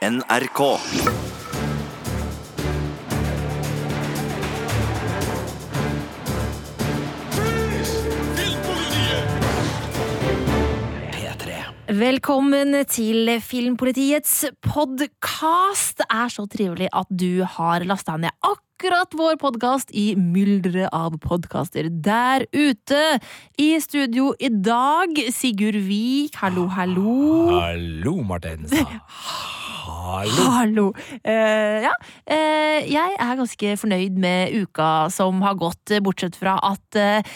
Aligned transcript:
NRK. 0.00 0.60
Velkommen 11.90 12.78
til 12.88 13.28
Filmpolitiets 13.44 14.46
podkast. 14.64 16.00
Det 16.00 16.08
er 16.08 16.32
så 16.32 16.46
trivelig 16.48 16.88
at 16.96 17.12
du 17.12 17.44
har 17.44 17.84
lasta 17.84 18.16
ned 18.16 18.32
akkurat 18.40 19.12
vår 19.12 19.36
podkast 19.36 19.92
i 19.92 20.14
mylderet 20.16 20.88
av 20.96 21.20
podkaster 21.20 21.92
der 21.92 22.48
ute. 22.56 23.04
I 23.60 23.74
studio 23.84 24.32
i 24.40 24.48
dag, 24.48 25.26
Sigurd 25.28 25.82
Vik, 25.84 26.40
hallo, 26.40 26.70
hallo. 26.72 27.18
Hallo, 27.60 28.22
Martensa. 28.24 28.86
Hallo. 29.80 30.50
Hallo. 30.58 30.86
Uh, 31.24 31.78
ja, 31.86 31.94
Uh, 32.30 32.80
jeg 32.86 33.16
er 33.18 33.38
ganske 33.38 33.72
fornøyd 33.80 34.18
med 34.20 34.52
uka 34.62 35.08
som 35.10 35.40
har 35.42 35.56
gått, 35.58 35.90
bortsett 36.04 36.36
fra 36.38 36.54
at 36.62 36.98
uh, 37.00 37.32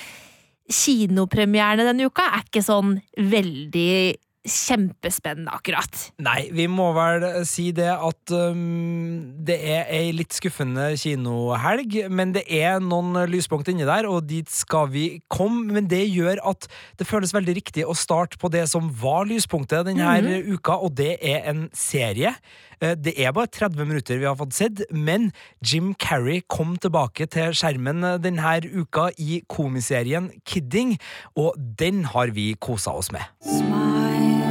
kinopremierene 0.70 1.86
denne 1.88 2.06
uka 2.08 2.28
er 2.30 2.44
ikke 2.46 2.62
sånn 2.64 2.94
veldig 3.18 4.14
kjempespennende, 4.44 5.52
akkurat. 5.56 6.00
Nei, 6.22 6.50
vi 6.52 6.66
må 6.68 6.90
vel 6.96 7.24
si 7.48 7.70
det 7.76 7.88
at 7.92 8.34
um, 8.36 9.32
det 9.44 9.56
er 9.56 9.88
ei 9.92 10.12
litt 10.16 10.36
skuffende 10.36 10.90
kinohelg, 11.00 11.96
men 12.12 12.34
det 12.36 12.44
er 12.52 12.82
noen 12.84 13.16
lyspunkt 13.32 13.70
inni 13.72 13.86
der, 13.88 14.08
og 14.10 14.28
dit 14.28 14.50
skal 14.52 14.90
vi 14.92 15.06
komme. 15.32 15.72
Men 15.72 15.88
det 15.90 16.02
gjør 16.10 16.42
at 16.52 16.68
det 17.00 17.08
føles 17.08 17.32
veldig 17.34 17.56
riktig 17.56 17.88
å 17.88 17.96
starte 17.96 18.40
på 18.40 18.52
det 18.52 18.66
som 18.70 18.90
var 19.00 19.24
lyspunktet 19.30 19.88
denne 19.88 20.42
uka, 20.44 20.76
og 20.76 20.94
det 21.00 21.16
er 21.24 21.48
en 21.50 21.66
serie. 21.72 22.34
Eh, 22.80 22.94
Det 22.94 23.14
er 23.16 23.32
bare 23.32 23.48
30 23.48 23.84
minutter 23.88 24.18
vi 24.18 24.28
har 24.28 24.36
fått 24.36 24.52
sett, 24.52 24.84
men 24.90 25.32
Jim 25.64 25.94
Carrey 25.94 26.42
kom 26.48 26.76
tilbake 26.76 27.26
til 27.26 27.56
skjermen 27.56 28.04
denne 28.20 28.60
uka 28.74 29.10
i 29.18 29.42
komiserien 29.48 30.30
Kidding, 30.44 30.98
og 31.36 31.54
den 31.56 32.04
har 32.04 32.28
vi 32.34 32.54
kosa 32.60 32.92
oss 32.92 33.12
med. 33.12 34.43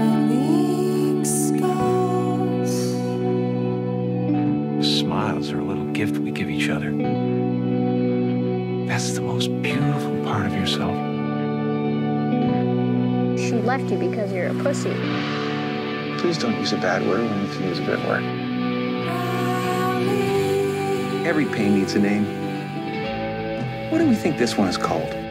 Smiles 5.04 5.52
are 5.52 5.60
a 5.60 5.64
little 5.66 5.92
gift 5.92 6.18
we 6.18 6.32
give 6.32 6.50
each 6.50 6.70
other. 6.70 6.90
That's 8.88 9.12
the 9.12 9.22
most 9.22 9.48
beautiful 9.62 10.24
part 10.24 10.46
of 10.46 10.54
yourself. 10.54 10.96
She 13.38 13.52
left 13.52 13.92
you 13.92 13.98
because 13.98 14.32
you're 14.32 14.48
a 14.48 14.54
pussy. 14.64 14.94
Please 16.20 16.38
don't 16.38 16.58
use 16.58 16.72
a 16.72 16.78
bad 16.78 17.06
word 17.06 17.30
when 17.30 17.46
you 17.46 17.52
can 17.52 17.64
use 17.64 17.80
a 17.80 17.84
good 17.84 18.00
word. 18.08 18.24
Every 21.28 21.48
pain 21.48 21.76
needs 21.76 21.96
a 21.96 22.00
name. 22.00 22.24
What 23.92 23.98
do 23.98 24.08
we 24.08 24.16
think 24.16 24.38
this 24.38 24.58
one 24.58 24.70
is 24.70 24.78
called? 24.78 25.23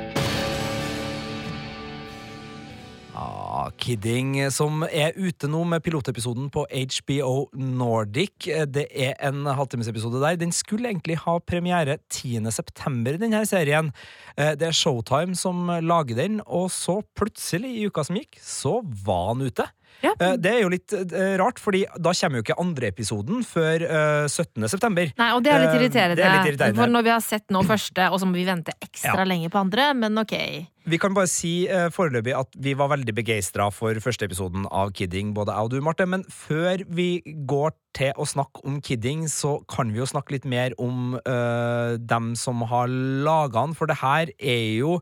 Kidding, 3.80 4.36
som 4.54 4.84
er 4.86 5.12
ute 5.18 5.48
nå 5.50 5.62
med 5.68 5.82
pilotepisoden 5.84 6.48
på 6.52 6.64
HBO 6.70 7.48
Nordic. 7.52 8.48
Det 8.72 8.86
er 8.90 9.12
en 9.28 9.44
halvtimesepisode 9.44 10.22
der. 10.22 10.38
Den 10.40 10.54
skulle 10.56 10.88
egentlig 10.88 11.18
ha 11.24 11.36
premiere 11.44 11.98
10. 12.08 12.48
september, 12.54 13.18
denne 13.20 13.42
serien. 13.48 13.92
Eh, 14.36 14.54
Det 14.56 14.68
er 14.68 14.76
Showtime 14.76 15.36
som 15.36 15.66
lager 15.82 16.16
den, 16.16 16.40
og 16.46 16.70
så 16.70 17.02
plutselig, 17.16 17.76
i 17.76 17.86
uka 17.86 18.04
som 18.04 18.16
gikk, 18.16 18.40
så 18.40 18.80
var 19.04 19.34
han 19.34 19.44
ute. 19.44 19.68
Ja. 20.02 20.14
Eh, 20.18 20.36
Det 20.36 20.50
er 20.52 20.60
jo 20.62 20.68
litt 20.72 20.92
eh, 20.92 21.36
rart, 21.38 21.58
fordi 21.62 21.84
da 22.00 22.10
kommer 22.12 22.40
jo 22.40 22.42
ikke 22.46 22.58
andre 22.58 22.88
episoden 22.90 23.44
før 23.46 23.84
eh, 23.86 24.26
17. 24.28 24.66
september. 24.68 25.12
Nei, 25.18 25.30
og 25.36 25.42
det 25.44 25.52
er 25.52 25.60
litt 25.66 25.74
Eh, 25.76 25.80
irriterende, 25.82 26.16
det 26.16 26.24
er 26.26 26.36
litt 26.38 26.50
irriterende. 26.54 26.80
for 26.82 26.90
når 26.90 27.02
vi 27.04 27.10
har 27.14 27.20
sett 27.20 27.48
nå 27.54 27.62
første, 27.64 28.10
og 28.10 28.18
så 28.20 28.26
må 28.26 28.34
vi 28.34 28.44
vente 28.48 28.72
ekstra 28.82 29.18
Ja. 29.22 29.24
lenge 29.24 29.48
på 29.50 29.60
andre, 29.60 29.92
men 29.94 30.18
ok. 30.18 30.66
Vi 30.84 30.98
kan 30.98 31.14
bare 31.14 31.28
si 31.30 31.68
eh, 31.70 31.88
foreløpig 31.94 32.32
at 32.34 32.48
vi 32.58 32.72
var 32.74 32.88
veldig 32.90 33.14
begeistra 33.14 33.68
for 33.70 33.94
første 34.02 34.24
episoden 34.26 34.66
av 34.72 34.90
Kidding, 34.92 35.32
både 35.32 35.54
jeg 35.54 35.62
og 35.62 35.70
du, 35.70 35.80
Marte. 35.80 36.06
Men 36.08 36.24
før 36.24 36.82
vi 36.90 37.22
går 37.46 37.70
til 37.94 38.10
å 38.18 38.26
snakke 38.26 38.64
om 38.66 38.80
Kidding, 38.82 39.28
så 39.30 39.60
kan 39.70 39.92
vi 39.92 39.98
jo 40.00 40.06
snakke 40.10 40.32
litt 40.34 40.44
mer 40.44 40.72
om 40.82 41.14
eh, 41.24 41.96
dem 42.02 42.34
som 42.34 42.62
har 42.66 42.88
laga 42.88 43.62
den. 43.68 43.74
For 43.78 43.86
det 43.86 43.98
her 44.02 44.32
er 44.40 44.64
jo 44.80 44.96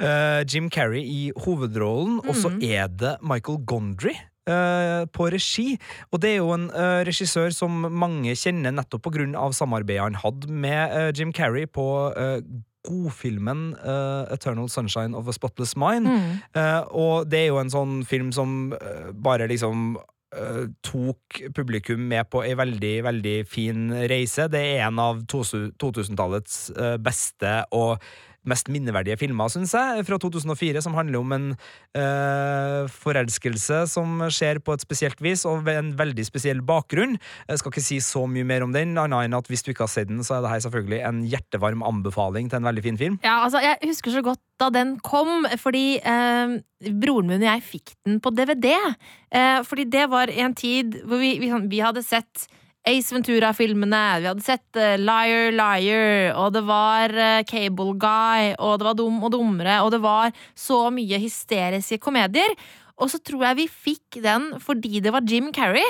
eh, 0.00 0.42
Jim 0.50 0.68
Carrey 0.68 1.04
i 1.06 1.30
hovedrollen, 1.46 2.18
og 2.26 2.34
så 2.34 2.50
er 2.60 2.88
det 2.88 3.16
Michael 3.22 3.58
Gondry. 3.64 4.16
Eh, 4.50 5.04
på 5.14 5.28
regi. 5.32 5.68
Og 6.10 6.22
det 6.22 6.34
er 6.34 6.40
jo 6.40 6.54
en 6.56 6.68
eh, 6.70 7.02
regissør 7.08 7.54
som 7.54 7.86
mange 7.90 8.34
kjenner 8.38 8.74
nettopp 8.74 9.10
av 9.38 9.54
samarbeidet 9.56 10.10
han 10.10 10.20
hadde 10.22 10.50
med 10.50 10.96
eh, 10.96 11.10
Jim 11.16 11.32
Carrey 11.36 11.66
på 11.66 11.86
uh, 12.16 12.38
godfilmen 12.88 13.74
uh, 13.84 14.32
Eternal 14.32 14.68
Sunshine 14.68 15.16
of 15.16 15.28
a 15.28 15.32
Spotless 15.32 15.76
Mind. 15.76 16.08
Eh, 16.54 16.80
og 16.90 17.28
det 17.30 17.44
er 17.44 17.50
jo 17.50 17.60
en 17.60 17.72
sånn 17.72 18.00
film 18.08 18.32
som 18.32 18.72
uh, 18.72 19.10
bare 19.12 19.48
liksom 19.50 19.98
uh, 20.36 20.64
tok 20.86 21.42
publikum 21.56 22.02
med 22.10 22.30
på 22.32 22.44
ei 22.46 22.54
veldig, 22.58 22.94
veldig 23.06 23.36
fin 23.48 23.90
reise. 24.10 24.48
Det 24.52 24.62
er 24.74 24.86
en 24.88 25.00
av 25.02 25.22
2000-tallets 25.30 26.58
eh, 26.76 26.96
beste 27.02 27.60
og 27.76 28.00
mest 28.48 28.70
minneverdige 28.72 29.18
filmer, 29.20 29.50
syns 29.52 29.74
jeg, 29.76 30.04
fra 30.08 30.16
2004, 30.22 30.80
som 30.84 30.94
handler 30.96 31.18
om 31.20 31.32
en 31.36 31.48
eh, 31.98 32.86
forelskelse 33.02 33.82
som 33.90 34.22
skjer 34.32 34.60
på 34.64 34.74
et 34.76 34.84
spesielt 34.84 35.20
vis, 35.24 35.44
og 35.48 35.64
ved 35.66 35.78
en 35.80 35.90
veldig 35.98 36.24
spesiell 36.28 36.62
bakgrunn. 36.66 37.18
Jeg 37.50 37.60
skal 37.60 37.72
ikke 37.74 37.84
si 37.84 37.98
så 38.04 38.24
mye 38.30 38.46
mer 38.48 38.64
om 38.66 38.72
den, 38.74 38.96
annet 39.00 39.26
enn 39.28 39.36
at 39.38 39.50
hvis 39.50 39.64
du 39.66 39.72
ikke 39.74 39.84
har 39.86 39.92
sett 39.92 40.08
den, 40.10 40.22
så 40.26 40.38
er 40.38 40.44
det 40.46 40.52
her 40.54 40.64
selvfølgelig 40.66 41.00
en 41.10 41.20
hjertevarm 41.30 41.84
anbefaling 41.86 42.48
til 42.52 42.60
en 42.62 42.68
veldig 42.70 42.86
fin 42.86 43.00
film. 43.00 43.18
Ja, 43.26 43.40
altså, 43.44 43.60
jeg 43.64 43.76
husker 43.90 44.16
så 44.16 44.24
godt 44.30 44.42
da 44.60 44.70
den 44.74 44.96
kom, 45.04 45.46
fordi 45.60 45.84
eh, 46.00 46.56
broren 47.00 47.28
min 47.30 47.40
og 47.42 47.48
jeg 47.48 47.66
fikk 47.66 47.94
den 48.08 48.18
på 48.24 48.32
DVD. 48.36 48.72
Eh, 49.32 49.60
fordi 49.68 49.86
det 49.92 50.08
var 50.12 50.32
en 50.32 50.56
tid 50.58 51.00
hvor 51.04 51.20
vi, 51.22 51.36
vi, 51.42 51.52
sånn- 51.52 51.68
vi 51.72 51.80
hadde 51.84 52.04
sett 52.04 52.48
Ace 52.88 53.12
Ventura-filmene, 53.12 54.04
vi 54.22 54.28
hadde 54.30 54.44
sett 54.44 54.78
eh, 54.80 54.96
Liar 54.96 55.50
Liar, 55.52 56.30
og 56.40 56.54
det 56.54 56.62
var 56.64 57.12
eh, 57.12 57.42
Cable 57.48 57.92
Guy, 58.00 58.54
og 58.56 58.80
det 58.80 58.88
var 58.88 58.96
Dum 58.96 59.18
og 59.20 59.34
dummere, 59.34 59.82
og 59.84 59.92
det 59.92 60.00
var 60.00 60.32
så 60.56 60.86
mye 60.94 61.20
hysteriske 61.20 62.00
komedier. 62.00 62.54
Og 63.00 63.12
så 63.12 63.20
tror 63.20 63.50
jeg 63.50 63.60
vi 63.60 63.68
fikk 63.68 64.20
den 64.24 64.52
fordi 64.64 65.02
det 65.04 65.12
var 65.12 65.28
Jim 65.28 65.50
Carrey, 65.56 65.84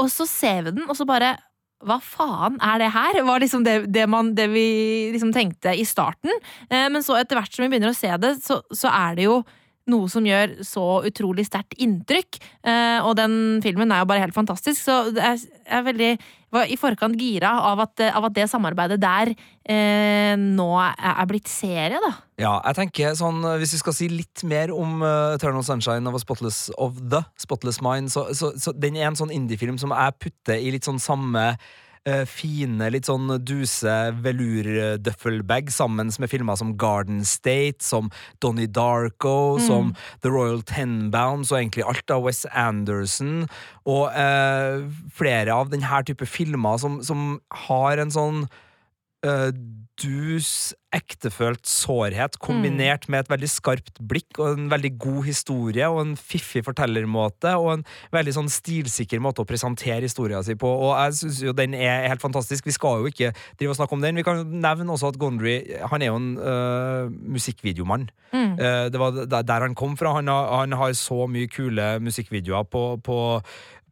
og 0.00 0.08
så 0.12 0.24
ser 0.28 0.64
vi 0.64 0.76
den, 0.78 0.88
og 0.88 0.96
så 0.96 1.08
bare 1.08 1.36
hva 1.82 1.98
faen 1.98 2.60
er 2.62 2.78
det 2.78 2.92
her? 2.94 3.18
Var 3.26 3.42
liksom 3.42 3.64
det, 3.66 3.76
det, 3.92 4.06
man, 4.08 4.32
det 4.38 4.46
vi 4.52 4.66
liksom 5.12 5.32
tenkte 5.34 5.74
i 5.74 5.84
starten. 5.84 6.30
Eh, 6.70 6.86
men 6.88 7.02
så 7.04 7.18
etter 7.18 7.36
hvert 7.36 7.52
som 7.52 7.66
vi 7.66 7.72
begynner 7.74 7.92
å 7.92 7.98
se 7.98 8.12
det, 8.22 8.36
så, 8.40 8.62
så 8.72 8.88
er 8.88 9.18
det 9.18 9.26
jo 9.26 9.42
noe 9.90 10.10
som 10.10 10.26
gjør 10.26 10.58
så 10.66 10.84
utrolig 11.08 11.46
sterkt 11.48 11.74
inntrykk. 11.82 12.38
Eh, 12.62 13.00
og 13.02 13.16
den 13.18 13.34
filmen 13.64 13.90
er 13.90 14.02
jo 14.02 14.08
bare 14.10 14.22
helt 14.22 14.36
fantastisk. 14.36 14.78
Så 14.84 14.98
jeg 15.16 15.42
er, 15.66 15.84
veldig 15.86 16.10
var 16.52 16.70
i 16.70 16.76
forkant 16.78 17.18
gira 17.18 17.54
av 17.70 17.80
at, 17.86 18.04
av 18.12 18.28
at 18.28 18.36
det 18.36 18.46
samarbeidet 18.52 19.00
der 19.02 19.32
eh, 19.32 20.34
nå 20.38 20.68
er, 20.82 21.24
blitt 21.30 21.50
serie, 21.50 21.98
da. 22.02 22.12
Ja, 22.42 22.54
jeg 22.68 22.78
tenker 22.80 23.14
sånn, 23.18 23.40
Hvis 23.60 23.76
vi 23.76 23.82
skal 23.82 23.96
si 23.96 24.08
litt 24.10 24.42
mer 24.48 24.72
om 24.74 25.02
uh, 25.04 25.34
Eternal 25.36 25.64
Sunshine 25.66 26.08
of, 26.10 26.18
Spotless, 26.22 26.66
of 26.76 26.98
The 27.00 27.22
Spotless 27.40 27.82
Mind, 27.84 28.12
så, 28.12 28.28
så, 28.36 28.52
så 28.58 28.74
den 28.74 28.98
er 28.98 29.10
en 29.10 29.18
sånn 29.18 29.34
indiefilm 29.34 29.78
som 29.80 29.94
jeg 29.94 30.18
putter 30.22 30.58
i 30.58 30.74
litt 30.74 30.88
sånn 30.88 31.00
samme 31.02 31.52
eh, 32.08 32.24
fine, 32.28 32.88
litt 32.92 33.08
sånn 33.08 33.30
duse 33.46 33.94
velurdøffelbag 34.24 35.70
sammen 35.74 36.12
med 36.22 36.32
filmer 36.32 36.58
som 36.58 36.74
Garden 36.80 37.22
State, 37.28 37.82
som 37.84 38.10
Donnie 38.42 38.70
Darko, 38.70 39.58
som 39.62 39.92
The 40.24 40.32
Royal 40.32 40.62
Tenbounds 40.66 41.52
og 41.52 41.60
egentlig 41.60 41.86
alt 41.88 42.14
av 42.14 42.26
Wes 42.26 42.44
Anderson, 42.50 43.46
og 43.86 44.10
eh, 44.16 44.82
flere 45.14 45.54
av 45.54 45.72
denne 45.72 46.02
type 46.08 46.26
filmer 46.28 46.80
som, 46.82 47.00
som 47.06 47.38
har 47.68 48.02
en 48.02 48.12
sånn 48.14 48.44
eh, 49.26 49.50
dus, 50.02 50.72
ektefølt 50.92 51.64
sårhet, 51.68 52.36
kombinert 52.42 53.06
med 53.08 53.24
et 53.24 53.30
veldig 53.32 53.48
skarpt 53.48 54.00
blikk 54.04 54.36
og 54.42 54.58
en 54.58 54.66
veldig 54.72 54.90
god 55.00 55.22
historie 55.24 55.88
og 55.88 56.02
en 56.02 56.12
fiffig 56.20 56.60
fortellermåte 56.66 57.54
og 57.56 57.70
en 57.78 57.84
veldig 58.12 58.34
sånn 58.36 58.50
stilsikker 58.52 59.22
måte 59.24 59.40
å 59.40 59.48
presentere 59.48 60.04
historien 60.04 60.44
sin 60.44 60.60
på. 60.60 60.68
Og 60.68 60.92
jeg 60.98 61.16
syns 61.22 61.40
jo 61.46 61.56
den 61.56 61.76
er 61.78 62.10
helt 62.10 62.24
fantastisk. 62.24 62.68
Vi 62.68 62.76
skal 62.76 63.00
jo 63.00 63.12
ikke 63.12 63.32
drive 63.56 63.72
og 63.72 63.80
snakke 63.80 63.96
om 63.96 64.04
den. 64.04 64.20
Vi 64.20 64.26
kan 64.26 64.44
nevne 64.44 64.92
også 64.92 65.14
at 65.14 65.20
Gondry 65.22 65.56
han 65.92 66.04
er 66.04 66.12
jo 66.12 66.20
en 66.20 66.30
øh, 66.36 67.14
musikkvideomann. 67.38 68.10
Eh, 68.32 68.86
det 68.92 69.00
var 69.00 69.16
der, 69.24 69.42
der 69.42 69.66
han 69.66 69.74
kom 69.78 69.96
fra. 69.96 70.16
Han 70.18 70.28
har, 70.28 70.50
han 70.60 70.76
har 70.76 70.92
så 70.98 71.26
mye 71.30 71.48
kule 71.48 71.94
musikkvideoer 72.04 72.68
på, 72.68 72.84
på 73.04 73.18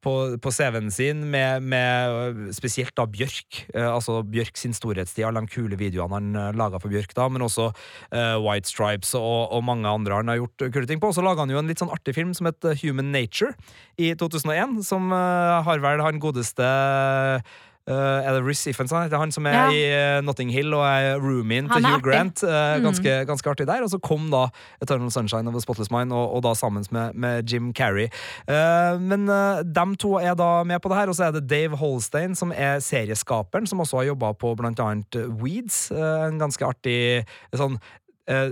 på, 0.04 0.14
på 0.40 0.52
CV-en 0.54 0.90
sin 0.92 1.22
med, 1.32 1.64
med 1.66 2.40
spesielt 2.56 2.94
da 2.98 3.06
Bjørk. 3.10 3.62
Eh, 3.74 3.86
altså 3.86 4.20
Bjørk 4.26 4.58
sin 4.60 4.74
storhetstid, 4.76 5.24
alle 5.28 5.42
de 5.44 5.52
kule 5.52 5.78
videoene 5.80 6.16
han 6.16 6.30
uh, 6.36 6.50
laga 6.56 6.80
for 6.82 6.92
Bjørk 6.92 7.14
da, 7.16 7.28
men 7.32 7.44
også 7.46 7.70
eh, 7.70 8.36
White 8.40 8.70
Stripes 8.70 9.12
og, 9.18 9.52
og 9.54 9.64
mange 9.66 9.88
andre 9.90 10.20
han 10.22 10.32
har 10.32 10.40
gjort 10.40 10.66
kule 10.72 10.88
ting 10.88 11.02
på. 11.02 11.12
Og 11.12 11.18
så 11.18 11.24
laga 11.24 11.44
han 11.44 11.52
jo 11.52 11.60
en 11.60 11.70
litt 11.70 11.82
sånn 11.82 11.92
artig 11.92 12.16
film 12.16 12.34
som 12.36 12.48
het 12.50 12.70
Human 12.84 13.12
Nature 13.14 13.52
i 14.00 14.12
2001, 14.18 14.80
som 14.88 15.12
uh, 15.12 15.60
har 15.66 15.84
vel 15.84 16.04
han 16.04 16.22
godeste 16.22 16.70
Uh, 16.70 17.40
er 17.88 18.32
det 18.36 18.42
Riz 18.46 18.66
Iffens 18.66 18.92
han 18.92 19.02
heter? 19.06 19.18
Han 19.18 19.32
som 19.32 19.46
er 19.46 19.52
Ja. 19.56 19.70
i 19.70 20.18
uh, 20.18 20.24
Notting 20.24 20.50
Hill 20.52 20.74
og 20.74 20.84
er 20.84 21.16
roomien 21.18 21.68
til 21.70 21.86
Hugh. 21.86 22.02
Grant. 22.02 22.42
Uh, 22.42 22.78
ganske, 22.84 23.24
ganske 23.26 23.50
artig 23.50 23.66
der. 23.66 23.82
Og 23.82 23.90
så 23.90 23.98
kom 23.98 24.30
da 24.30 24.48
Eternal 24.82 25.10
Sunshine 25.10 25.48
of 25.48 25.54
the 25.54 25.60
Spotless 25.60 25.90
Mind, 25.90 26.12
og, 26.12 26.34
og 26.36 26.42
da 26.42 26.54
sammen 26.54 26.84
med, 26.90 27.14
med 27.14 27.42
Jim 27.52 27.72
Carrey. 27.74 28.08
Uh, 28.48 29.00
men 29.00 29.28
uh, 29.28 29.62
dem 29.64 29.96
to 29.96 30.16
er 30.20 30.34
da 30.34 30.62
med 30.64 30.80
på 30.80 30.88
det 30.88 30.96
her, 30.96 31.08
og 31.08 31.14
så 31.16 31.24
er 31.24 31.32
det 31.38 31.48
Dave 31.50 31.76
Holstein, 31.76 32.34
som 32.34 32.52
er 32.56 32.78
serieskaperen, 32.78 33.66
som 33.66 33.80
også 33.80 33.96
har 33.96 34.04
jobba 34.12 34.32
på 34.32 34.54
blant 34.58 34.80
annet 34.80 35.16
uh, 35.16 35.26
Weeds. 35.42 35.90
Uh, 35.90 36.28
en 36.28 36.38
ganske 36.38 36.64
artig 36.66 37.24
sånn 37.56 37.74
eh, 37.76 37.99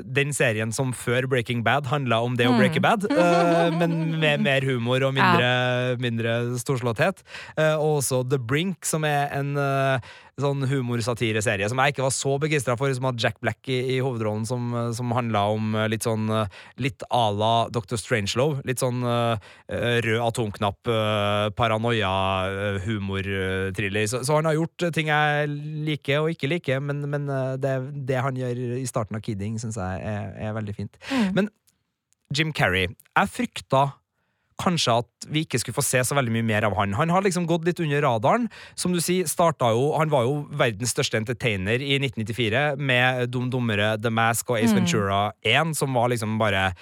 den 0.03 0.33
serien 0.35 0.73
som 0.75 0.93
før 0.97 1.29
Breaking 1.31 1.63
Bad 1.67 1.87
handla 1.87 2.19
om 2.25 2.35
det 2.39 2.49
å 2.49 2.53
Mm. 2.53 2.59
breake 2.59 2.81
bad, 2.83 3.05
eh, 3.11 3.71
men 3.81 4.19
med 4.19 4.43
mer 4.43 4.65
humor 4.67 5.03
og 5.07 5.15
mindre, 5.15 5.97
mindre 6.03 6.59
storslåtthet. 6.59 7.23
Eh, 7.57 7.75
og 7.77 8.01
også 8.03 8.25
The 8.29 8.39
Brink, 8.39 8.85
som 8.89 9.05
er 9.05 9.29
en 9.39 9.55
eh, 9.57 10.01
sånn 10.43 10.65
humorsatireserie 10.71 11.69
som 11.71 11.79
jeg 11.83 11.93
ikke 11.93 12.07
var 12.07 12.15
så 12.15 12.33
begeistra 12.41 12.75
for, 12.79 12.87
som 12.95 13.05
hadde 13.09 13.23
Jack 13.23 13.37
Black 13.43 13.69
i, 13.71 13.79
i 13.97 13.99
hovedrollen, 14.05 14.47
som, 14.49 14.63
som 14.97 15.15
handla 15.17 15.41
om 15.55 15.65
eh, 15.75 15.91
litt 15.93 16.05
sånn 16.07 16.25
eh, 16.33 16.47
Litt 16.79 17.01
à 17.15 17.31
la 17.35 17.69
Dr. 17.75 17.97
Strangelove. 17.99 18.63
Litt 18.69 18.81
sånn 18.83 19.01
eh, 19.03 19.37
rød 20.05 20.21
atomknapp, 20.23 20.81
uh, 20.89 21.49
paranoia-humorthriller. 21.59 24.07
så, 24.11 24.17
så 24.27 24.33
han 24.39 24.49
har 24.49 24.55
gjort 24.57 24.79
ting 24.95 25.09
jeg 25.11 25.49
liker 25.87 26.17
og 26.23 26.31
ikke 26.33 26.51
liker, 26.51 26.79
men, 26.85 26.99
men 27.11 27.23
det, 27.61 27.75
det 28.09 28.19
han 28.23 28.37
gjør 28.39 28.57
i 28.79 28.87
starten 28.89 29.17
av 29.19 29.23
Kidding, 29.25 29.55
syns 29.61 29.77
jeg 29.81 29.95
er, 30.07 30.25
er 30.49 30.57
veldig 30.57 30.75
fint. 30.77 30.95
Mm. 31.11 31.29
Men 31.37 31.45
Jim 32.35 32.53
Carrey 32.53 32.87
Jeg 32.89 33.33
frykta 33.33 33.83
kanskje 34.59 34.99
at 35.03 35.29
vi 35.31 35.45
ikke 35.47 35.61
skulle 35.63 35.79
få 35.79 35.85
se 35.87 36.03
så 36.05 36.17
veldig 36.19 36.35
mye 36.35 36.47
mer 36.47 36.67
av 36.69 36.77
han. 36.79 36.97
Han 36.99 37.13
har 37.15 37.25
liksom 37.25 37.47
gått 37.49 37.67
litt 37.69 37.81
under 37.85 38.03
radaren. 38.05 38.49
Som 38.79 38.95
du 38.95 39.01
sier, 39.05 39.29
starta 39.31 39.71
jo 39.75 39.93
Han 39.99 40.11
var 40.11 40.27
jo 40.27 40.47
verdens 40.59 40.93
største 40.95 41.19
entertainer 41.21 41.83
i 41.83 41.99
1994 42.01 42.77
med 42.79 43.31
Dum 43.31 43.51
Dummere, 43.51 43.97
The 44.01 44.11
Mask 44.11 44.51
og 44.51 44.59
Ace 44.59 44.75
Mm. 44.75 44.83
Ventura 44.83 45.33
1, 45.43 45.75
som 45.77 45.95
var 45.95 46.09
liksom 46.09 46.39
bare 46.39 46.73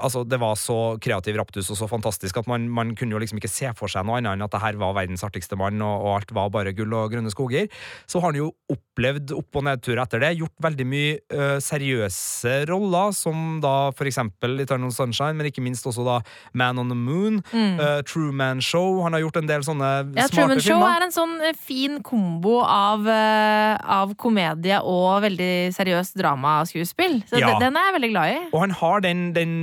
Altså, 0.00 0.22
Det 0.28 0.38
var 0.40 0.54
så 0.56 0.96
kreativ 1.00 1.36
raptus 1.36 1.68
og 1.70 1.76
så 1.76 1.88
fantastisk 1.90 2.36
at 2.40 2.46
man, 2.48 2.68
man 2.72 2.94
kunne 2.96 3.12
jo 3.12 3.18
liksom 3.20 3.36
ikke 3.38 3.50
se 3.52 3.68
for 3.76 3.86
seg 3.92 4.06
noe 4.08 4.16
annet 4.16 4.32
enn 4.38 4.42
at 4.46 4.50
det 4.54 4.60
her 4.62 4.78
var 4.80 4.94
verdens 4.96 5.22
artigste 5.26 5.58
mann, 5.60 5.76
og, 5.84 6.04
og 6.06 6.14
alt 6.22 6.32
var 6.32 6.48
bare 6.54 6.72
gull 6.72 6.94
og 6.96 7.12
grønne 7.12 7.28
skoger. 7.30 7.68
Så 8.08 8.20
har 8.22 8.30
han 8.32 8.38
jo 8.40 8.52
opplevd 8.72 9.34
opp- 9.36 9.58
og 9.60 9.64
nedturer 9.68 10.00
etter 10.06 10.20
det. 10.24 10.30
Gjort 10.38 10.56
veldig 10.64 10.86
mye 10.88 11.18
ø, 11.32 11.48
seriøse 11.60 12.54
roller, 12.70 13.12
som 13.16 13.58
da 13.60 13.90
for 13.96 14.08
eksempel 14.08 14.58
Eternal 14.64 14.92
Sunshine, 14.94 15.36
men 15.38 15.50
ikke 15.50 15.62
minst 15.64 15.84
også 15.88 16.04
da 16.06 16.18
Man 16.56 16.78
on 16.80 16.88
the 16.88 16.96
Moon, 16.96 17.42
Mm. 17.52 17.78
ø, 17.80 18.02
True 18.08 18.32
Man 18.32 18.60
Show. 18.60 19.02
Han 19.04 19.12
har 19.12 19.20
gjort 19.22 19.36
en 19.42 19.46
del 19.48 19.62
sånne 19.66 19.88
Ja, 20.16 20.26
smarte 20.28 20.34
Truman 20.34 20.60
Show 20.60 20.78
filmer. 20.80 20.96
er 20.96 21.04
en 21.06 21.14
sånn 21.14 21.36
fin 21.56 22.00
kombo 22.02 22.60
av, 22.64 23.06
eh, 23.06 23.76
av 23.84 24.14
komedie 24.16 24.80
og 24.82 25.22
veldig 25.22 25.72
seriøst 25.76 26.16
dramaskuespill. 26.20 27.22
Så 27.28 27.38
Ja. 27.40 27.58
den, 27.58 27.60
den 27.68 27.76
er 27.76 27.92
jeg 27.92 28.00
veldig 28.00 28.10
glad 28.12 28.28
i. 28.34 28.48
Og 28.52 28.60
han 28.60 28.70
har 28.70 29.00
den, 29.00 29.32
den 29.32 29.54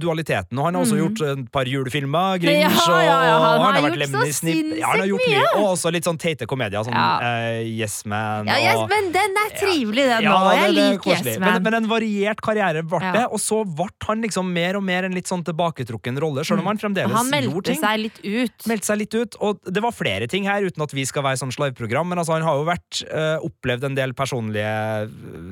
dualiteten, 0.00 0.58
og 0.58 0.64
han 0.68 0.74
har 0.74 0.82
også 0.84 0.96
Mm. 0.96 1.02
gjort 1.02 1.20
et 1.38 1.52
par 1.52 1.64
julefilmer. 1.64 2.38
Grinch, 2.40 2.60
Ja, 2.60 2.68
og 2.68 3.02
ja, 3.04 3.16
ja, 3.24 3.38
han 3.38 3.60
har 3.60 3.82
vært 3.82 3.96
gjort 3.96 4.08
så 4.08 4.12
Lemmy 4.12 4.32
Snipp. 4.32 4.78
Ja, 4.78 4.86
han 4.90 5.00
har 5.00 5.06
gjort 5.08 5.20
sinnssykt 5.26 5.54
mye. 5.54 5.60
Og 5.62 5.68
også 5.76 5.92
litt 5.92 6.04
sånn 6.04 6.18
teite 6.18 6.46
komedier, 6.46 6.84
sånn 6.84 6.94
Ja. 6.94 7.18
eh, 7.20 7.62
Yes 7.80 8.04
Man 8.06 8.46
Ja, 8.46 8.56
yes, 8.58 8.76
og 8.76 8.88
men 8.88 9.12
den 9.12 9.30
er 9.44 9.50
trivelig, 9.56 10.04
den 10.10 10.22
Ja, 10.22 10.52
Jeg 10.52 10.64
er 10.64 10.72
liker. 10.72 11.10
Yes 11.24 11.38
Man. 11.38 11.62
men 11.62 11.74
en 11.74 11.86
variert 11.88 12.40
karriere 12.40 12.82
ble 12.82 12.98
det, 13.12 13.26
og 13.30 13.38
så 13.38 13.64
ble 13.64 13.86
han 14.06 14.22
liksom 14.22 14.52
mer 14.52 14.76
og 14.76 14.82
mer 14.82 15.04
en 15.04 15.12
litt 15.12 15.26
sånn 15.26 15.44
tilbaketrukken 15.44 16.18
rolle, 16.20 16.44
selv 16.44 16.60
om 16.60 16.66
han 16.66 16.78
fremdeles 16.78 17.10
Mm. 17.10 17.16
Han 17.30 17.42
gjorde 17.50 17.64
ting. 17.64 18.44
ut. 18.44 18.58
Meldte 18.66 18.84
seg 18.86 18.98
litt 18.98 19.14
ut, 19.14 19.36
og 19.40 19.58
det 19.64 19.82
var 19.82 19.90
flere 19.92 20.28
ting 20.28 20.44
her, 20.44 20.62
uten 20.62 20.82
at 20.82 20.92
vi 20.92 21.04
skal 21.04 21.22
være 21.22 21.38
sånn 21.38 21.52
slaveprogram, 21.52 22.06
men 22.08 22.18
altså, 22.18 22.32
han 22.34 22.42
har 22.42 22.54
jo 22.56 22.64
vært, 22.64 23.02
uh, 23.12 23.38
opplevd 23.40 23.84
en 23.84 23.94
del 23.94 24.12
personlige 24.12 24.60
eh, 24.60 25.06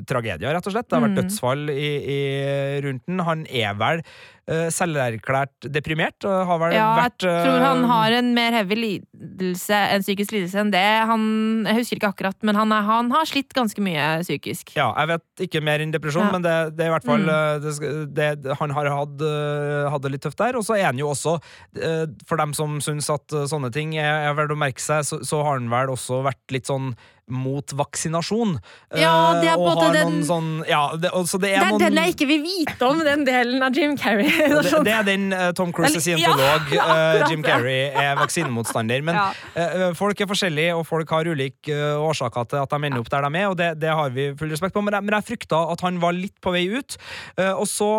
tragedier, 0.05 0.53
rett 0.53 0.67
og 0.67 0.73
slett. 0.73 0.87
Det 0.89 0.99
har 0.99 1.07
vært 1.07 1.17
Mm. 1.17 1.21
dødsfall 1.23 1.69
i, 1.69 1.89
i, 2.05 2.81
rundt 2.81 3.01
den. 3.07 3.19
Han 3.19 3.45
er 3.49 3.73
vel 3.73 3.88
uh, 3.97 4.67
selverklært 4.73 5.67
deprimert, 5.73 6.23
og 6.25 6.45
har 6.49 6.59
vel 6.63 6.73
Ja, 6.77 6.87
vært 6.97 7.25
Jeg 7.25 7.45
tror 7.45 7.59
han 7.65 7.83
har 7.89 8.15
en 8.19 8.29
mer 8.37 8.55
heavy 8.59 8.77
lidelse, 8.79 9.75
en 9.95 10.05
psykisk 10.05 10.33
lidelse 10.35 10.61
enn 10.63 10.71
det. 10.73 10.85
Han, 11.09 11.23
jeg 11.67 11.79
husker 11.81 11.99
ikke 11.99 12.11
akkurat, 12.13 12.37
men 12.45 12.55
han, 12.59 12.71
er, 12.75 12.85
han 12.87 13.11
har 13.13 13.25
slitt 13.29 13.53
ganske 13.57 13.81
mye 13.83 14.07
psykisk. 14.23 14.73
Ja, 14.77 14.89
jeg 15.01 15.11
vet 15.15 15.45
ikke 15.49 15.61
mer 15.65 15.83
enn 15.83 15.93
depresjon, 15.93 16.27
Ja. 16.29 16.31
men 16.37 16.45
det, 16.45 16.55
det 16.77 16.85
er 16.87 16.91
i 16.91 16.95
hvert 16.95 17.09
fall 17.09 17.25
Mm. 17.29 17.29
eh, 17.29 18.05
det, 18.15 18.55
Han 18.59 18.71
har 18.77 18.89
hatt, 18.93 19.21
eh, 19.21 19.89
hatt 19.91 20.01
det 20.05 20.11
litt 20.13 20.21
tøft 20.25 20.37
der. 20.39 20.55
Og 20.59 20.63
så 20.65 20.77
er 20.79 20.85
han 20.89 20.97
jo 20.97 21.09
også, 21.11 21.37
eh, 21.81 22.05
for 22.29 22.37
dem 22.39 22.53
som 22.53 22.79
syns 22.83 23.09
at 23.13 23.31
eh, 23.33 23.45
sånne 23.49 23.71
ting 23.75 23.95
er, 23.97 24.29
er 24.29 24.35
verdt 24.37 24.51
å 24.55 24.59
merke 24.59 24.79
seg, 24.83 25.03
så, 25.07 25.19
så 25.25 25.43
har 25.43 25.59
han 25.59 25.69
vel 25.71 25.93
også 25.95 26.21
vært 26.25 26.53
litt 26.55 26.69
sånn 26.69 26.93
mot 27.29 27.71
vaksinasjon. 27.77 28.57
Ja, 28.97 29.39
det 29.41 29.49
er 29.49 29.53
Eh, 29.53 29.75
på 29.75 29.83
en 29.85 29.93
den- 29.93 30.23
sånn 30.25 30.67
Ja, 30.67 30.95
det, 30.95 31.11
og 31.13 31.25
så 31.25 31.39
det 31.39 31.49
Det 31.49 31.57
er 31.57 31.65
er 31.65 31.71
noen 31.71 31.79
den 31.79 31.93
jeg 32.03 32.15
ikke 32.15 32.27
vil 32.27 32.41
vite 32.43 32.81
om, 32.87 32.99
den 32.99 33.25
delen 33.25 33.61
av 33.63 33.73
Jim 33.75 33.95
Carrey. 33.97 34.29
Det 34.29 34.51
er 34.51 34.61
det, 34.61 34.71
sånn- 34.71 34.83
det 34.83 34.93
er 34.93 35.03
den 35.03 35.33
eh, 35.33 35.51
Tom 35.53 35.71
Cruise 35.73 35.95
er 35.95 35.99
scientolog. 36.01 36.71
ja, 36.71 36.85
uh, 37.23 37.27
Jim. 37.29 37.43
Carrey 37.43 37.89
er 37.93 38.15
vaksinemotstander. 38.17 39.01
Men 39.03 39.15
Ja. 39.15 39.31
uh, 39.55 39.93
folk 39.93 40.19
er 40.21 40.25
forskjellige, 40.25 40.75
og 40.75 40.85
folk 40.87 41.09
har 41.09 41.23
ulike 41.25 41.69
uh, 41.73 41.99
årsaker 42.09 42.47
til 42.49 42.57
at 42.61 42.69
de 42.69 42.75
ender 42.75 42.99
opp 42.99 43.09
der 43.09 43.21
de 43.29 43.37
er, 43.37 43.47
og 43.49 43.57
det, 43.57 43.79
det 43.79 43.89
har 43.89 44.09
vi 44.09 44.33
full 44.35 44.49
respekt 44.49 44.73
på. 44.73 44.83
Men 44.83 44.93
jeg, 44.93 45.03
men 45.03 45.13
jeg 45.21 45.37
frykta 45.37 45.71
at 45.71 45.81
han 45.81 45.99
var 45.99 46.11
litt 46.13 46.35
på 46.41 46.51
vei 46.51 46.65
ut. 46.69 46.97
Og 47.37 47.65
så, 47.67 47.89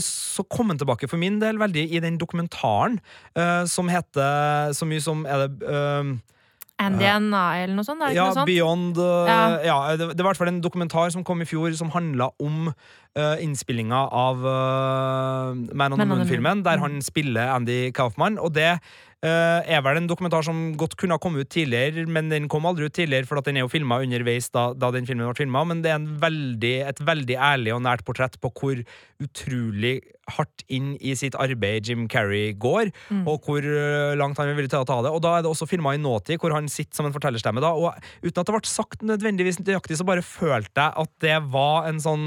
så 0.00 0.44
kom 0.48 0.68
han 0.68 0.78
tilbake 0.78 1.08
for 1.08 1.16
min 1.18 1.38
del 1.40 1.56
veldig 1.58 1.84
i 1.92 2.00
den 2.00 2.18
dokumentaren 2.18 2.98
som 3.68 3.88
heter 3.88 4.72
så 4.74 4.86
mye 4.88 5.00
som 5.02 5.24
Er 5.26 5.46
det 5.48 6.18
eh, 6.78 6.86
Andy 6.86 7.04
and 7.04 7.34
eller 7.34 7.74
noe 7.74 7.86
sånt? 7.86 8.04
Ja, 8.14 8.28
noe 8.28 8.36
sånt? 8.36 8.48
Beyond 8.48 8.98
uh, 8.98 9.26
Ja. 9.28 9.40
ja. 9.64 9.78
det, 9.96 10.12
det 10.14 10.22
var 10.22 10.30
i 10.30 10.34
hvert 10.34 10.42
fall 10.44 10.52
en 10.52 10.62
dokumentar 10.62 11.10
som 11.14 11.24
kom 11.26 11.42
i 11.42 11.48
fjor, 11.48 11.72
som 11.78 11.90
handla 11.90 12.30
om 12.38 12.70
uh, 12.70 13.36
innspillinga 13.42 14.04
av 14.14 14.44
uh, 14.46 15.58
Man 15.74 15.92
on 15.92 15.98
the 15.98 16.06
Moon-filmen, 16.06 16.62
der 16.66 16.78
han 16.78 17.02
spiller 17.02 17.54
Andy 17.56 17.90
Kaufman. 17.90 18.38
Og 18.38 18.54
det 18.54 18.78
uh, 19.26 19.60
er 19.66 19.82
vel 19.82 19.98
en 20.00 20.06
dokumentar 20.10 20.44
som 20.46 20.58
godt 20.78 20.94
kunne 21.00 21.16
ha 21.16 21.22
kommet 21.22 21.46
ut 21.46 21.50
tidligere, 21.50 22.04
men 22.06 22.28
den 22.30 22.48
kom 22.50 22.66
aldri 22.68 22.86
ut 22.88 22.94
tidligere, 22.94 23.26
for 23.26 23.40
den 23.44 23.58
er 23.58 23.64
jo 23.64 23.70
filma 23.72 23.98
underveis 24.04 24.50
da, 24.54 24.68
da 24.78 24.90
den 24.94 25.08
filmen 25.08 25.26
ble 25.28 25.38
filma. 25.38 25.64
Men 25.66 25.82
det 25.84 25.90
er 25.92 25.98
en 26.00 26.10
veldig, 26.22 26.74
et 26.92 27.02
veldig 27.06 27.36
ærlig 27.36 27.74
og 27.74 27.82
nært 27.86 28.04
portrett 28.06 28.38
på 28.42 28.52
hvor 28.58 28.82
utrolig 29.24 29.96
hardt 30.36 30.62
inn 30.68 30.92
i 31.00 31.14
sitt 31.16 31.36
arbeid 31.40 31.88
Jim 31.88 32.06
Carrey 32.12 32.52
går, 32.60 32.92
Mm. 33.08 33.24
og 33.30 33.42
hvor 33.46 33.64
uh, 33.64 34.14
langt 34.18 34.38
han 34.38 34.50
er 34.50 34.56
villig 34.58 34.70
til 34.70 34.82
å 34.82 34.88
ta 34.88 35.00
det. 35.02 35.10
Og 35.14 35.22
da 35.24 35.38
er 35.38 35.42
det 35.46 35.50
også 35.50 35.68
filma 35.70 35.94
i 35.96 36.00
nåtid, 36.02 36.38
hvor 36.38 36.52
han 36.54 36.68
sitter 36.68 36.96
som 37.00 37.08
en 37.08 37.14
fortellerstemme. 37.14 37.60
da, 37.64 37.72
Og 37.72 37.94
uten 38.22 38.40
at 38.40 38.46
det 38.46 38.54
ble 38.54 38.62
sagt 38.68 39.02
nødvendigvis 39.02 39.60
nøyaktig, 39.64 39.96
så 39.98 40.06
bare 40.08 40.22
følte 40.22 40.76
jeg 40.88 40.92
at 41.04 41.12
det 41.24 41.38
var 41.52 41.88
en 41.88 42.00
sånn 42.02 42.26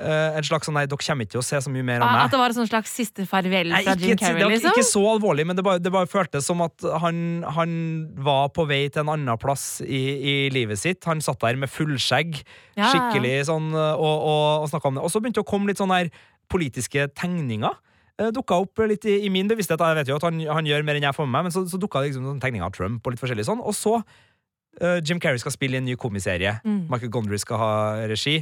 uh, 0.00 0.38
en 0.38 0.46
slags 0.46 0.66
sånn 0.68 0.74
Nei, 0.78 0.86
dere 0.90 0.98
kommer 1.04 1.26
ikke 1.28 1.34
til 1.36 1.42
å 1.42 1.44
se 1.44 1.60
så 1.62 1.72
mye 1.72 1.84
mer 1.86 2.00
av 2.00 2.08
Ah, 2.08 2.14
meg. 2.16 2.24
At 2.24 2.34
det 2.34 2.40
var 2.40 2.54
en 2.54 2.58
sånn 2.58 2.70
slags 2.70 2.94
siste 2.96 3.26
farvel 3.28 3.70
Nei, 3.74 3.82
fra 3.84 3.94
ikke, 3.94 4.08
Jim 4.08 4.20
det 4.20 4.44
var 4.46 4.54
liksom? 4.54 4.72
ikke 4.74 4.86
så 4.88 5.02
alvorlig, 5.12 5.46
men 5.50 5.58
det 5.58 5.64
bare, 5.66 5.82
det 5.82 5.92
bare 5.94 6.08
føltes 6.10 6.48
som 6.48 6.64
at 6.64 6.88
han, 7.04 7.20
han 7.56 7.76
var 8.24 8.48
på 8.56 8.66
vei 8.70 8.82
til 8.88 9.04
en 9.04 9.12
annen 9.14 9.40
plass 9.42 9.66
i, 9.84 10.02
i 10.32 10.34
livet 10.54 10.80
sitt. 10.80 11.04
Han 11.10 11.20
satt 11.24 11.40
der 11.44 11.60
med 11.60 11.70
fullskjegg, 11.72 12.40
Ja, 12.80 12.88
skikkelig 12.94 13.36
sånn, 13.52 13.70
og, 13.76 14.16
og, 14.32 14.64
og 14.64 14.72
snakka 14.72 14.90
om 14.90 14.98
det. 14.98 15.04
Og 15.06 15.12
så 15.12 15.20
begynte 15.22 15.40
det 15.42 15.46
å 15.46 15.50
komme 15.52 15.70
litt 15.72 15.80
sånne 15.82 16.00
her 16.02 16.10
politiske 16.50 17.06
tegninger. 17.14 17.76
Uh, 18.20 18.28
dukka 18.36 18.58
opp 18.60 18.82
litt 18.90 19.04
i, 19.08 19.20
i 19.24 19.30
min 19.32 19.48
bevissthet. 19.48 19.80
Jeg 19.80 19.96
vet 20.00 20.10
jo 20.10 20.16
at 20.18 20.26
han, 20.26 20.40
han 20.44 20.66
gjør 20.68 20.82
mer 20.84 20.98
enn 20.98 21.06
jeg 21.06 21.16
får 21.16 21.28
med 21.28 21.36
meg, 21.38 21.46
men 21.48 21.54
så, 21.54 21.62
så 21.70 21.78
dukka 21.80 22.02
det 22.02 22.10
liksom 22.10 22.26
sånn 22.28 22.42
tegninger 22.42 22.66
av 22.66 22.74
Trump 22.76 23.06
og 23.06 23.14
litt 23.14 23.22
forskjellig 23.22 23.46
sånn. 23.48 23.62
Og 23.64 23.76
så 23.76 23.94
uh, 24.00 24.98
Jim 25.00 25.20
Carrey 25.22 25.40
skal 25.40 25.54
spille 25.54 25.78
i 25.78 25.80
en 25.80 25.86
ny 25.88 25.96
komiserie. 26.00 26.56
Mm. 26.66 26.82
Michael 26.90 27.12
Gondry 27.14 27.38
skal 27.40 27.60
ha 27.62 27.70
regi. 28.10 28.40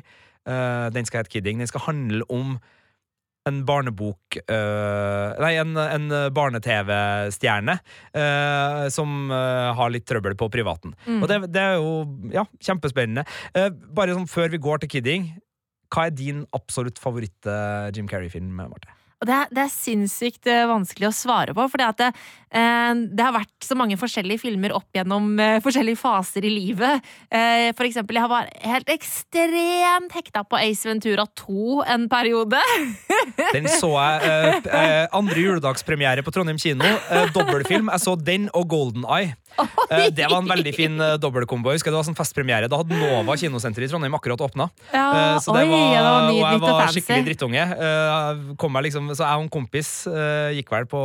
Uh, 0.48 0.88
den 0.94 1.08
skal 1.08 1.22
hete 1.22 1.36
Kidding. 1.36 1.60
Den 1.60 1.70
skal 1.70 1.84
handle 1.86 2.24
om 2.32 2.56
en 3.48 3.62
barnebok 3.64 4.38
øh, 4.44 5.38
Nei, 5.40 5.54
en, 5.56 5.72
en 5.78 6.08
barne-TV-stjerne 6.36 7.78
øh, 8.12 8.84
som 8.92 9.32
øh, 9.32 9.70
har 9.78 9.92
litt 9.94 10.04
trøbbel 10.08 10.36
på 10.36 10.50
privaten. 10.52 10.92
Mm. 11.06 11.22
Og 11.22 11.30
det, 11.30 11.40
det 11.54 11.62
er 11.62 11.78
jo 11.78 11.94
ja, 12.34 12.44
kjempespennende. 12.60 13.24
Uh, 13.56 13.70
bare 13.96 14.16
sånn 14.16 14.28
før 14.30 14.52
vi 14.52 14.60
går 14.62 14.82
til 14.82 14.92
Kidding, 14.96 15.30
hva 15.94 16.08
er 16.08 16.16
din 16.16 16.44
absolutt 16.56 17.00
favoritt-Jim 17.00 18.10
Carrey-film, 18.10 18.52
Marte? 18.58 18.97
Og 19.18 19.26
det 19.26 19.34
er, 19.34 19.48
det 19.50 19.62
er 19.64 19.70
sinnssykt 19.72 20.46
eh, 20.46 20.66
vanskelig 20.70 21.08
å 21.08 21.14
svare 21.14 21.54
på, 21.56 21.64
at 21.82 21.98
det, 21.98 22.10
eh, 22.54 22.92
det 23.18 23.24
har 23.24 23.34
vært 23.34 23.66
så 23.66 23.74
mange 23.78 23.98
forskjellige 23.98 24.44
filmer 24.44 24.74
opp 24.76 24.94
gjennom 24.94 25.32
eh, 25.42 25.58
forskjellige 25.64 25.98
faser 25.98 26.46
i 26.46 26.52
livet. 26.52 27.08
Eh, 27.26 27.70
for 27.74 27.88
eksempel, 27.88 28.20
jeg 28.20 28.30
var 28.30 28.50
helt 28.62 28.92
ekstremt 28.94 30.14
hekta 30.14 30.44
på 30.46 30.60
Ace 30.60 30.86
Ventura 30.86 31.26
2 31.42 31.82
en 31.96 32.06
periode. 32.12 32.62
Den 33.56 33.66
så 33.72 33.90
jeg 33.96 34.30
eh, 34.30 34.70
eh, 34.78 35.04
andre 35.18 35.48
juledagspremiere 35.48 36.22
på 36.22 36.34
Trondheim 36.34 36.60
kino. 36.62 36.86
Dobbeltfilm. 37.34 37.90
Jeg 37.94 38.04
så 38.04 38.14
den 38.18 38.46
og 38.54 38.68
Golden 38.70 39.04
Eye. 39.08 39.34
Eh, 39.90 40.08
det 40.14 40.26
var 40.28 40.38
en 40.42 40.48
veldig 40.50 40.72
fin 40.76 41.00
eh, 41.00 41.16
dobbeltkombo. 41.20 41.72
Jeg 41.74 41.82
Det 41.88 41.94
var 41.96 42.06
sånn 42.06 42.18
festpremiere. 42.18 42.68
Da 42.70 42.78
hadde 42.80 42.98
Nova 42.98 43.36
kinosenter 43.40 43.84
i 43.84 43.88
Trondheim 43.90 44.14
akkurat 44.18 44.40
åpna. 44.48 44.68
Ja, 44.92 45.06
Eh, 45.08 45.38
så 45.40 45.54
det 45.56 45.64
var, 45.70 45.78
ja, 45.94 46.00
det 46.02 46.10
var 46.10 46.26
og 46.28 46.36
jeg 46.38 46.60
var 46.60 46.92
skikkelig 46.92 47.24
drittunge. 47.30 47.62
Kom 48.60 48.74
meg 48.74 48.84
liksom, 48.88 49.07
så 49.16 49.24
jeg 49.24 49.38
og 49.40 49.44
en 49.46 49.50
kompis 49.52 49.88
eh, 50.10 50.50
gikk 50.58 50.70
vel 50.72 50.86
på 50.90 51.00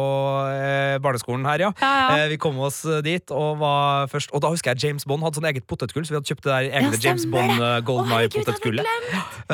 eh, 0.51 0.97
barneskolen 1.03 1.45
her, 1.47 1.63
ja. 1.67 1.69
Ja, 1.81 1.91
ja. 1.99 2.17
Eh, 2.23 2.29
vi 2.33 2.37
kom 2.41 2.57
oss 2.63 2.81
dit, 3.05 3.31
og 3.31 3.59
var 3.61 4.09
først 4.11 4.33
Og 4.33 4.41
da 4.43 4.49
husker 4.53 4.73
jeg 4.73 4.89
James 4.89 5.05
Bond 5.07 5.23
hadde 5.25 5.39
sånn 5.39 5.47
eget 5.51 5.67
potetgull, 5.69 6.05
så 6.07 6.15
vi 6.15 6.19
hadde 6.19 6.31
kjøpt 6.31 6.43
det 6.47 6.51
der 6.51 6.69
egne 6.81 6.97
Ja, 6.97 7.01
James. 7.07 7.25
Bond 7.29 7.61
uh, 7.61 7.79
Golden 7.85 8.11
Eye-potetgullet. 8.17 8.85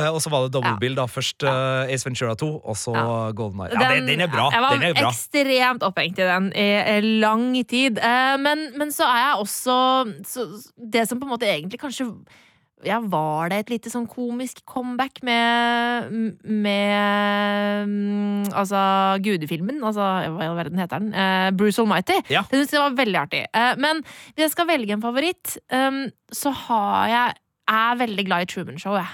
Og 0.09 0.19
så 0.23 0.31
var 0.33 0.47
det 0.47 0.63
Ja. 0.63 0.75
da. 0.97 1.05
Først 1.09 1.43
Ace 1.43 2.05
Ventura 2.07 2.35
2, 2.35 2.49
og 2.63 2.77
så. 2.77 2.93
Golden 3.35 3.61
Eye. 3.65 3.71
Ja, 3.73 3.93
den, 3.93 4.07
den 4.07 4.21
er 4.25 4.31
bra. 4.31 4.49
Jeg 4.53 4.61
var 4.61 4.77
Den 4.77 4.95
bra. 4.97 5.09
ekstremt 5.11 5.83
opphengt 5.85 6.19
i 6.19 6.27
den 6.27 6.51
i, 6.55 7.01
lang 7.21 7.51
tid. 7.67 7.99
Men, 8.41 8.69
men 8.77 8.91
så 8.91 9.07
er 9.07 9.23
jeg 9.27 9.41
også 9.45 9.79
så, 10.25 10.45
Det 10.75 11.07
som 11.07 11.19
på 11.19 11.27
en 11.27 11.33
måte 11.35 11.47
egentlig 11.49 11.79
kanskje 11.79 12.09
ja, 12.87 12.99
var 13.03 13.51
det 13.51 13.59
et 13.63 13.73
lite 13.73 13.91
sånn 13.91 14.07
komisk 14.07 14.61
comeback 14.69 15.19
med 15.27 16.13
Med 16.43 17.89
mm, 17.89 18.49
Altså 18.53 18.81
gudefilmen, 19.25 19.81
altså 19.83 20.05
hva 20.05 20.45
i 20.45 20.47
all 20.47 20.57
verden 20.57 20.79
heter 20.79 21.03
den? 21.03 21.11
Uh, 21.13 21.49
Bruce 21.55 21.81
Almighty. 21.81 22.17
Ja. 22.31 22.45
Den 22.51 22.63
synes 22.63 22.75
jeg 22.77 22.83
var 22.83 22.97
veldig 22.97 23.19
artig. 23.23 23.43
Uh, 23.55 23.73
men 23.81 24.03
hvis 24.33 24.45
jeg 24.47 24.53
skal 24.55 24.69
velge 24.69 24.95
en 24.95 25.03
favoritt, 25.03 25.57
um, 25.73 26.05
så 26.31 26.53
har 26.67 27.11
jeg 27.11 27.39
er 27.69 27.99
veldig 27.99 28.25
glad 28.25 28.45
i 28.45 28.49
Truman 28.49 28.79
Show, 28.81 28.95
jeg. 28.97 29.09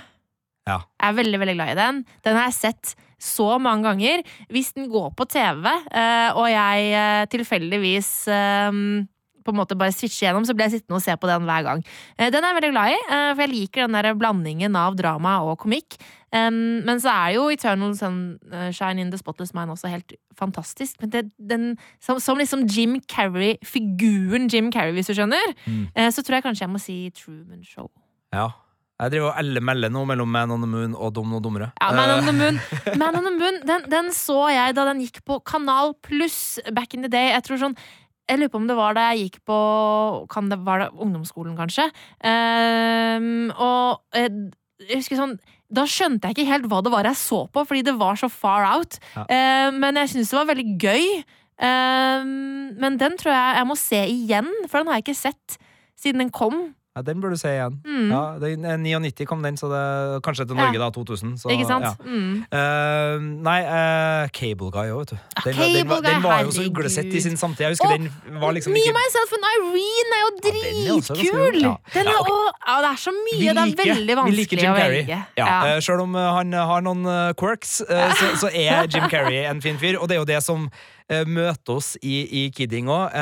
Ja. 0.66 0.80
Jeg 1.02 1.12
er 1.12 1.18
veldig, 1.20 1.40
veldig 1.42 1.58
glad 1.58 1.74
i 1.74 1.80
den. 1.80 2.06
Den 2.26 2.38
har 2.40 2.48
jeg 2.50 2.58
sett 2.58 2.96
så 3.22 3.58
mange 3.62 3.86
ganger. 3.88 4.24
Hvis 4.54 4.74
den 4.78 4.90
går 4.92 5.12
på 5.18 5.28
TV, 5.30 5.66
uh, 5.66 6.30
og 6.38 6.48
jeg 6.52 6.90
eh, 6.92 7.26
tilfeldigvis 7.32 8.10
eh, 8.34 8.80
på 9.46 9.54
en 9.54 9.60
måte 9.62 9.78
bare 9.78 9.94
switcher 9.94 10.28
gjennom, 10.28 10.44
så 10.50 10.56
blir 10.58 10.66
jeg 10.68 10.80
sittende 10.82 10.98
og 10.98 11.06
se 11.06 11.14
på 11.22 11.30
den 11.30 11.46
hver 11.48 11.64
gang. 11.70 11.86
Eh, 12.18 12.32
Den 12.34 12.44
er 12.44 12.52
jeg 12.54 12.58
veldig 12.64 12.72
glad 12.74 12.92
i, 12.96 13.00
eh, 13.06 13.32
for 13.38 13.46
jeg 13.46 13.54
liker 13.54 13.86
den 13.88 13.98
der 14.00 14.14
blandingen 14.18 14.76
av 14.76 14.98
drama 14.98 15.38
og 15.46 15.60
komikk. 15.62 16.00
Men 16.36 17.00
så 17.00 17.08
er 17.14 17.36
jo 17.38 17.46
Eternal 17.48 17.94
Sunshine 17.96 19.00
in 19.00 19.10
the 19.12 19.18
Spotless 19.18 19.54
Mind 19.56 19.72
også 19.72 19.88
helt 19.88 20.12
fantastisk. 20.36 20.98
Men 21.00 21.10
det, 21.14 21.22
den, 21.40 21.78
som, 22.04 22.20
som 22.20 22.38
liksom 22.38 22.66
Jim 22.68 22.98
Carrey, 23.08 23.56
figuren 23.64 24.50
Jim 24.52 24.68
Carrey, 24.74 24.92
hvis 24.98 25.08
du 25.08 25.14
skjønner, 25.16 25.54
Mm. 25.66 25.88
eh, 25.96 26.10
så 26.12 26.22
tror 26.26 26.36
jeg 26.42 26.44
kanskje 26.44 26.66
jeg 26.68 26.74
må 26.74 26.80
si 26.82 26.98
Truman 27.16 27.64
Show. 27.64 27.88
Ja. 28.34 28.50
Jeg 29.00 29.12
driver 29.12 29.32
og 29.34 29.40
elle-melle 29.42 29.90
nå 29.92 30.06
mellom 30.08 30.28
Man 30.32 30.52
on 30.52 30.62
the 30.64 30.68
Moon 30.72 30.94
og 30.96 31.14
Dum 31.16 31.34
og 31.36 31.42
dummere. 31.44 31.72
Ja, 31.82 31.92
Man 31.92 32.10
on 32.18 32.26
the 32.26 32.32
Moon, 32.36 32.60
Man 33.00 33.16
on 33.16 33.24
the 33.26 33.32
Moon 33.38 33.58
den, 33.68 33.90
den 33.92 34.12
så 34.16 34.50
jeg 34.54 34.76
da 34.78 34.86
den 34.92 35.02
gikk 35.04 35.20
på 35.28 35.40
Kanal 35.44 35.94
Pluss 36.02 36.60
back 36.74 36.94
in 36.96 37.02
the 37.04 37.10
day. 37.12 37.30
Jeg 37.34 37.44
tror 37.44 37.60
sånn 37.60 37.76
jeg 38.26 38.40
lurer 38.40 38.52
på 38.52 38.60
om 38.62 38.70
det 38.70 38.78
var 38.78 38.96
da 38.98 39.08
jeg 39.12 39.28
gikk 39.28 39.42
på 39.50 39.58
kan 40.32 40.50
det, 40.50 40.60
Var 40.66 40.84
det 40.84 40.92
ungdomsskolen, 40.94 41.56
kanskje? 41.58 41.88
Um, 42.26 43.52
og 43.54 44.02
eh, 44.18 44.30
jeg 44.86 45.02
husker 45.02 45.20
sånn 45.20 45.36
Da 45.70 45.86
skjønte 45.90 46.30
jeg 46.30 46.38
ikke 46.38 46.50
helt 46.50 46.70
hva 46.72 46.82
det 46.86 46.94
var 46.94 47.10
jeg 47.10 47.20
så 47.20 47.46
på, 47.52 47.66
fordi 47.68 47.84
det 47.86 47.96
var 48.00 48.18
så 48.20 48.30
far 48.32 48.66
out. 48.70 48.98
Ja. 49.16 49.26
Uh, 49.26 49.70
men 49.78 50.02
jeg 50.02 50.14
syntes 50.14 50.34
det 50.34 50.40
var 50.40 50.50
veldig 50.52 50.68
gøy. 50.82 51.06
Uh, 51.56 52.26
men 52.82 52.98
den 53.02 53.18
tror 53.20 53.34
jeg 53.34 53.60
jeg 53.60 53.70
må 53.70 53.78
se 53.80 54.02
igjen, 54.12 54.50
for 54.70 54.82
den 54.82 54.92
har 54.92 55.00
jeg 55.00 55.08
ikke 55.08 55.22
sett 55.26 55.58
siden 56.00 56.26
den 56.26 56.34
kom. 56.34 56.68
Ja, 56.96 57.02
den 57.04 57.20
bør 57.22 57.34
du 57.34 57.38
se 57.38 57.50
igjen. 57.52 57.74
Mm. 57.84 58.10
Ja, 58.12 58.22
den, 58.40 58.64
eh, 58.66 58.78
99 58.80 59.26
kom 59.28 59.42
den, 59.44 59.58
så 59.60 59.68
det 59.68 60.24
kanskje 60.24 60.46
til 60.48 60.56
Ja. 60.56 60.64
Norge 60.66 60.80
da, 60.80 60.90
2000. 60.96 61.34
Så, 61.42 61.50
ikke 61.52 61.68
sant? 61.68 61.84
Ja. 61.84 61.94
Mm. 62.06 62.46
Uh, 62.48 63.26
nei, 63.44 63.58
uh, 63.68 64.28
Cable 64.32 64.72
Guy 64.72 64.88
òg, 64.96 65.02
vet 65.04 65.12
du. 65.12 65.18
Den, 65.44 65.54
Cable 65.54 65.74
den, 65.76 65.88
var- 65.90 66.02
den 66.08 66.24
var 66.24 66.42
jo 66.46 66.52
så 66.56 66.64
uglesett 66.70 67.12
i 67.14 67.20
sin 67.20 67.36
samtid. 67.38 67.66
Jeg 67.68 67.76
husker 67.76 67.92
og, 67.92 68.00
den 68.00 68.40
var 68.40 68.56
liksom 68.56 68.72
Me, 68.74 68.80
ikke 68.80 68.96
Myself 68.96 69.36
and 69.36 69.46
Irene 69.52 70.16
er 70.16 70.24
jo 70.24 70.32
Ja, 70.36 70.40
den 70.48 70.96
også 70.96 71.14
dritkul! 71.20 71.62
ja. 71.62 71.76
Den 71.94 72.08
er, 72.08 72.20
ok. 72.22 72.32
ja, 72.68 72.78
det 72.82 72.90
er 72.94 73.00
så 73.04 73.12
mye. 73.12 73.40
Vi 73.40 73.46
det 73.46 73.86
er 73.86 73.94
veldig 73.96 74.16
vanskelig 74.22 74.40
liker 74.40 74.66
å 74.72 74.76
velge. 74.80 75.06
Ja, 75.12 75.22
Ja. 75.38 75.76
eh, 75.76 75.80
Selv 75.82 76.02
om 76.08 76.16
eh, 76.16 76.32
han 76.40 76.54
har 76.54 76.82
noen 76.82 77.06
eh, 77.06 77.34
quirks, 77.34 77.82
eh, 77.90 78.14
så, 78.16 78.32
så 78.46 78.48
er 78.56 78.88
Jim 78.88 79.10
Carrey 79.14 79.44
en 79.46 79.62
fin 79.62 79.78
fyr. 79.78 80.00
Og 80.00 80.08
det 80.08 80.16
er 80.16 80.20
jo 80.24 80.26
det 80.32 80.42
som 80.44 80.70
eh, 80.72 80.95
møter 81.30 81.76
oss 81.76 81.92
i, 82.02 82.24
i 82.26 82.44
Kidding 82.56 82.88
òg. 82.90 83.14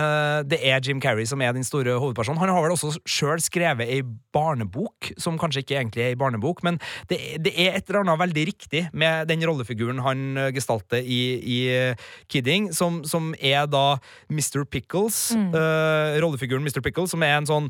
det 0.47 0.59
er 0.63 0.79
Jim 0.83 1.01
Carrey 1.03 1.27
som 1.27 1.41
er 1.43 1.51
den 1.55 1.65
store 1.67 1.97
hovedpersonen. 1.99 2.39
Han 2.39 2.51
har 2.53 2.63
vel 2.63 2.75
også 2.75 2.93
sjøl 3.03 3.41
skrevet 3.43 3.89
ei 3.91 4.01
barnebok, 4.33 5.11
som 5.21 5.37
kanskje 5.39 5.63
ikke 5.63 5.77
egentlig 5.79 6.05
er 6.05 6.13
ei 6.13 6.19
barnebok, 6.19 6.63
men 6.65 6.79
det, 7.09 7.19
det 7.43 7.53
er 7.59 7.77
et 7.77 7.89
eller 7.89 8.03
annet 8.03 8.21
veldig 8.23 8.45
riktig 8.49 8.83
med 8.93 9.27
den 9.29 9.43
rollefiguren 9.47 10.01
han 10.05 10.37
eh, 10.39 10.51
gestalter 10.55 11.03
i, 11.03 11.21
i 11.39 11.59
eh, 11.73 12.07
Kidding, 12.31 12.71
som, 12.75 13.01
som 13.07 13.31
er 13.39 13.67
da 13.71 13.99
Mr. 14.31 14.63
Pickles. 14.69 15.33
Mm. 15.37 15.51
eh, 15.59 16.17
rollefiguren 16.23 16.65
Mr. 16.65 16.81
Pickles, 16.85 17.13
som 17.13 17.23
er 17.25 17.37
en 17.37 17.49
sånn 17.49 17.69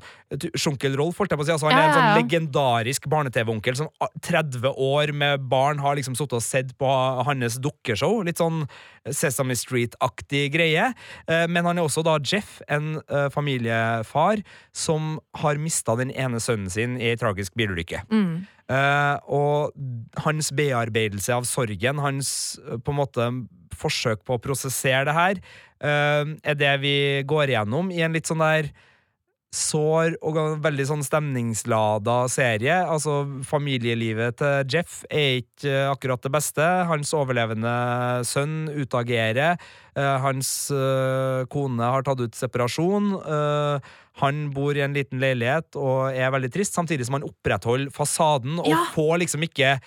Sjunkel-Rolf, 0.53 1.19
holdt 1.19 1.33
jeg 1.33 1.41
på 1.41 1.45
å 1.45 1.49
si. 1.49 1.55
Altså, 1.55 1.69
han 1.69 1.79
er 1.79 1.89
en 1.89 1.97
sånn 1.97 2.21
legendarisk 2.21 3.07
barne-TV-onkel 3.11 3.79
som 3.79 3.91
ah, 4.03 4.11
30 4.23 4.73
år 4.73 5.13
med 5.15 5.47
barn 5.51 5.81
har 5.83 5.97
liksom 5.99 6.17
sittet 6.17 6.39
og 6.39 6.45
sett 6.45 6.73
på 6.79 6.89
hans 7.27 7.59
dukkeshow. 7.63 8.21
Litt 8.25 8.41
sånn 8.41 8.63
Sesame 9.11 9.55
Street-aktig 9.57 10.51
greie. 10.53 10.93
Eh, 11.27 11.45
Men 11.47 11.65
han 11.65 11.77
er 11.77 11.83
også 11.87 12.03
da 12.05 12.17
Jeff, 12.23 12.61
en 12.71 13.01
eh, 13.09 13.29
familiefar 13.33 14.43
som 14.71 15.19
har 15.41 15.59
mista 15.61 15.95
den 15.99 16.11
ene 16.11 16.39
sønnen 16.39 16.71
sin 16.71 16.97
i 17.01 17.11
ei 17.11 17.19
tragisk 17.19 17.55
bilulykke. 17.59 18.03
Mm. 18.11 18.45
Eh, 18.71 19.17
og 19.27 19.73
hans 20.23 20.53
bearbeidelse 20.55 21.35
av 21.35 21.43
sorgen, 21.49 21.99
hans 21.99 22.57
på 22.63 22.93
en 22.93 22.99
måte 23.01 23.27
forsøk 23.75 24.23
på 24.23 24.37
å 24.37 24.41
prosessere 24.41 25.05
det 25.09 25.17
her, 25.17 25.43
eh, 25.83 26.33
er 26.43 26.55
det 26.55 26.73
vi 26.81 26.97
går 27.27 27.51
igjennom 27.51 27.91
i 27.91 28.01
en 28.05 28.13
litt 28.15 28.29
sånn 28.29 28.43
der 28.43 28.71
sår 29.53 30.15
og 30.25 30.37
veldig 30.63 30.85
sånn 30.89 31.03
stemningslada 31.05 32.23
serie. 32.33 32.79
Altså, 32.89 33.19
familielivet 33.45 34.39
til 34.41 34.71
Jeff 34.73 35.03
er 35.13 35.43
ikke 35.43 35.69
eh, 35.69 35.89
akkurat 35.91 36.23
det 36.25 36.31
beste. 36.33 36.65
Hans 36.89 37.13
overlevende 37.13 37.73
sønn 38.25 38.65
utagerer. 38.73 39.59
Eh, 39.93 40.15
hans 40.25 40.49
eh, 40.73 41.43
kone 41.53 41.91
har 41.95 42.05
tatt 42.07 42.23
ut 42.25 42.37
separasjon. 42.39 43.11
Han 44.21 44.39
bor 44.53 44.77
i 44.77 44.83
en 44.85 44.93
liten 44.97 45.21
leilighet 45.21 45.77
og 45.79 46.13
er 46.13 46.33
veldig 46.33 46.51
trist, 46.53 46.75
samtidig 46.77 47.07
som 47.07 47.17
han 47.19 47.25
opprettholder 47.29 47.93
fasaden 47.93 48.59
og 48.61 48.69
Ja. 48.73 48.83
får 48.95 49.19
liksom 49.25 49.45
ikke 49.49 49.77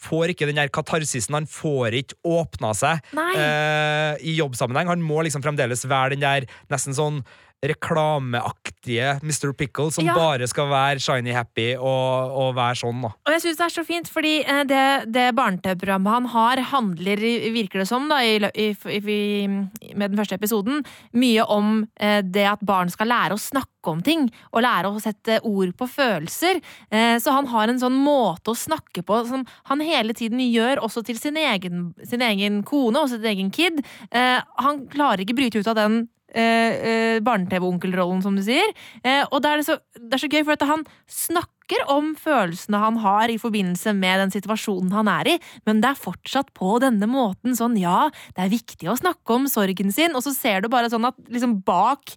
Får 0.00 0.30
ikke 0.32 0.46
den 0.48 0.56
der 0.56 0.70
katarsisen. 0.72 1.34
Han 1.36 1.44
får 1.44 1.92
ikke 1.98 2.16
åpna 2.24 2.70
seg 2.72 3.02
eh, 3.36 4.14
i 4.24 4.32
jobbsammenheng. 4.38 4.88
Han 4.88 5.02
må 5.04 5.18
liksom 5.26 5.42
fremdeles 5.44 5.82
være 5.84 6.14
den 6.14 6.22
der 6.24 6.46
nesten 6.72 6.96
sånn 6.96 7.18
reklameaktige 7.62 9.18
Mr. 9.22 9.52
Pickle 9.52 9.90
som 9.92 10.04
Ja. 10.06 10.14
bare 10.14 10.46
skal 10.48 10.68
være 10.70 11.00
shiny 11.00 11.32
happy 11.32 11.74
og, 11.76 12.32
og 12.32 12.54
være 12.56 12.78
sånn, 12.80 13.02
da. 13.04 13.10
Og 13.26 13.32
jeg 13.34 13.42
syns 13.44 13.58
det 13.58 13.66
er 13.66 13.74
så 13.74 13.84
fint, 13.84 14.08
fordi 14.08 14.34
eh, 14.44 14.62
det, 14.64 14.84
det 15.12 15.26
barne-TV-programmet 15.36 16.12
han 16.14 16.26
har, 16.32 16.62
handler, 16.72 17.20
virker 17.52 17.82
det 17.82 17.88
som, 17.88 18.08
da, 18.08 18.20
i, 18.24 18.38
i, 18.54 18.70
i, 18.96 19.48
med 19.94 20.10
den 20.10 20.16
første 20.20 20.38
episoden, 20.40 20.84
mye 21.12 21.44
om 21.44 21.82
eh, 22.00 22.20
det 22.24 22.46
at 22.54 22.64
barn 22.64 22.90
skal 22.92 23.10
lære 23.12 23.36
å 23.36 23.40
snakke 23.42 23.92
om 23.92 24.00
ting, 24.04 24.26
og 24.52 24.64
lære 24.64 24.88
å 24.90 25.00
sette 25.00 25.38
ord 25.48 25.74
på 25.76 25.88
følelser. 25.88 26.60
Eh, 26.90 27.16
så 27.20 27.32
han 27.36 27.48
har 27.52 27.68
en 27.68 27.80
sånn 27.80 27.96
måte 27.96 28.52
å 28.52 28.58
snakke 28.58 29.04
på 29.06 29.20
som 29.28 29.44
han 29.70 29.84
hele 29.84 30.16
tiden 30.16 30.40
gjør 30.48 30.82
også 30.84 31.04
til 31.06 31.20
sin 31.20 31.36
egen, 31.40 31.90
sin 32.04 32.24
egen 32.24 32.62
kone 32.64 33.04
og 33.04 33.12
sin 33.12 33.24
egen 33.24 33.50
kid. 33.52 33.80
Han 34.12 34.82
klarer 34.92 35.22
ikke 35.24 35.36
bryte 35.38 35.60
ut 35.60 35.68
av 35.70 35.78
den 35.78 36.02
eh, 36.34 36.74
eh, 36.90 37.20
barne-TV-onkelrollen, 37.24 38.22
som 38.24 38.36
du 38.36 38.42
sier. 38.46 38.74
Eh, 39.04 39.22
og 39.30 39.42
da 39.44 39.54
er 39.54 39.62
det, 39.62 39.68
så, 39.68 39.78
det 39.98 40.16
er 40.16 40.22
så 40.24 40.30
gøy, 40.30 40.42
for 40.44 40.56
at 40.56 40.66
han 40.68 40.84
snakker 41.10 41.84
om 41.92 42.12
følelsene 42.18 42.80
han 42.82 42.98
har 43.02 43.30
i 43.30 43.38
forbindelse 43.38 43.94
med 43.94 44.24
den 44.24 44.34
situasjonen 44.34 44.90
han 44.94 45.10
er 45.12 45.36
i, 45.36 45.38
men 45.68 45.82
det 45.82 45.92
er 45.92 46.02
fortsatt 46.02 46.50
på 46.56 46.80
denne 46.82 47.06
måten 47.10 47.54
sånn, 47.58 47.78
ja, 47.78 48.08
det 48.34 48.42
er 48.42 48.52
viktig 48.56 48.90
å 48.90 48.98
snakke 48.98 49.36
om 49.36 49.46
sorgen 49.50 49.94
sin, 49.94 50.16
og 50.18 50.24
så 50.26 50.34
ser 50.34 50.64
du 50.64 50.70
bare 50.72 50.90
sånn 50.90 51.06
at 51.06 51.18
liksom 51.30 51.60
bak 51.66 52.16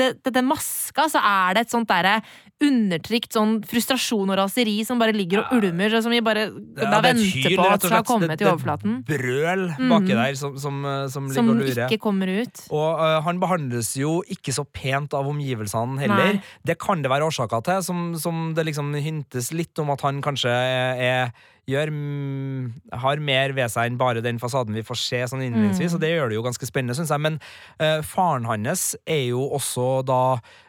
det, 0.00 0.08
det, 0.24 0.32
den 0.34 0.48
maska 0.48 1.06
så 1.12 1.20
er 1.22 1.54
det 1.58 1.66
et 1.66 1.74
sånt 1.74 1.88
derre 1.90 2.16
undertrykt 2.60 3.32
sånn 3.32 3.54
frustrasjon 3.64 4.28
og 4.32 4.36
raseri 4.36 4.74
som 4.84 4.98
bare 5.00 5.14
ligger 5.16 5.40
og 5.46 5.52
ulmer, 5.56 5.94
og 5.96 6.02
som 6.04 6.12
vi 6.12 6.18
bare 6.24 6.42
Ja, 6.50 6.90
da 6.90 6.98
det 7.00 7.12
er 7.12 7.14
venter 7.14 7.46
hyl, 7.48 7.56
på 7.56 7.68
at 7.70 7.86
skal 7.86 8.04
komme 8.04 8.36
til 8.36 8.50
overflaten. 8.50 8.98
det 9.06 9.06
overflaten. 9.06 9.06
Brøl 9.08 9.62
Mhm. 9.78 9.88
baki 9.94 10.16
der 10.18 10.34
som, 10.36 10.58
som, 10.60 10.84
eh, 10.84 11.06
som 11.08 11.28
ligger 11.30 11.74
Som 11.74 11.88
ikke 11.88 12.00
kommer 12.04 12.28
ut. 12.42 12.64
Og 12.70 13.00
uh, 13.00 13.20
han 13.24 13.40
behandles 13.40 13.94
jo 13.96 14.22
ikke 14.28 14.52
så 14.52 14.64
pent 14.70 15.14
av 15.16 15.26
omgivelsene 15.26 15.98
heller. 16.00 16.34
Nei. 16.34 16.42
Det 16.64 16.78
kan 16.78 17.00
det 17.02 17.10
være 17.10 17.24
årsaker 17.30 17.64
til, 17.64 17.82
som, 17.82 18.14
som 18.18 18.52
det 18.54 18.66
liksom 18.66 18.92
hintes 19.00 19.52
litt 19.56 19.78
om 19.78 19.90
at 19.90 20.00
han 20.02 20.20
kanskje 20.20 20.50
er 20.52 21.32
gjør 21.70 21.92
mm, 21.94 22.64
har 23.02 23.22
mer 23.24 23.54
ved 23.56 23.72
seg 23.72 23.90
enn 23.90 24.00
bare 24.00 24.24
den 24.24 24.40
fasaden 24.42 24.76
vi 24.76 24.84
får 24.86 25.00
se 25.00 25.22
sånn 25.30 25.44
innledningsvis, 25.46 25.96
og 25.96 26.02
det 26.02 26.12
gjør 26.12 26.32
det 26.32 26.40
jo 26.40 26.46
ganske 26.46 26.68
spennende, 26.68 26.96
syns 26.98 27.12
jeg. 27.14 27.24
Men 27.26 27.38
uh, 27.82 28.00
faren 28.06 28.48
hans 28.50 28.92
er 29.06 29.24
jo 29.30 29.46
også 29.58 30.00
da 30.08 30.22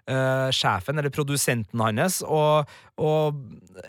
eh, 0.07 0.49
sjefen, 0.55 0.97
eller 0.99 1.09
produsenten 1.13 1.79
hans, 1.83 2.21
og, 2.23 2.67
og 3.01 3.35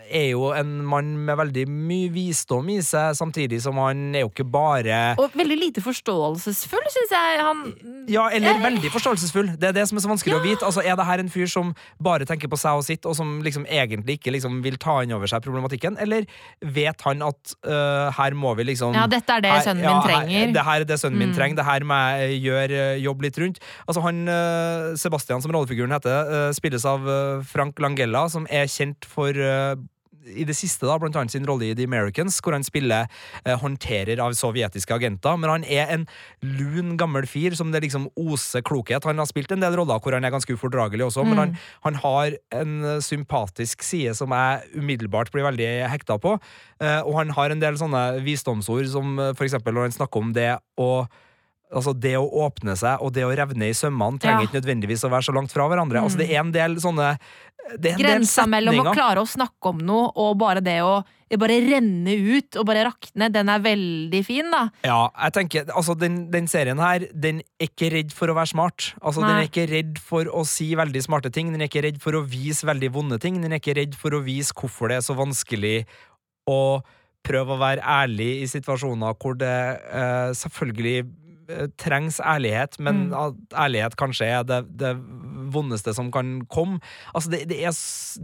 er 0.09 0.29
jo 0.31 0.51
en 0.55 0.79
mann 0.87 1.13
med 1.27 1.37
veldig 1.37 1.65
mye 1.69 2.09
visdom 2.13 2.69
i 2.73 2.79
seg, 2.81 3.13
samtidig 3.19 3.59
som 3.61 3.77
han 3.77 4.15
er 4.15 4.23
jo 4.23 4.29
ikke 4.31 4.45
bare 4.49 5.15
Og 5.21 5.33
veldig 5.37 5.57
lite 5.59 5.81
forståelsesfull, 5.83 6.85
syns 6.93 7.11
jeg. 7.13 7.39
Han 7.43 7.63
Ja, 8.09 8.27
eller 8.29 8.53
Jeg- 8.53 8.63
veldig 8.63 8.91
forståelsesfull. 8.91 9.51
Det 9.59 9.69
er 9.69 9.71
det 9.73 9.87
som 9.89 9.97
er 9.97 10.01
så 10.01 10.09
vanskelig 10.09 10.35
å 10.39 10.43
vite. 10.43 10.63
Altså, 10.65 10.81
Er 10.83 10.95
det 10.95 11.05
her 11.05 11.19
en 11.19 11.29
fyr 11.29 11.47
som 11.47 11.75
bare 12.01 12.25
tenker 12.25 12.47
på 12.47 12.57
seg 12.57 12.71
og 12.77 12.83
sitt, 12.83 13.05
og 13.05 13.15
som 13.15 13.41
liksom 13.43 13.65
egentlig 13.67 14.17
ikke 14.19 14.31
liksom 14.33 14.61
vil 14.63 14.77
ta 14.77 15.01
inn 15.03 15.11
over 15.11 15.27
seg 15.27 15.41
problematikken, 15.43 15.97
eller 16.01 16.25
vet 16.61 17.01
han 17.01 17.21
at 17.21 17.53
uh, 17.67 18.09
her 18.11 18.31
må 18.33 18.55
vi 18.57 18.63
liksom 18.63 18.93
Ja, 18.95 19.05
dette 19.07 19.29
er 19.29 19.41
det 19.41 19.51
her- 19.51 19.61
sønnen 19.67 19.83
ja, 19.83 19.93
min 19.93 20.01
her- 20.01 20.25
trenger. 20.25 20.53
Det 20.53 20.63
her 20.65 20.81
er 20.81 20.85
det 20.85 20.99
sønnen 20.99 21.17
min 21.19 21.29
Mm. 21.31 21.35
trenger. 21.35 21.55
Det 21.55 21.65
her 21.65 21.79
må 21.81 21.95
jeg 22.17 22.41
gjøre 22.43 22.71
øh, 22.95 23.03
jobb 23.03 23.21
litt 23.21 23.37
rundt. 23.37 23.59
Altså 23.87 24.01
han 24.01 24.27
Sebastian, 24.97 25.41
som 25.41 25.51
rollefiguren 25.51 25.91
heter, 25.91 26.02
øh, 26.09 26.51
spilles 26.53 26.85
av 26.85 27.07
øh, 27.07 27.43
Frank 27.45 27.79
Langella, 27.79 28.27
som 28.29 28.47
er 28.49 28.65
kjent 28.67 29.05
for 29.05 29.31
øh, 29.35 29.75
i 30.23 30.45
det 30.47 30.53
siste, 30.55 30.85
da, 30.87 30.93
blant 30.95 31.17
annet 31.19 31.33
sin 31.33 31.43
rolle 31.43 31.65
i 31.67 31.73
The 31.75 31.83
Americans, 31.83 32.37
hvor 32.39 32.53
han 32.55 32.63
spiller 32.63 33.09
eh, 33.43 33.57
håndterer 33.59 34.21
av 34.23 34.31
sovjetiske 34.39 34.95
agenter. 34.95 35.35
Men 35.35 35.49
han 35.51 35.65
er 35.67 35.89
en 35.91 36.05
lun, 36.39 36.93
gammel 36.95 37.27
fyr 37.27 37.57
som 37.59 37.73
det 37.73 37.81
liksom 37.83 38.05
oser 38.15 38.63
klokhet. 38.63 39.03
Han 39.03 39.19
har 39.19 39.27
spilt 39.27 39.51
en 39.51 39.59
del 39.59 39.75
roller 39.75 39.99
hvor 39.99 40.15
han 40.15 40.23
er 40.23 40.31
ganske 40.31 40.55
ufordragelig 40.55 41.03
også, 41.09 41.25
men 41.27 41.33
Mm. 41.33 41.41
han, 41.41 41.57
han 41.83 41.95
har 41.95 42.37
en 42.61 42.85
eh, 42.85 43.01
sympatisk 43.03 43.83
side 43.83 44.15
som 44.15 44.31
jeg 44.31 44.61
umiddelbart 44.79 45.31
blir 45.35 45.43
veldig 45.43 45.89
hekta 45.91 46.15
på. 46.17 46.37
Eh, 46.79 47.01
og 47.03 47.17
han 47.19 47.35
har 47.35 47.51
en 47.51 47.59
del 47.59 47.75
sånne 47.75 48.23
visdomsord 48.23 48.87
som 48.87 49.19
eh, 49.19 49.33
for 49.35 49.43
eksempel 49.43 49.75
når 49.75 49.89
han 49.89 49.97
snakker 49.99 50.23
om 50.23 50.31
det 50.33 50.53
å 50.79 51.05
Altså 51.73 51.95
Det 51.97 52.13
å 52.19 52.27
åpne 52.45 52.75
seg 52.79 53.01
og 53.01 53.13
det 53.15 53.25
å 53.25 53.33
revne 53.33 53.69
i 53.69 53.77
sømmene 53.77 54.21
trenger 54.21 54.43
Ja. 54.43 54.47
ikke 54.47 54.59
nødvendigvis 54.61 55.03
å 55.07 55.11
være 55.13 55.27
så 55.27 55.33
langt 55.35 55.51
fra 55.51 55.67
hverandre. 55.67 55.99
Mm. 55.99 56.03
Altså 56.03 56.21
Det 56.21 56.29
er 56.29 56.39
en 56.43 56.53
del 56.53 56.77
sånne 56.83 57.17
Grensa 57.79 58.43
mellom 58.49 58.81
å 58.81 58.93
klare 58.93 59.21
å 59.23 59.27
snakke 59.27 59.71
om 59.71 59.77
noe 59.79 60.11
og 60.19 60.37
bare 60.41 60.59
det 60.63 60.81
å 60.83 61.03
bare 61.39 61.55
renne 61.65 62.13
ut 62.13 62.57
og 62.59 62.65
bare 62.67 62.83
rakne, 62.85 63.29
den 63.33 63.49
er 63.49 63.61
veldig 63.63 64.19
fin, 64.25 64.49
da. 64.53 64.67
Ja, 64.85 65.07
jeg 65.25 65.33
tenker, 65.33 65.69
altså 65.73 65.95
den, 65.97 66.27
den 66.33 66.45
serien 66.51 66.77
her, 66.77 67.07
den 67.09 67.41
er 67.57 67.69
ikke 67.71 67.89
redd 67.93 68.13
for 68.13 68.29
å 68.29 68.35
være 68.37 68.51
smart. 68.51 68.91
Altså, 69.01 69.23
den 69.23 69.39
er 69.39 69.47
ikke 69.47 69.65
redd 69.71 69.97
for 70.03 70.29
å 70.29 70.43
si 70.45 70.73
veldig 70.77 71.01
smarte 71.07 71.31
ting, 71.33 71.49
den 71.53 71.63
er 71.63 71.71
ikke 71.71 71.85
redd 71.87 71.97
for 72.03 72.19
å 72.19 72.21
vise 72.27 72.67
veldig 72.69 72.91
vonde 72.93 73.17
ting, 73.23 73.39
den 73.41 73.55
er 73.55 73.63
ikke 73.63 73.77
redd 73.79 73.97
for 73.97 74.13
å 74.13 74.21
vise 74.25 74.53
hvorfor 74.53 74.91
det 74.91 74.99
er 74.99 75.07
så 75.07 75.17
vanskelig 75.17 75.87
å 76.49 76.83
prøve 77.23 77.55
å 77.55 77.61
være 77.61 77.83
ærlig 77.87 78.43
i 78.43 78.47
situasjoner 78.51 79.15
hvor 79.17 79.37
det 79.39 79.55
eh, 79.95 80.31
selvfølgelig 80.37 81.05
trengs 81.77 82.19
ærlighet, 82.19 82.79
men 82.79 83.07
Mm. 83.09 83.13
at 83.13 83.57
ærlighet 83.65 83.95
kanskje 83.99 84.25
er 84.25 84.43
det, 84.43 84.61
det 84.79 84.93
vondeste 85.53 85.93
som 85.93 86.11
kan 86.11 86.41
komme. 86.49 86.79
Altså, 87.13 87.29
det, 87.31 87.47
det 87.49 87.63
er 87.65 87.73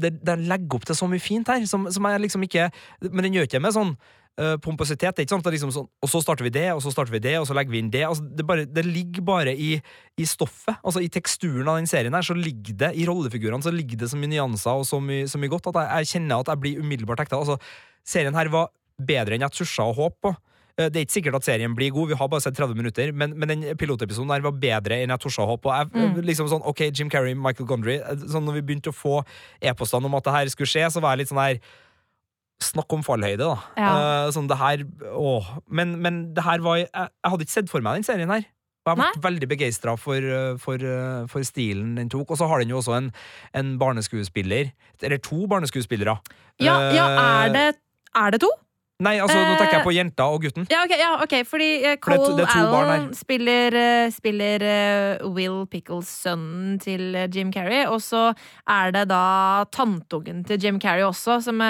det, 0.01 0.13
det, 0.25 0.37
legger 0.47 0.75
opp 0.79 0.85
til 0.85 0.95
så 0.95 1.07
mye 1.09 1.19
fint 1.19 1.47
her, 1.47 1.65
som, 1.65 1.89
som 1.91 2.03
jeg 2.09 2.21
liksom 2.21 2.43
ikke 2.47 2.69
Men 3.01 3.23
den 3.23 3.33
gjør 3.33 3.47
ikke 3.47 3.61
med 3.61 3.73
sånn 3.75 3.91
uh, 4.39 4.57
pompositet. 4.63 5.15
Det 5.15 5.23
er 5.23 5.27
ikke 5.27 5.35
sånn 5.35 5.43
at 5.43 5.47
det 5.47 5.51
er 5.51 5.57
liksom 5.57 5.73
sånn 5.75 5.87
Og 6.01 6.09
så 6.09 6.21
starter 6.23 6.43
vi 6.47 6.53
det, 6.55 6.67
og 6.73 6.81
så 6.83 6.91
starter 6.93 7.13
vi 7.13 7.19
det, 7.19 7.35
og 7.39 7.47
så 7.47 7.55
legger 7.57 7.71
vi 7.71 7.79
inn 7.83 7.91
det. 7.91 8.03
Altså, 8.07 8.23
det, 8.23 8.45
bare, 8.47 8.65
det 8.65 8.85
ligger 8.85 9.25
bare 9.27 9.53
i, 9.53 9.81
i 10.17 10.25
stoffet. 10.25 10.79
Altså 10.83 11.03
I 11.03 11.09
teksturen 11.09 11.67
av 11.67 11.79
den 11.79 11.89
serien 11.89 12.13
her 12.13 12.25
så 12.25 12.37
ligger 12.37 12.77
det 12.85 12.91
i 12.95 13.05
rollefigurene 13.09 13.63
så 13.65 13.73
ligger 13.73 13.97
det 14.03 14.09
så 14.11 14.19
mye 14.19 14.33
nyanser 14.33 14.83
og 14.83 14.85
så 14.87 14.99
mye, 15.03 15.27
så 15.27 15.41
mye 15.41 15.51
godt 15.51 15.71
at 15.71 15.81
jeg, 15.81 16.03
jeg 16.03 16.13
kjenner 16.15 16.43
at 16.43 16.53
jeg 16.53 16.63
blir 16.65 16.83
umiddelbart 16.83 17.25
hekta. 17.25 17.41
Altså, 17.41 17.59
serien 18.07 18.35
her 18.35 18.51
var 18.53 18.71
bedre 18.99 19.35
enn 19.35 19.45
jeg 19.47 19.55
tursa 19.59 19.87
å 19.87 19.95
håpe 19.95 20.19
på. 20.27 20.35
Eh, 20.79 20.87
Det 20.89 20.95
er 21.01 21.05
ikke 21.05 21.17
sikkert 21.17 21.35
at 21.41 21.47
serien 21.47 21.75
blir 21.75 21.91
god, 21.91 22.07
vi 22.13 22.17
har 22.19 22.29
bare 22.31 22.41
sett 22.45 22.55
30 22.57 22.77
minutter, 22.79 23.11
men, 23.11 23.33
men 23.37 23.51
den 23.51 23.65
pilotepisoden 23.79 24.31
her 24.31 24.45
var 24.45 24.55
bedre 24.61 25.01
enn 25.03 25.11
jeg 25.11 25.19
torde 25.25 25.43
å 25.43 25.49
håpe 25.51 25.67
på. 25.67 25.75
Jeg, 25.75 25.91
Mm. 25.99 26.21
liksom 26.23 26.47
sånn, 26.51 26.63
ok, 26.65 26.85
Jim 26.95 27.09
Carrey, 27.11 27.35
Michael 27.35 27.67
Gondry 27.67 27.97
eh, 27.99 28.15
sånn 28.31 28.45
Når 28.47 28.59
vi 28.61 28.65
begynte 28.69 28.93
å 28.93 28.95
få 28.95 29.19
e-postene 29.61 30.05
om 30.07 30.15
at 30.15 30.23
det 30.23 30.33
her 30.37 30.51
skulle 30.53 30.71
skje, 30.71 30.87
så 30.93 31.01
var 31.03 31.13
jeg 31.15 31.25
litt 31.25 31.33
sånn 31.33 31.43
her 31.43 31.59
Snakk 32.61 32.91
om 32.91 33.03
fallhøyde, 33.07 33.39
da. 33.39 33.55
Ja. 33.79 33.89
Uh, 34.27 34.31
sånn, 34.35 34.47
det 34.51 34.57
her 34.59 34.81
Åh. 35.15 35.45
Men, 35.71 35.93
men 36.03 36.33
det 36.35 36.43
her 36.43 36.59
var 36.59 36.75
jeg, 36.81 36.89
jeg 36.91 37.31
hadde 37.31 37.45
ikke 37.45 37.55
sett 37.55 37.69
for 37.71 37.79
meg 37.85 37.95
den 38.01 38.03
serien 38.07 38.33
her. 38.33 38.43
Og 38.89 38.97
jeg 38.97 39.13
ble 39.15 39.21
veldig 39.29 39.47
begeistra 39.51 39.93
for, 39.99 40.17
eh, 40.17 40.57
for, 40.59 40.75
eh, 40.81 41.25
for 41.31 41.45
stilen 41.47 41.93
den 41.99 42.09
tok. 42.11 42.31
Og 42.33 42.39
så 42.39 42.47
har 42.49 42.59
den 42.59 42.71
jo 42.73 42.79
også 42.81 42.95
en, 42.97 43.09
en 43.55 43.77
barneskuespiller, 43.79 44.71
eller 45.03 45.21
to 45.23 45.45
barneskuespillere. 45.51 46.17
Ja, 46.59 46.75
ja 46.91 47.05
Eh, 47.07 47.19
er, 47.45 47.53
det, 47.53 47.65
er 48.15 48.31
det 48.35 48.41
to? 48.43 48.49
Nei, 48.99 49.13
altså, 49.23 49.37
nå 49.39 49.53
tenker 49.55 49.77
jeg 49.77 49.79
Eh, 49.79 49.85
på 49.85 49.93
jenta 49.95 50.25
og 50.27 50.41
gutten. 50.43 50.65
Ja, 50.67 50.81
ok, 50.83 50.93
ja, 50.99 51.11
okay 51.23 51.45
fordi 51.47 51.69
For 51.79 51.87
det 51.87 51.93
er 51.93 51.99
Cole 52.03 52.33
det 52.35 52.47
barn 52.51 52.89
Allen 52.89 53.13
spiller, 53.15 53.77
uh, 53.79 54.11
spiller 54.11 54.65
uh, 54.67 55.29
Will 55.31 55.61
Pickles, 55.71 56.09
sønnen 56.25 56.75
til 56.83 57.15
Jim 57.31 57.53
Carrey, 57.55 57.85
og 57.87 58.01
så 58.03 58.33
er 58.67 58.91
det 58.91 59.05
da 59.07 59.63
tanteungen 59.71 60.43
til 60.43 60.59
Jim 60.59 60.81
Carrey 60.83 61.05
også, 61.07 61.39
som, 61.45 61.63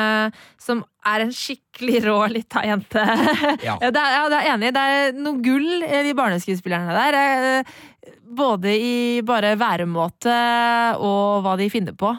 som 0.58 0.82
er 1.06 1.28
en 1.28 1.36
skikkelig 1.36 2.02
rå 2.08 2.18
lita 2.34 2.66
jente. 2.66 3.06
Ja. 3.70 3.78
Ja, 3.82 3.92
det 3.94 4.02
er, 4.02 4.12
ja, 4.16 4.26
det 4.32 4.38
er 4.40 4.50
enig. 4.56 4.74
Det 4.74 4.82
er 4.82 5.16
noe 5.20 5.42
gull, 5.44 5.70
de 5.86 6.14
barneskuespillerne 6.18 6.96
der. 6.96 7.64
Både 8.40 8.74
i 8.74 9.22
bare 9.26 9.54
væremåte 9.60 10.36
og 10.98 11.44
hva 11.46 11.56
de 11.60 11.70
finner 11.70 11.98
på. 11.98 12.14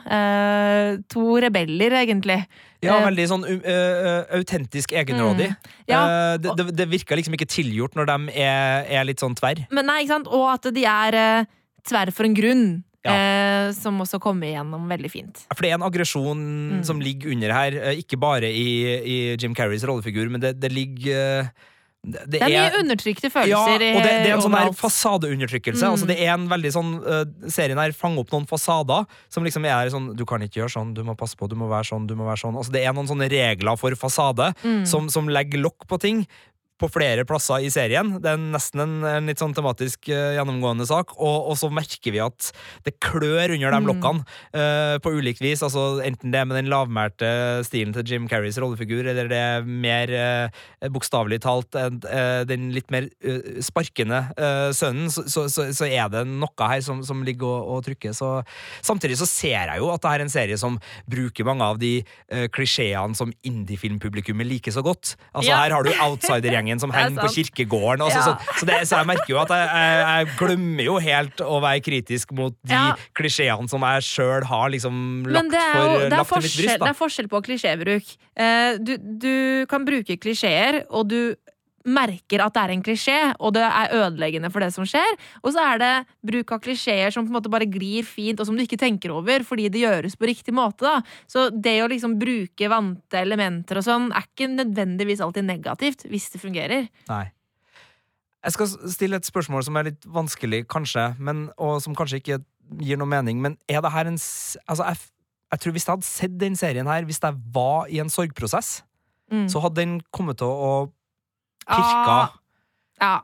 To 1.15 1.25
rebeller, 1.43 1.97
egentlig. 2.03 2.43
Ja, 2.83 2.97
Eh, 2.99 3.07
veldig 3.11 3.25
sånn 3.29 3.43
uh, 3.45 4.25
autentisk 4.39 4.93
egenrådig. 4.97 5.51
Ja, 5.91 6.01
Uh, 6.01 6.37
det, 6.41 6.55
det, 6.57 6.65
det 6.79 6.87
virker 6.89 7.19
liksom 7.21 7.35
ikke 7.37 7.49
tilgjort 7.51 7.97
når 7.99 8.07
de 8.09 8.19
er, 8.41 8.87
er 8.89 9.05
litt 9.05 9.21
sånn 9.21 9.35
tverr. 9.37 9.67
Men 9.71 9.85
nei, 9.91 10.03
ikke 10.05 10.15
sant? 10.15 10.31
Og 10.33 10.47
at 10.49 10.71
de 10.73 10.85
er 10.89 11.17
uh, 11.19 11.51
tverr 11.87 12.13
for 12.17 12.25
en 12.29 12.37
grunn. 12.39 12.65
Ja. 13.01 13.15
Eh, 13.17 13.71
som 13.73 13.97
også 14.05 14.19
kommer 14.21 14.45
igjennom 14.51 14.83
veldig 14.91 15.09
fint. 15.09 15.39
For 15.57 15.65
det 15.65 15.71
er 15.71 15.79
en 15.79 15.87
aggresjon 15.87 16.41
Mm. 16.45 16.83
som 16.85 16.99
ligger 17.01 17.33
under 17.33 17.53
her, 17.57 17.77
ikke 17.97 18.19
bare 18.21 18.51
i, 18.53 18.67
i 19.01 19.15
Jim 19.41 19.55
Carreys 19.57 19.85
rollefigur, 19.89 20.29
men 20.29 20.41
det, 20.43 20.51
det 20.61 20.69
ligger 20.73 21.49
det, 22.03 22.23
Det 22.33 22.39
er 22.41 22.49
mye 22.49 22.79
undertrykte 22.81 23.29
følelser. 23.29 23.51
ja, 23.53 23.93
og 23.97 24.01
det, 24.01 24.13
det 24.25 24.31
er 24.31 24.37
en 24.39 24.41
sånn 24.41 24.55
her 24.57 24.71
fasadeundertrykkelse. 24.73 25.85
Mm. 25.85 25.91
Altså 25.93 26.07
det 26.09 26.17
er 26.25 26.31
en 26.33 26.47
veldig 26.49 26.71
sånn 26.73 26.93
uh, 27.05 27.25
Serien 27.53 27.77
her 27.81 27.93
fanger 27.93 28.23
opp 28.25 28.33
noen 28.33 28.47
fasader 28.49 29.05
som 29.29 29.45
liksom 29.45 29.67
er 29.69 29.91
sånn 29.93 30.07
Du 30.17 30.25
kan 30.29 30.41
ikke 30.41 30.63
gjøre 30.63 30.73
sånn, 30.73 30.95
du 30.97 31.03
må 31.05 31.13
passe 31.21 31.37
på, 31.37 31.49
du 31.51 31.57
må 31.61 31.69
være 31.69 31.91
sånn, 31.91 32.07
du 32.09 32.15
må 32.17 32.25
være 32.25 32.41
sånn. 32.45 32.57
Altså 32.57 32.73
Det 32.73 32.85
er 32.87 32.97
noen 32.97 33.11
sånne 33.11 33.29
regler 33.33 33.77
for 33.81 33.93
fasade 34.01 34.51
Mm. 34.65 34.85
som, 34.89 35.09
som 35.13 35.29
legger 35.29 35.61
lokk 35.61 35.87
på 35.89 35.99
ting. 36.01 36.25
På 36.81 36.89
flere 36.89 37.27
plasser 37.29 37.61
i 37.61 37.69
serien. 37.71 38.15
Det 38.25 38.31
er 38.33 38.39
nesten 38.41 38.81
en, 38.81 38.95
en 39.05 39.27
litt 39.29 39.39
sånn 39.43 39.53
tematisk 39.57 40.09
uh, 40.09 40.33
gjennomgående 40.39 40.87
sak. 40.89 41.13
Og, 41.21 41.51
og 41.53 41.59
så 41.61 41.69
merker 41.69 42.15
vi 42.15 42.23
at 42.25 42.51
det 42.87 42.95
klør 43.05 43.53
under 43.57 43.71
de 43.75 43.81
Mm. 43.81 43.87
lokkene 43.91 44.25
uh, 44.57 44.97
på 45.05 45.13
ulikt 45.19 45.41
vis. 45.45 45.61
Altså 45.67 46.01
Enten 46.05 46.33
det 46.33 46.41
er 46.41 46.49
med 46.49 46.57
den 46.57 46.71
lavmælte 46.73 47.29
stilen 47.69 47.93
til 47.97 48.09
Jim 48.09 48.29
Carreys 48.29 48.57
rollefigur, 48.61 49.05
eller 49.13 49.29
det 49.31 49.39
er 49.41 49.65
mer 49.69 50.13
uh, 50.17 50.89
bokstavelig 50.93 51.41
talt 51.45 51.77
en- 51.77 52.01
den 52.49 52.71
litt 52.73 52.89
mer 52.93 53.07
sparkende 53.65 54.21
sønnen, 54.77 55.11
så, 55.13 55.25
så, 55.29 55.45
så, 55.53 55.67
så 55.77 55.87
er 55.89 56.09
det 56.13 56.23
noe 56.29 56.69
her 56.71 56.81
som, 56.85 57.03
som 57.05 57.21
ligger 57.27 57.49
og, 57.49 57.67
og 57.77 57.85
trykker. 57.87 58.15
Så, 58.17 58.31
samtidig 58.85 59.19
så 59.21 59.27
ser 59.29 59.69
jeg 59.73 59.81
jo 59.83 59.91
at 59.93 60.03
det 60.05 60.13
er 60.15 60.25
en 60.25 60.33
serie 60.33 60.57
som 60.61 60.79
bruker 61.11 61.45
mange 61.49 61.67
av 61.67 61.81
de 61.83 61.93
klisjeene 62.55 63.17
som 63.19 63.33
indiefilmpublikummet 63.47 64.47
liker 64.49 64.73
så 64.75 64.83
godt. 64.87 65.15
Altså 65.35 65.51
Ja. 65.51 65.59
Her 65.65 65.75
har 65.75 65.83
du 65.83 65.91
outsidergjengen 66.05 66.70
som 66.79 66.91
er 66.93 66.99
henger 67.09 67.25
på 67.25 67.33
kirkegården. 67.35 68.05
Altså, 68.07 68.21
Ja. 68.21 68.25
sånn. 68.37 68.59
så, 68.61 68.67
det, 68.67 68.77
så 68.87 68.97
jeg 69.01 69.07
merker 69.11 69.31
jo 69.35 69.39
at 69.43 69.49
jeg, 69.49 69.67
jeg, 69.75 70.05
jeg 70.07 70.39
glemmer 70.39 70.85
jo 70.85 70.99
helt 70.99 71.37
å 71.41 71.61
være 71.65 71.81
kritisk 71.81 72.33
mot 72.33 72.55
de 72.63 72.73
Ja. 72.73 72.95
klisjeene 73.19 73.69
som 73.69 73.81
jeg 73.83 74.03
sjøl 74.07 74.45
har 74.45 74.69
liksom 74.71 75.27
lagt, 75.27 75.51
jo, 75.51 75.59
for, 75.59 75.99
det, 75.99 76.13
er 76.13 76.15
lagt 76.15 76.29
til 76.29 76.43
mitt 76.43 76.53
forskjell, 76.55 76.79
Da. 76.79 76.85
det 76.85 76.91
er 76.95 77.01
forskjell 77.01 77.29
på 77.29 77.43
klisjébruk. 77.49 78.17
Uh, 78.39 78.79
du, 78.79 78.97
du 79.27 79.67
kan 79.67 79.85
bruke 79.85 80.17
klisjeer, 80.21 80.85
og 80.91 81.09
du 81.09 81.35
merker 81.89 82.43
at 82.45 82.53
det 82.55 82.63
er 82.63 82.73
en 82.75 82.83
klisjé, 82.85 83.17
og 83.41 83.55
det 83.57 83.63
er 83.65 83.95
ødeleggende 83.97 84.51
for 84.53 84.61
det 84.61 84.69
som 84.75 84.85
skjer. 84.89 85.15
Og 85.41 85.55
så 85.55 85.63
er 85.65 85.81
det 85.81 85.93
bruk 86.27 86.53
av 86.53 86.61
klisjeer 86.65 87.13
som 87.15 87.25
på 87.25 87.33
en 87.33 87.39
måte 87.39 87.53
bare 87.53 87.69
glir 87.71 88.05
fint, 88.05 88.41
og 88.41 88.49
som 88.49 88.57
du 88.59 88.63
ikke 88.65 88.79
tenker 88.81 89.15
over 89.17 89.45
fordi 89.47 89.69
det 89.73 89.83
gjøres 89.85 90.17
på 90.21 90.29
riktig 90.29 90.55
måte. 90.57 90.85
da. 90.85 91.01
Så 91.31 91.49
det 91.51 91.79
å 91.83 91.89
liksom 91.91 92.19
bruke 92.21 92.69
vante 92.71 93.21
elementer 93.23 93.81
og 93.81 93.87
sånn 93.87 94.11
er 94.13 94.27
ikke 94.29 94.51
nødvendigvis 94.53 95.23
alltid 95.25 95.49
negativt, 95.49 96.05
hvis 96.11 96.31
det 96.35 96.43
fungerer. 96.43 96.91
Nei. 97.09 97.25
Jeg 98.45 98.53
skal 98.57 98.71
stille 98.89 99.19
et 99.21 99.29
spørsmål 99.29 99.65
som 99.67 99.77
er 99.77 99.91
litt 99.91 100.05
vanskelig, 100.09 100.63
kanskje, 100.73 101.11
men, 101.21 101.49
og 101.61 101.81
som 101.85 101.97
kanskje 101.97 102.21
ikke 102.23 102.39
gir 102.81 102.97
noe 103.01 103.09
mening, 103.11 103.41
men 103.43 103.59
er 103.69 103.83
det 103.85 103.91
her 103.93 104.07
en 104.09 104.17
Altså, 104.21 104.85
jeg, 104.87 104.97
jeg 105.53 105.61
tror 105.61 105.73
hvis 105.75 105.85
jeg 105.89 105.93
hadde 105.97 106.09
sett 106.09 106.39
den 106.41 106.57
serien 106.57 106.87
her, 106.89 107.05
hvis 107.05 107.21
jeg 107.21 107.37
var 107.53 107.89
i 107.91 108.01
en 108.01 108.13
sorgprosess, 108.13 108.83
Mm. 109.31 109.45
så 109.47 109.61
hadde 109.63 109.77
den 109.79 109.93
kommet 110.11 110.41
til 110.41 110.49
å 110.51 110.71
pirka 111.67 112.17
Ah, 112.21 112.37
ja. 113.01 113.15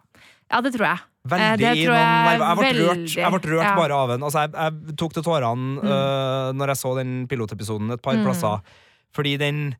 ja, 0.53 0.61
det 0.65 0.73
tror 0.77 0.87
jeg. 0.87 1.05
veldig 1.27 1.59
det 1.61 1.73
i 1.77 1.87
noen. 1.87 1.97
Jeg 1.97 2.59
ble 2.61 2.71
rørt, 2.79 3.17
jeg 3.17 3.33
ble 3.35 3.41
rørt 3.57 3.67
ja. 3.67 3.75
bare 3.77 3.99
av 3.99 4.13
den. 4.15 4.23
Altså, 4.23 4.45
jeg, 4.45 4.55
jeg 4.55 4.97
tok 5.01 5.17
til 5.17 5.27
tårene 5.27 5.83
Mm. 5.83 5.91
Uh, 5.91 6.53
når 6.57 6.73
jeg 6.73 6.81
så 6.83 6.95
den 7.01 7.17
pilotepisoden 7.29 7.91
et 7.93 8.03
par 8.03 8.17
Mm. 8.17 8.25
plasser, 8.25 8.63
fordi 9.15 9.37
den 9.37 9.77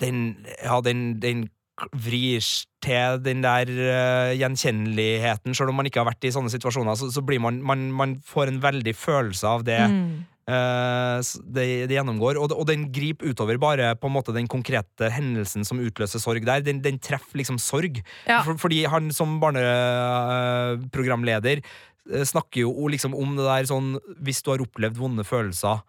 den, 0.00 0.46
ja, 0.62 0.80
den, 0.80 1.20
den 1.20 1.48
vrir 1.92 2.42
til 2.82 3.18
den 3.22 3.42
der 3.42 3.66
uh, 3.70 4.32
gjenkjenneligheten. 4.38 5.54
Selv 5.54 5.70
om 5.70 5.78
man 5.78 5.86
ikke 5.86 6.02
har 6.02 6.08
vært 6.10 6.24
i 6.26 6.32
sånne 6.34 6.50
situasjoner, 6.50 6.94
så, 6.98 7.10
så 7.10 7.22
blir 7.22 7.40
man, 7.42 7.60
man, 7.62 7.90
man 7.92 8.16
får 8.26 8.48
en 8.52 8.60
veldig 8.62 8.94
følelse 8.94 9.46
av 9.46 9.64
det. 9.66 9.80
Mm. 9.90 10.26
Eh, 10.48 11.18
s- 11.20 11.36
det, 11.44 11.66
det 11.90 11.96
gjennomgår, 11.98 12.38
og, 12.40 12.52
og 12.56 12.64
den 12.70 12.86
griper 12.94 13.28
utover 13.34 13.58
bare 13.60 13.90
på 14.00 14.08
en 14.08 14.14
måte 14.16 14.32
den 14.34 14.48
konkrete 14.48 15.10
hendelsen 15.12 15.64
som 15.68 15.80
utløser 15.84 16.18
sorg 16.22 16.46
der. 16.48 16.60
Den, 16.64 16.80
den 16.84 16.96
treffer 16.98 17.36
liksom 17.42 17.58
sorg. 17.60 18.00
Ja. 18.26 18.40
For, 18.46 18.56
fordi 18.64 18.80
han 18.88 19.12
som 19.12 19.36
barneprogramleder 19.44 21.60
uh, 21.62 22.24
snakker 22.24 22.64
jo 22.66 22.88
liksom 22.90 23.14
om 23.16 23.36
det 23.38 23.44
der 23.46 23.66
sånn 23.68 23.94
Hvis 24.24 24.40
du 24.44 24.50
har 24.54 24.62
opplevd 24.64 24.96
vonde 25.00 25.24
følelser, 25.28 25.82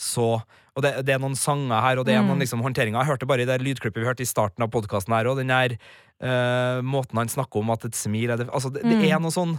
så 0.00 0.40
Og 0.76 0.82
det, 0.84 0.92
det 1.04 1.12
er 1.16 1.20
noen 1.22 1.34
sanger 1.36 1.80
her, 1.82 1.98
og 1.98 2.06
det 2.06 2.14
er 2.14 2.20
Mm. 2.22 2.28
noen 2.30 2.38
liksom 2.44 2.60
håndteringer. 2.62 3.00
Jeg 3.02 3.10
hørte 3.10 3.26
bare 3.26 3.42
i 3.42 3.48
det 3.48 3.56
lydklippet 3.60 4.00
vi 4.00 4.06
hørte 4.06 4.22
i 4.22 4.28
starten 4.28 4.62
av 4.62 4.70
podkasten 4.70 5.12
her, 5.12 5.26
og 5.28 5.36
den 5.40 5.50
der 5.50 5.74
uh, 6.22 6.78
måten 6.86 7.18
han 7.18 7.28
snakker 7.28 7.58
om 7.60 7.70
at 7.74 7.84
et 7.88 7.94
smil 7.98 8.30
er 8.30 8.36
det 8.38 8.46
Altså, 8.48 8.70
det, 8.72 8.82
det 8.86 8.94
Mm. 8.96 9.04
er 9.10 9.18
noe 9.20 9.34
sånn 9.34 9.56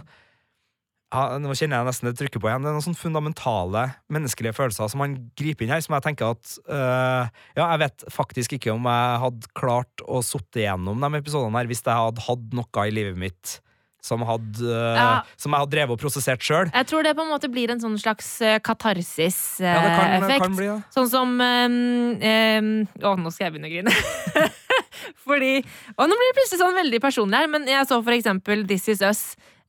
ja, 1.12 1.38
Nå 1.42 1.52
kjenner 1.52 1.82
jeg 1.82 1.88
nesten 1.90 2.08
det 2.08 2.14
trykker 2.20 2.40
på 2.40 2.48
igjen. 2.48 2.64
Det 2.64 2.70
er 2.70 2.76
noen 2.78 2.84
sånne 2.86 3.00
fundamentale 3.00 3.82
menneskelige 4.12 4.56
følelser 4.56 4.88
som 4.92 5.02
han 5.04 5.18
griper 5.38 5.66
inn 5.66 5.74
her, 5.74 5.82
som 5.84 5.96
jeg 5.98 6.06
tenker 6.06 6.32
at 6.32 6.54
øh, 6.64 7.26
Ja, 7.58 7.66
jeg 7.74 7.82
vet 7.84 8.06
faktisk 8.12 8.56
ikke 8.56 8.72
om 8.74 8.88
jeg 8.88 9.20
hadde 9.26 9.52
klart 9.58 10.06
å 10.06 10.22
sitte 10.24 10.64
gjennom 10.64 11.02
de 11.04 11.20
episodene 11.20 11.60
her 11.60 11.68
hvis 11.70 11.84
jeg 11.84 12.00
hadde 12.00 12.24
hatt 12.24 12.56
noe 12.56 12.86
i 12.88 12.94
livet 12.96 13.20
mitt 13.20 13.58
som, 14.02 14.24
hadde, 14.26 14.58
øh, 14.66 14.96
Ja. 14.98 15.22
som 15.38 15.52
jeg 15.52 15.62
hadde 15.62 15.74
drevet 15.76 15.94
og 15.94 16.00
prosessert 16.02 16.42
sjøl. 16.42 16.72
Jeg 16.74 16.86
tror 16.90 17.04
det 17.06 17.14
på 17.14 17.22
en 17.22 17.30
måte 17.30 17.50
blir 17.52 17.70
en 17.70 17.78
sånn 17.78 17.94
slags 18.02 18.32
eh, 18.42 18.58
katarsis-effekt. 18.58 19.62
Ja, 19.62 20.48
det. 20.58 20.80
Sånn 20.96 21.10
som 21.12 21.36
øh, 21.38 22.72
Å, 22.98 23.14
nå 23.14 23.30
skal 23.30 23.46
jeg 23.46 23.54
begynne 23.54 23.70
å 23.70 23.74
grine. 23.76 24.50
Fordi 25.26 25.54
Og 25.62 26.08
nå 26.08 26.18
blir 26.18 26.32
det 26.32 26.36
plutselig 26.40 26.60
sånn 26.64 26.80
veldig 26.82 27.00
personlig 27.02 27.44
her, 27.44 27.50
men 27.52 27.70
jeg 27.70 27.86
så 27.88 28.00
for 28.02 28.16
eksempel 28.16 28.66
This 28.66 28.90
Is 28.90 29.02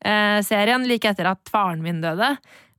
Us-serien 0.04 0.86
like 0.88 1.10
etter 1.10 1.30
at 1.32 1.39
faren 1.52 1.82
min 1.84 2.02
døde. 2.04 2.34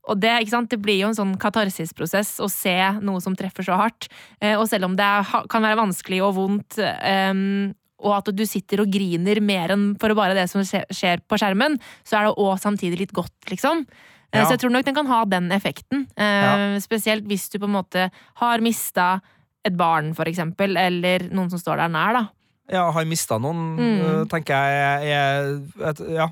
Og 0.07 0.19
det, 0.21 0.29
ikke 0.43 0.53
sant? 0.53 0.69
det 0.69 0.77
blir 0.85 0.99
jo 1.01 1.07
en 1.09 1.17
sånn 1.17 1.31
katarsisprosess 1.41 2.35
å 2.45 2.49
se 2.51 2.75
noe 3.01 3.21
som 3.23 3.33
treffer 3.37 3.65
så 3.65 3.77
hardt. 3.79 4.05
Eh, 4.39 4.53
og 4.59 4.67
selv 4.69 4.85
om 4.85 4.95
det 4.95 5.07
kan 5.49 5.65
være 5.65 5.79
vanskelig 5.79 6.19
og 6.21 6.35
vondt, 6.37 6.77
ehm, 6.77 7.73
og 8.05 8.11
at 8.19 8.29
du 8.37 8.43
sitter 8.45 8.83
og 8.83 8.91
griner 8.93 9.39
mer 9.41 9.73
enn 9.73 9.87
for 9.97 10.13
bare 10.13 10.35
det 10.37 10.45
som 10.51 10.61
skjer 10.61 11.23
på 11.25 11.39
skjermen, 11.41 11.79
så 12.05 12.19
er 12.19 12.27
det 12.27 12.35
òg 12.37 12.59
samtidig 12.61 12.99
litt 13.01 13.15
godt, 13.17 13.33
liksom. 13.49 13.85
Eh, 14.31 14.41
Ja. 14.41 14.43
Så 14.45 14.51
jeg 14.57 14.59
tror 14.65 14.71
nok 14.75 14.85
den 14.85 14.95
kan 14.95 15.07
ha 15.07 15.23
den 15.25 15.49
effekten. 15.49 16.05
Eh, 16.17 16.77
Spesielt 16.83 17.25
hvis 17.25 17.49
du 17.49 17.57
på 17.57 17.65
en 17.65 17.77
måte 17.81 18.11
har 18.35 18.59
mista 18.59 19.21
et 19.65 19.73
barn, 19.75 20.13
for 20.13 20.25
eksempel, 20.29 20.77
eller 20.77 21.19
noen 21.31 21.49
som 21.49 21.57
står 21.57 21.77
der 21.77 21.89
nær, 21.89 22.13
da. 22.13 22.27
Ja, 22.69 22.91
har 22.91 23.05
mista 23.05 23.39
noen, 23.39 23.77
Mm. 23.77 24.27
tenker 24.29 24.53
jeg. 24.53 25.07
jeg, 25.09 25.87
et, 25.89 25.99
ja. 26.13 26.27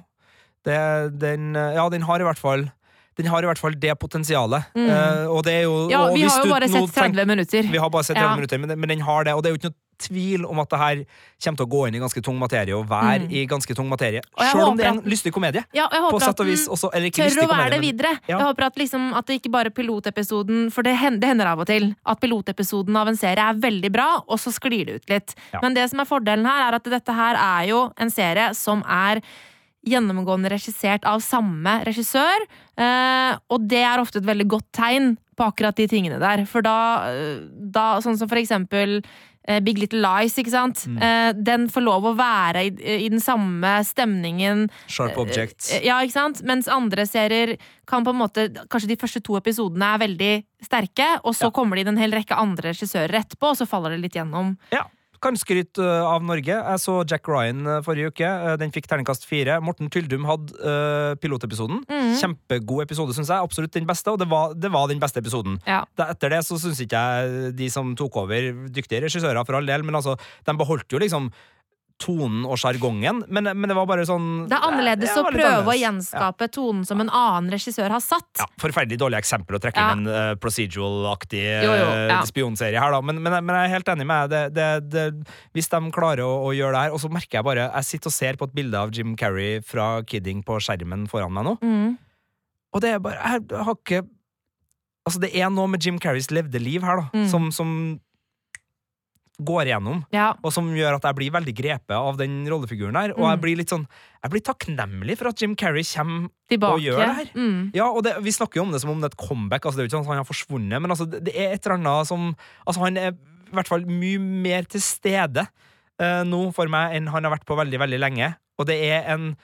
Det, 0.65 1.19
den, 1.19 1.55
øh, 1.55 1.73
ja, 1.75 1.89
den 1.89 2.01
har 2.07 2.19
i 2.23 2.23
hvert 2.23 2.39
fall 2.39 2.69
den 3.17 3.27
har 3.29 3.43
i 3.43 3.45
hvert 3.45 3.59
fall 3.61 3.75
det 3.77 3.93
potensialet. 4.01 4.71
Mm. 4.73 4.87
Uh, 4.89 5.35
og 5.35 5.43
det 5.45 5.53
er 5.53 5.63
jo 5.67 5.73
Ja, 5.91 6.07
vi 6.09 6.23
har 6.25 6.45
jo 6.45 6.49
bare 6.49 6.65
sett 6.67 6.93
30 6.95 7.13
tenk, 7.13 7.27
minutter. 7.29 7.67
Vi 7.69 7.77
har 7.77 7.89
bare 7.93 8.03
sett 8.07 8.17
30 8.17 8.25
Ja. 8.25 8.35
minutter, 8.35 8.57
men, 8.57 8.79
men 8.79 8.89
den 8.89 9.01
har 9.05 9.23
det. 9.27 9.35
Og 9.35 9.43
det 9.43 9.51
er 9.51 9.53
jo 9.53 9.59
ikke 9.61 9.69
noe 9.69 9.81
tvil 10.03 10.45
om 10.49 10.59
at 10.59 10.69
det 10.73 10.79
her 10.81 10.95
kommer 11.43 11.57
til 11.59 11.65
å 11.67 11.69
gå 11.69 11.81
inn 11.87 11.95
i 11.95 12.01
ganske 12.01 12.23
tung 12.25 12.39
materie, 12.41 12.73
og 12.75 12.87
være 12.89 13.27
Mm. 13.27 13.31
i 13.31 13.45
ganske 13.45 13.75
tung 13.77 13.87
materie. 13.87 14.21
Selv 14.41 14.65
om 14.71 14.77
det 14.77 14.85
er 14.87 14.89
en 14.95 15.01
lystig 15.05 15.31
komedie. 15.31 15.63
Ja, 15.77 15.85
og 15.85 15.93
jeg 15.93 16.01
håper 16.01 16.27
at 16.27 16.37
den 16.41 16.47
også. 16.73 16.89
Tør 16.89 16.97
å 16.97 17.47
være 17.47 17.47
komedie, 17.47 17.69
det 17.69 17.79
men- 17.79 17.85
videre. 17.85 18.19
Ja. 18.27 18.37
Jeg 18.39 18.47
håper 18.47 18.65
at, 18.65 18.75
liksom, 18.75 19.13
at 19.13 19.25
det 19.27 19.41
ikke 19.41 19.51
bare 19.51 19.69
pilotepisoden 19.69 20.71
For 20.73 20.81
det 20.81 20.97
hender, 20.97 21.19
det 21.19 21.27
hender 21.29 21.45
av 21.53 21.59
og 21.59 21.67
til 21.67 21.95
at 22.05 22.19
pilotepisoden 22.19 22.95
av 22.97 23.07
en 23.07 23.15
serie 23.15 23.37
er 23.49 23.53
veldig 23.53 23.91
bra, 23.91 24.23
og 24.27 24.39
så 24.39 24.51
sklir 24.51 24.85
det 24.87 24.95
ut 24.95 25.09
litt. 25.09 25.35
Ja. 25.53 25.59
Men 25.61 25.75
det 25.75 25.89
som 25.91 25.99
er 25.99 26.05
fordelen 26.05 26.45
her, 26.45 26.67
er 26.71 26.75
at 26.75 26.83
dette 26.83 27.13
her 27.13 27.35
er 27.35 27.67
jo 27.69 27.93
en 27.97 28.09
serie 28.09 28.53
som 28.55 28.83
er 28.89 29.21
gjennomgående 29.87 30.49
regissert 30.53 31.03
av 31.09 31.19
samme 31.25 31.81
regissør, 31.87 32.45
eh, 32.79 33.35
og 33.51 33.67
det 33.67 33.83
er 33.83 33.99
ofte 33.99 34.21
et 34.21 34.29
veldig 34.29 34.47
godt 34.47 34.69
tegn 34.71 35.15
på 35.35 35.47
akkurat 35.49 35.75
de 35.75 35.87
tingene 35.91 36.19
der. 36.21 36.45
For 36.45 36.61
da, 36.61 36.77
eh, 37.09 37.43
da 37.73 37.99
sånn 38.03 38.17
som 38.17 38.29
for 38.29 38.37
eksempel 38.39 39.01
eh, 39.45 39.59
Big 39.59 39.77
Little 39.81 39.99
Lies, 39.99 40.37
ikke 40.39 40.53
sant? 40.53 40.85
Mm. 40.87 41.43
Den 41.43 41.65
får 41.67 41.83
lov 41.83 42.05
å 42.07 42.13
være 42.15 42.61
i, 42.63 42.71
i 43.03 43.09
den 43.11 43.19
samme 43.19 43.73
stemningen 43.83 44.69
Sharp 44.87 45.17
Objects. 45.19 45.73
Eh, 45.73 45.83
Ja, 45.89 45.97
ikke 45.99 46.15
sant? 46.15 46.39
Mens 46.47 46.69
andre 46.71 47.03
serier 47.09 47.57
kan 47.85 48.05
på 48.05 48.13
en 48.13 48.21
måte 48.21 48.45
Kanskje 48.71 48.87
de 48.93 48.95
første 49.01 49.19
to 49.25 49.35
episodene 49.35 49.89
er 49.97 50.03
veldig 50.07 50.33
sterke, 50.63 51.09
og 51.25 51.35
så 51.35 51.49
Ja. 51.49 51.51
kommer 51.51 51.75
det 51.75 51.83
inn 51.83 51.97
en 51.97 52.03
hel 52.05 52.11
rekke 52.15 52.37
andre 52.39 52.71
regissører 52.71 53.19
etterpå, 53.19 53.51
og 53.51 53.57
så 53.59 53.67
faller 53.67 53.97
det 53.97 53.99
litt 54.05 54.15
gjennom. 54.15 54.55
Ja. 54.71 54.85
Kan 55.23 55.37
skryte 55.39 55.79
øh, 55.79 56.03
av 56.03 56.23
Norge. 56.25 56.51
Jeg 56.51 56.79
så 56.83 56.97
Jack 57.07 57.27
Ryan 57.31 57.61
øh, 57.63 57.79
forrige 57.85 58.11
uke. 58.11 58.27
Øh, 58.27 58.57
Den 58.59 58.73
fikk 58.75 58.89
terningkast 58.91 59.23
fire. 59.29 59.59
Morten 59.63 59.89
Tyldum 59.93 60.25
hadde 60.27 60.57
uh, 60.59 61.15
pilotepisoden. 61.23 61.79
Mm. 61.87 62.11
Kjempegod 62.19 62.83
episode, 62.83 63.15
syns 63.15 63.31
jeg. 63.31 63.39
Absolutt 63.39 63.73
den 63.73 63.87
beste, 63.87 64.11
og 64.11 64.19
det 64.19 64.27
var, 64.31 64.51
det 64.53 64.71
var 64.73 64.91
den 64.91 64.99
beste 64.99 65.23
episoden. 65.23 65.61
Ja. 65.67 65.83
Etter 66.09 66.35
det 66.35 66.43
så 66.43 66.59
syns 66.59 66.81
ikke 66.83 66.99
jeg 66.99 67.55
de 67.55 67.69
som 67.71 67.95
tok 67.95 68.19
over, 68.25 68.51
dyktige 68.67 69.03
regissører 69.05 69.47
for 69.47 69.59
all 69.59 69.69
del, 69.69 69.85
men 69.87 69.95
altså, 69.95 70.17
de 70.43 70.57
beholdt 70.59 70.91
jo 70.91 70.99
liksom 70.99 71.31
tonen 72.01 72.43
og 72.49 72.57
sjargongen, 72.59 73.21
men, 73.31 73.43
men 73.55 73.69
det 73.69 73.75
var 73.77 73.85
bare 73.87 74.03
sånn 74.07 74.47
Det 74.49 74.55
er 74.57 74.63
annerledes 74.67 75.11
Ja, 75.13 75.21
å 75.21 75.27
prøve 75.29 75.45
annerledes. 75.45 75.67
å 75.69 75.75
gjenskape 75.77 76.23
gjenskape 76.23 76.47
tonen 76.51 76.85
som 76.85 76.99
en 77.03 77.09
annen 77.13 77.51
regissør 77.53 77.89
har 77.93 78.01
satt. 78.03 78.27
Ja, 78.41 78.47
Forferdelig 78.59 78.97
dårlig 78.99 79.19
eksempel 79.21 79.55
å 79.55 79.61
trekke 79.61 79.79
Ja. 79.79 79.93
inn 79.93 80.07
en 80.07 80.11
uh, 80.33 80.35
procedural-aktig 80.41 81.43
Jo, 81.63 81.71
jo, 81.77 81.85
eh, 81.93 82.07
ja. 82.11 82.21
spionserie 82.27 82.79
her, 82.81 82.91
da. 82.91 83.01
Men, 83.01 83.21
men, 83.23 83.37
men 83.45 83.55
jeg 83.55 83.69
er 83.69 83.73
helt 83.77 83.91
enig 83.93 84.07
med 84.09 84.29
deg. 84.33 84.53
Det, 84.53 84.79
det, 84.89 84.89
det, 85.23 85.35
hvis 85.53 85.69
de 85.71 85.81
klarer 85.95 86.23
å, 86.25 86.33
å 86.49 86.51
gjøre 86.55 86.73
det 86.75 86.81
her 86.87 86.97
Og 86.97 87.01
så 87.05 87.11
merker 87.13 87.39
jeg 87.39 87.47
bare 87.47 87.69
Jeg 87.69 87.87
sitter 87.91 88.11
og 88.11 88.17
ser 88.17 88.39
på 88.41 88.49
et 88.49 88.55
bilde 88.57 88.79
av 88.81 88.91
Jim 88.95 89.15
Carrey 89.19 89.61
fra 89.63 90.01
Kidding 90.03 90.43
på 90.43 90.59
skjermen 90.59 91.07
foran 91.11 91.31
meg 91.33 91.45
nå, 91.47 91.55
Mm. 91.63 91.93
og 92.73 92.81
det 92.83 92.89
er 92.95 92.99
bare 92.99 93.21
Jeg 93.21 93.63
har 93.63 93.75
ikke 93.77 94.03
Altså, 95.05 95.19
det 95.19 95.33
er 95.35 95.49
noe 95.51 95.67
med 95.67 95.83
Jim 95.83 95.97
Carreys 95.99 96.29
levde 96.31 96.59
liv 96.63 96.81
her, 96.81 97.01
da, 97.01 97.09
Mm. 97.13 97.27
som, 97.29 97.49
som 97.51 97.99
går 99.41 99.65
igjennom. 99.65 100.03
Ja. 100.13 100.33
Og 100.45 100.53
som 100.53 100.67
gjør 100.77 100.99
at 100.99 101.05
jeg 101.07 101.15
blir 101.17 101.31
veldig 101.33 101.53
grepet 101.57 101.95
av 101.97 102.17
den 102.19 102.43
rollefiguren 102.47 102.93
der. 102.93 103.13
Og 103.15 103.23
Mm. 103.23 103.29
jeg 103.31 103.41
blir 103.41 103.57
litt 103.57 103.69
sånn 103.73 103.87
Jeg 104.23 104.31
blir 104.31 104.41
takknemlig 104.45 105.17
for 105.17 105.27
at 105.27 105.41
Jim 105.41 105.55
Carrey 105.55 105.83
kommer 105.83 106.29
Tilbake. 106.47 106.73
Og 106.73 106.79
gjør 106.79 106.97
det 107.01 107.15
her. 107.15 107.29
Mm. 107.35 107.71
Ja, 107.75 107.87
og 107.89 108.03
det, 108.03 108.13
Vi 108.23 108.31
snakker 108.31 108.61
jo 108.61 108.63
om 108.67 108.71
det 108.71 108.79
som 108.81 108.91
om 108.91 109.01
det 109.01 109.09
er 109.11 109.15
et 109.17 109.27
comeback. 109.27 109.65
Altså, 109.65 109.77
det 109.77 109.83
er 109.83 109.87
jo 109.87 109.89
ikke 109.89 109.97
sånn 109.97 110.05
at 110.05 110.13
han 110.13 110.21
har 110.21 110.29
forsvunnet, 110.29 110.81
men 110.81 110.91
altså, 110.91 111.09
det, 111.09 111.23
det 111.25 111.33
er 111.35 111.53
et 111.57 111.65
eller 111.65 111.75
annet 111.81 112.07
som 112.07 112.35
Altså, 112.67 112.79
han 112.85 112.97
er 112.97 113.11
i 113.11 113.55
hvert 113.57 113.67
fall 113.67 113.83
mye 113.85 114.19
mer 114.19 114.63
til 114.69 114.81
stede 114.81 115.43
uh, 116.01 116.23
nå 116.25 116.53
for 116.53 116.65
meg 116.71 116.95
enn 116.95 117.07
han 117.11 117.23
har 117.23 117.33
vært 117.35 117.45
på 117.45 117.57
veldig, 117.57 117.79
veldig 117.83 117.99
lenge. 117.99 118.35
Og 118.57 118.65
det 118.69 118.79
er 118.85 119.09
en 119.13 119.35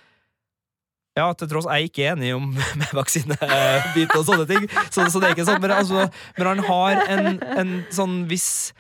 ja, 1.17 1.33
til 1.33 1.49
tross 1.51 1.65
jeg 1.67 1.73
er 1.83 1.89
ikke 1.89 2.05
enig 2.13 2.29
om 2.37 2.45
med 2.79 2.91
vaksinebit 2.95 4.13
og 4.15 4.23
sånne 4.25 4.45
ting, 4.47 4.67
så, 4.93 5.09
så 5.11 5.19
det 5.19 5.27
er 5.29 5.35
ikke 5.35 5.45
sånn, 5.49 5.59
men, 5.61 5.73
altså, 5.75 6.05
men 6.37 6.47
han 6.47 6.61
har 6.69 7.01
en, 7.11 7.27
en 7.59 7.73
sånn 7.91 8.21
viss 8.29 8.71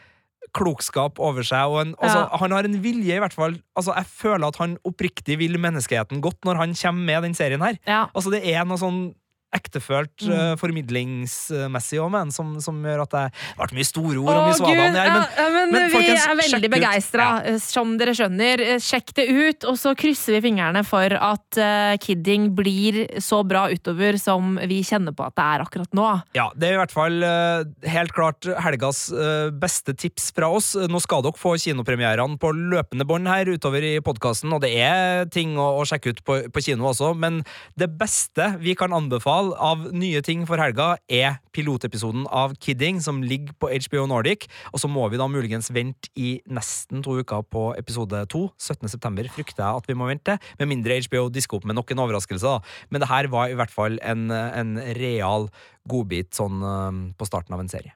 klokskap 0.55 1.19
over 1.19 1.43
seg, 1.43 1.65
og 1.69 1.81
en, 1.81 1.95
altså, 2.01 2.19
Ja. 2.31 2.37
han 2.37 2.51
har 2.51 2.63
en 2.67 2.81
vilje, 2.83 3.15
i 3.15 3.19
hvert 3.19 3.33
fall. 3.33 3.57
Altså, 3.75 3.93
jeg 3.95 4.05
føler 4.05 4.47
at 4.47 4.57
han 4.57 4.77
oppriktig 4.85 5.37
vil 5.39 5.57
menneskeheten 5.59 6.21
godt 6.21 6.43
når 6.45 6.55
han 6.57 6.73
kommer 6.75 7.05
med 7.05 7.23
den 7.23 7.33
serien 7.37 7.61
her. 7.61 7.77
Ja. 7.87 8.05
Altså, 8.15 8.31
det 8.31 8.41
er 8.53 8.65
noe 8.65 8.77
sånn 8.77 9.13
ektefølt 9.55 10.25
Mm. 10.29 10.31
uh, 10.35 10.55
formidlingsmessig 10.59 11.99
òg 12.01 12.09
men 12.13 12.31
som, 12.33 12.51
som 12.61 12.75
gjør 12.83 13.03
at 13.05 13.13
det 13.13 13.21
Det 13.31 13.69
ble 13.69 13.77
mye 13.79 13.87
store 13.87 14.17
ord 14.19 14.29
og 14.29 14.39
Å, 14.39 14.43
mye 14.49 14.57
svada 14.57 14.73
Gud, 14.75 14.97
her, 14.99 15.09
men 15.09 15.23
ja, 15.39 15.45
men, 15.55 15.71
men 15.73 15.85
vi 15.87 15.93
folkens, 15.95 16.25
er 16.27 16.37
veldig 16.39 16.69
begeistra, 16.73 17.27
Ja. 17.45 17.53
som 17.63 17.93
dere 17.99 18.13
skjønner. 18.17 18.61
Eh, 18.65 18.79
Sjekk 18.83 19.13
det 19.17 19.25
ut, 19.29 19.65
og 19.69 19.77
så 19.79 19.93
krysser 19.97 20.35
vi 20.37 20.41
fingrene 20.49 20.83
for 20.87 21.13
at 21.15 21.59
uh, 21.61 21.95
Kidding 22.01 22.49
blir 22.57 22.99
så 23.23 23.41
bra 23.47 23.67
utover 23.71 24.17
som 24.21 24.57
vi 24.69 24.81
kjenner 24.85 25.15
på 25.15 25.25
at 25.25 25.35
det 25.39 25.45
er 25.45 25.63
akkurat 25.65 25.97
nå. 25.97 26.07
Ja, 26.37 26.49
det 26.55 26.69
er 26.69 26.77
i 26.77 26.81
hvert 26.81 26.93
fall 26.95 27.17
uh, 27.23 27.63
helt 27.89 28.13
klart 28.15 28.47
helgas 28.65 29.07
eh, 29.13 29.49
beste 29.55 29.95
tips 29.97 30.29
fra 30.35 30.49
oss. 30.59 30.73
Nå 30.75 30.99
skal 31.03 31.23
dere 31.25 31.39
få 31.39 31.55
kinopremierene 31.61 32.37
på 32.41 32.51
løpende 32.55 33.07
bånd 33.09 33.29
her 33.31 33.49
utover 33.49 33.85
i 33.85 33.95
podkasten, 34.05 34.51
og 34.55 34.61
det 34.65 34.73
er 34.83 35.25
ting 35.33 35.55
å, 35.59 35.71
å 35.79 35.85
sjekke 35.87 36.13
ut 36.13 36.23
på, 36.27 36.39
på 36.53 36.65
kino 36.65 36.89
også, 36.91 37.13
men 37.17 37.41
det 37.79 37.89
beste 37.99 38.51
vi 38.61 38.75
kan 38.77 38.93
anbefale 38.95 39.38
av 39.39 39.87
nye 39.95 40.21
ting 40.25 40.45
for 40.49 40.61
helga, 40.61 40.93
er 41.09 41.39
pilotepisoden 41.55 42.25
av 42.27 42.55
Kidding, 42.61 42.99
som 43.03 43.21
ligger 43.25 43.55
på 43.59 43.71
HBO 43.71 44.05
Nordic, 44.09 44.47
og 44.73 44.83
så 44.83 44.89
må 44.91 45.07
vi 45.11 45.19
da 45.19 45.27
muligens 45.31 45.71
vente 45.75 46.11
i 46.19 46.37
nesten 46.49 47.03
to 47.05 47.19
uker 47.21 47.45
på 47.47 47.69
episode 47.79 48.21
to. 48.31 48.45
17. 48.59 48.91
september 48.91 49.27
frykter 49.33 49.65
jeg 49.65 49.83
at 49.83 49.89
vi 49.89 49.97
må 49.97 50.09
vente, 50.09 50.37
med 50.61 50.71
mindre 50.71 50.99
HBO 51.07 51.27
disker 51.33 51.59
opp 51.59 51.67
med 51.69 51.79
nok 51.79 51.93
en 51.93 52.03
overraskelse, 52.05 52.55
da. 52.57 52.87
Men 52.91 53.03
det 53.03 53.11
her 53.11 53.31
var 53.33 53.49
i 53.49 53.57
hvert 53.59 53.73
fall 53.73 53.99
en, 54.03 54.29
en 54.31 54.75
real 54.99 55.49
godbit 55.89 56.35
sånn 56.37 56.63
eh, 56.63 57.05
på 57.17 57.29
starten 57.29 57.55
av 57.57 57.63
en 57.63 57.71
serie. 57.71 57.95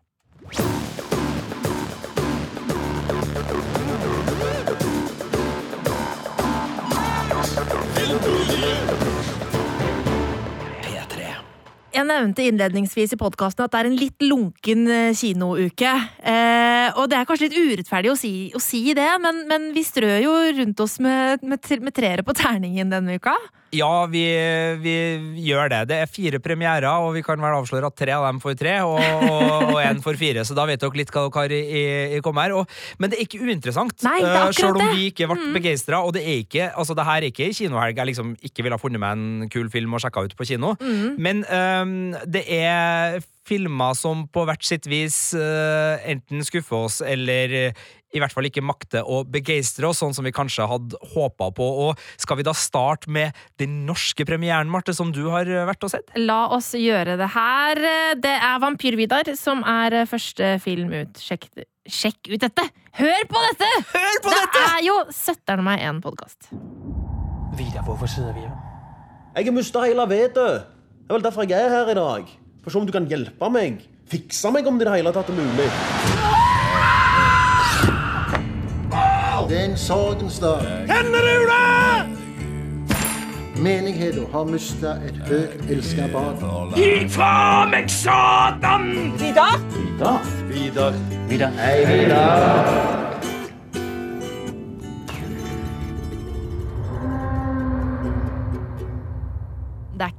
Jeg 11.93 12.08
nevnte 12.10 12.41
innledningsvis 12.41 13.12
i 13.13 13.17
podkasten 13.21 13.67
at 13.67 13.73
det 13.73 13.79
er 13.79 13.88
en 13.91 13.97
litt 13.99 14.23
lunken 14.25 14.88
eh, 14.89 15.13
kinouke. 15.13 15.91
Eh, 16.25 16.88
og 16.97 17.06
det 17.12 17.19
er 17.19 17.27
kanskje 17.29 17.51
litt 17.51 17.58
urettferdig 17.60 18.10
å 18.10 18.17
si, 18.17 18.34
å 18.58 18.62
si 18.62 18.82
det, 18.97 19.10
men, 19.21 19.43
men, 19.49 19.67
vi 19.75 19.84
strør 19.86 20.17
jo 20.23 20.34
rundt 20.58 20.82
oss 20.82 20.97
med, 21.03 21.45
med, 21.45 21.69
med 21.86 21.93
treere 21.93 22.25
på 22.25 22.34
terningen 22.38 22.89
denne 22.93 23.19
uka. 23.21 23.36
Ja, 23.74 24.06
vi, 24.12 24.24
vi, 24.84 24.96
gjør 25.48 25.72
det. 25.74 25.82
Det 25.90 26.00
er 26.04 26.12
fire 26.12 26.40
premierer, 26.44 26.88
og 26.92 27.14
vi 27.16 27.24
kan 27.26 27.42
vel 27.42 27.58
avsløre 27.58 27.90
at 27.90 27.98
tre 27.98 28.14
av 28.16 28.28
dem 28.28 28.42
får 28.44 28.58
tre, 28.60 28.76
og 28.86 29.80
én 29.82 30.02
får 30.04 30.20
fire. 30.20 30.46
Så 30.48 30.58
da 30.58 30.68
vet 30.70 30.82
dere 30.84 31.00
litt 31.00 31.14
hva 31.14 31.26
dere 31.26 31.42
har 31.42 31.56
i, 31.58 31.84
i, 32.18 32.22
komme 32.26 32.46
her. 32.46 32.56
Og, 32.60 32.80
men 33.02 33.12
det 33.12 33.20
er 33.20 33.28
ikke 33.28 33.42
uinteressant, 33.42 33.98
Nei, 34.06 34.20
det 34.22 34.32
uh, 34.34 34.54
selv 34.56 34.80
om 34.80 34.94
vi 34.94 35.10
ikke 35.10 35.30
ble 35.32 35.40
mm. 35.42 35.52
begeistra. 35.58 36.04
Og 36.06 36.16
det 36.18 36.24
er 36.24 36.42
ikke, 36.46 36.70
altså 36.72 36.98
det 36.98 37.08
her 37.10 37.22
er 37.22 37.30
ikke 37.32 37.52
kinohelg 37.58 38.02
jeg 38.04 38.12
liksom 38.12 38.34
ikke 38.44 38.66
ville 38.66 38.78
ha 38.78 38.82
funnet 38.82 39.02
meg 39.02 39.18
en 39.18 39.52
kul 39.54 39.70
film 39.74 39.96
og 39.96 40.04
sjekka 40.04 40.26
ut 40.28 40.38
på 40.38 40.50
kino. 40.54 40.76
Mm. 40.82 41.14
Men 41.24 41.46
um, 41.50 41.96
det 42.30 42.46
er 42.54 43.22
filmer 43.47 43.97
som 43.97 44.25
på 44.32 44.45
hvert 44.47 44.63
sitt 44.65 44.88
vis 44.89 45.17
uh, 45.38 45.99
enten 46.10 46.43
skuffer 46.45 46.88
oss 46.88 47.01
eller 47.06 47.73
i 48.13 48.21
hvert 48.21 48.34
fall 48.34 48.47
ikke 48.47 48.63
makter 48.63 49.08
å 49.10 49.23
begeistre 49.25 49.89
oss, 49.89 49.99
sånn 50.03 50.13
som 50.13 50.25
vi 50.25 50.34
kanskje 50.36 50.67
hadde 50.69 50.99
håpa 51.15 51.49
på. 51.58 51.65
Og 51.88 52.01
skal 52.21 52.38
vi 52.39 52.45
da 52.45 52.53
starte 52.58 53.10
med 53.10 53.34
den 53.62 53.79
norske 53.88 54.25
premieren, 54.29 54.69
Marte, 54.69 54.93
som 54.93 55.12
du 55.13 55.23
har 55.34 55.49
vært 55.69 55.88
og 55.88 55.93
sett? 55.95 56.13
La 56.19 56.45
oss 56.53 56.71
gjøre 56.77 57.17
det 57.19 57.29
her. 57.34 57.82
Det 58.21 58.36
er 58.38 58.62
Vampyr-Vidar 58.62 59.34
som 59.39 59.65
er 59.65 60.03
første 60.10 60.56
film 60.63 60.93
ut. 60.93 61.17
Sjekk, 61.17 61.49
sjekk 61.89 62.36
ut 62.36 62.45
dette! 62.45 62.67
Hør 62.99 63.25
på 63.29 63.41
dette! 63.47 63.71
Hør 63.95 64.21
på 64.21 64.29
det 64.29 64.43
dette! 64.43 64.60
Det 64.60 64.67
er 64.77 64.86
jo 64.86 64.99
søtteren 65.10 65.65
meg 65.65 65.82
en 65.88 66.03
podkast. 66.06 66.53
Vidar, 67.58 67.82
hvorfor 67.88 68.10
sitter 68.10 68.38
vi 68.38 68.45
her? 68.45 68.53
Jeg 69.34 69.49
har 69.49 69.58
mista 69.58 69.82
hele 69.82 70.06
vettet. 70.10 70.69
Det 71.03 71.10
er 71.10 71.17
vel 71.17 71.25
derfor 71.25 71.49
jeg 71.49 71.58
er 71.58 71.73
her 71.73 71.89
i 71.89 71.97
dag. 71.97 72.34
For 72.63 72.71
se 72.71 72.80
om 72.80 72.86
du 72.88 72.93
kan 72.95 73.08
hjelpe 73.12 73.49
meg. 73.52 73.82
Fikse 74.08 74.52
meg 74.56 74.67
om 74.67 74.78
det 74.80 74.86
i 74.86 74.89
det 74.89 74.95
hele 75.02 75.12
tatt 75.15 75.30
er 75.32 75.36
mulig. 75.36 75.67
Det 79.49 79.58
er 79.60 79.65
en 79.67 79.76
sorgens 79.78 80.39
dag. 80.39 80.63
Kjenner 80.88 81.28
du 81.28 81.45
det? 81.52 81.63
Menigheten 83.63 84.26
har 84.32 84.47
mista 84.49 84.95
et 85.06 85.19
høyt 85.28 85.69
elska 85.71 86.08
barn. 86.15 86.73
Gi 86.80 87.04
fra 87.12 87.67
meg, 87.69 87.91
Satan! 87.91 88.89
Vidar? 89.19 89.60
Vidar. 89.76 90.34
Vidar. 90.49 90.99
Vidar. 91.30 91.56
Hei, 91.60 91.80
Vidar. 91.91 93.03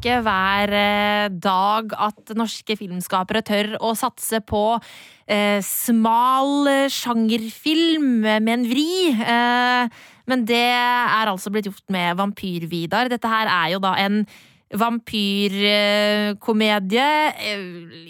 Ikke 0.05 0.21
hver 0.21 0.73
eh, 0.77 1.33
dag 1.33 1.95
at 1.97 2.33
norske 2.37 2.77
filmskapere 2.77 3.41
tør 3.41 3.71
å 3.81 3.95
satse 3.97 4.43
på 4.45 4.77
eh, 4.77 5.65
smal 5.65 6.69
eh, 6.69 6.93
sjangerfilm 6.93 8.21
med 8.21 8.53
en 8.53 8.67
vri. 8.69 9.15
Eh, 9.17 10.03
men 10.29 10.45
det 10.45 10.67
er 10.77 11.31
altså 11.31 11.53
blitt 11.53 11.71
gjort 11.71 11.89
med 11.93 12.21
Vampyr-Vidar. 12.21 13.09
Dette 13.13 13.33
her 13.33 13.49
er 13.49 13.73
jo 13.73 13.81
da 13.85 13.95
en 14.05 14.27
vampyrkomedie. 14.75 17.07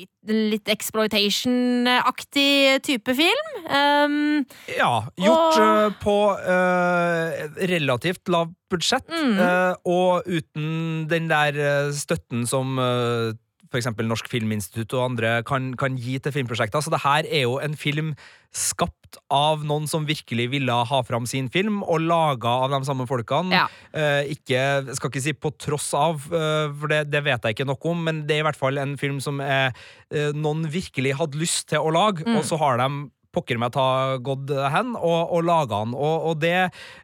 Litt, 0.01 0.11
litt 0.29 0.69
exploitation-aktig 0.73 2.81
type 2.87 3.15
film. 3.19 3.49
Um, 3.69 4.45
ja, 4.73 5.03
gjort 5.21 5.59
og... 5.59 5.61
uh, 5.61 5.91
på 6.03 6.17
uh, 6.41 7.29
relativt 7.69 8.29
lavt 8.33 8.57
budsjett, 8.73 9.05
Mm. 9.13 9.37
uh, 9.39 9.75
og 9.87 10.23
uten 10.27 11.07
den 11.11 11.29
der 11.31 11.53
støtten 11.95 12.47
som 12.49 12.75
for 12.75 13.35
eksempel 13.81 14.09
Norsk 14.09 14.29
Filminstitutt 14.31 14.95
og 14.97 15.11
andre 15.11 15.37
kan, 15.47 15.73
kan, 15.81 15.99
gi 16.01 16.19
til 16.23 16.35
filmprosjekter. 16.35 16.83
Så 16.85 16.93
det 16.93 17.03
her 17.05 17.29
er 17.29 17.47
jo 17.47 17.59
en 17.63 17.77
film 17.79 18.13
skapt 18.55 19.19
av 19.35 19.65
noen 19.67 19.89
som 19.91 20.07
virkelig 20.07 20.47
ville 20.53 20.75
ha 20.91 21.01
fram 21.07 21.27
sin 21.27 21.49
film, 21.51 21.83
og 21.83 22.03
laga 22.07 22.53
av 22.67 22.75
de 22.75 22.81
samme 22.87 23.07
folkene. 23.11 23.55
Ja. 23.55 23.65
Eh, 23.95 24.35
ikke, 24.35 24.95
skal 24.95 25.11
ikke 25.11 25.25
si 25.25 25.35
på 25.35 25.53
tross 25.59 25.91
av, 25.99 26.23
eh, 26.31 26.71
for 26.71 26.91
det, 26.91 27.05
det, 27.11 27.25
vet 27.27 27.43
jeg 27.43 27.57
ikke 27.57 27.69
nok 27.69 27.87
om, 27.91 28.05
men 28.07 28.25
det 28.29 28.39
er 28.39 28.45
i 28.45 28.49
hvert 28.49 28.59
fall 28.59 28.79
en 28.83 28.97
film 29.01 29.21
som 29.23 29.43
er, 29.43 29.75
eh, 30.11 30.31
noen 30.35 30.67
virkelig 30.71 31.17
hadde 31.19 31.41
lyst 31.41 31.69
til 31.73 31.83
å 31.83 31.95
lage, 31.95 32.25
Mm. 32.25 32.39
og 32.39 32.45
så 32.47 32.59
har 32.59 32.79
de 32.79 33.11
pokker 33.35 33.59
meg 33.61 33.75
ta 33.75 34.17
gått 34.25 34.53
hen 34.73 34.95
og, 34.99 35.35
og 35.35 35.45
laga 35.47 35.83
den. 35.85 35.95
Og, 35.97 36.29
og 36.31 36.39
det, 36.43 36.55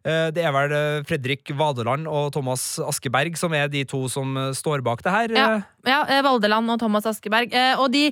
det, 0.04 0.44
er 0.44 0.54
vel 0.54 0.74
Fredrik 1.08 1.52
Vadeland 1.56 2.08
og 2.10 2.30
Thomas 2.34 2.64
Askeberg 2.82 3.36
som 3.40 3.54
er 3.56 3.70
de 3.72 3.84
to 3.88 4.04
som 4.12 4.38
står 4.56 4.84
bak 4.86 5.02
det 5.04 5.14
her. 5.14 5.34
Ja, 5.36 5.48
ja 5.88 6.20
Valdeland 6.26 6.74
og 6.74 6.80
Thomas 6.82 7.08
Askeberg. 7.10 7.54
Og 7.82 7.90
de, 7.92 8.06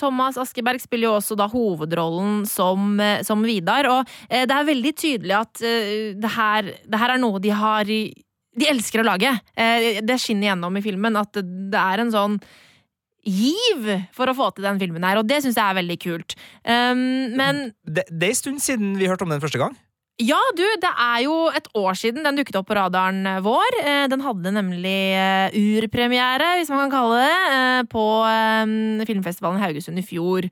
Thomas 0.00 0.38
Askeberg 0.40 0.82
spiller 0.82 1.10
jo 1.10 1.16
også 1.18 1.38
da 1.38 1.48
hovedrollen 1.50 2.44
som, 2.48 2.98
som 3.26 3.44
Vidar. 3.46 3.88
Og 3.90 4.12
det 4.28 4.50
er 4.50 4.68
veldig 4.70 4.94
tydelig 4.98 5.38
at 5.38 5.64
det 5.64 6.34
her, 6.36 6.74
det 6.84 7.00
her 7.00 7.16
er 7.16 7.22
noe 7.22 7.42
de 7.42 7.54
har 7.54 7.84
De 7.84 8.68
elsker 8.70 9.02
å 9.02 9.08
lage. 9.08 9.32
Det 9.54 10.20
skinner 10.22 10.52
gjennom 10.52 10.76
i 10.78 10.84
filmen 10.84 11.18
at 11.18 11.40
det 11.42 11.80
er 11.80 12.04
en 12.04 12.14
sånn 12.14 12.38
giv 13.24 13.88
for 14.14 14.30
å 14.30 14.36
få 14.36 14.50
til 14.54 14.66
den 14.68 14.80
filmen 14.82 15.06
her, 15.06 15.20
og 15.20 15.28
det 15.28 15.42
syns 15.44 15.58
jeg 15.58 15.64
er 15.64 15.78
veldig 15.80 15.98
kult. 16.04 16.36
Um, 16.62 17.34
men 17.38 17.66
det, 17.84 18.06
det 18.10 18.30
er 18.30 18.34
en 18.34 18.42
stund 18.42 18.64
siden 18.64 18.94
vi 19.00 19.10
hørte 19.10 19.26
om 19.26 19.34
den 19.34 19.42
første 19.42 19.60
gang. 19.60 19.76
Ja, 20.22 20.38
du, 20.54 20.62
det 20.78 20.90
er 20.94 21.24
jo 21.24 21.32
et 21.50 21.64
år 21.74 21.96
siden 21.98 22.22
den 22.22 22.36
dukket 22.38 22.54
opp 22.60 22.68
på 22.68 22.76
radaren 22.78 23.26
vår. 23.42 23.76
Den 24.12 24.22
hadde 24.22 24.52
nemlig 24.54 25.00
urpremiere, 25.58 26.52
hvis 26.60 26.70
man 26.70 26.84
kan 26.84 26.92
kalle 26.92 27.24
det, 27.24 27.88
på 27.90 28.04
filmfestivalen 29.10 29.58
Haugesund 29.58 29.98
i 29.98 30.06
fjor. 30.06 30.46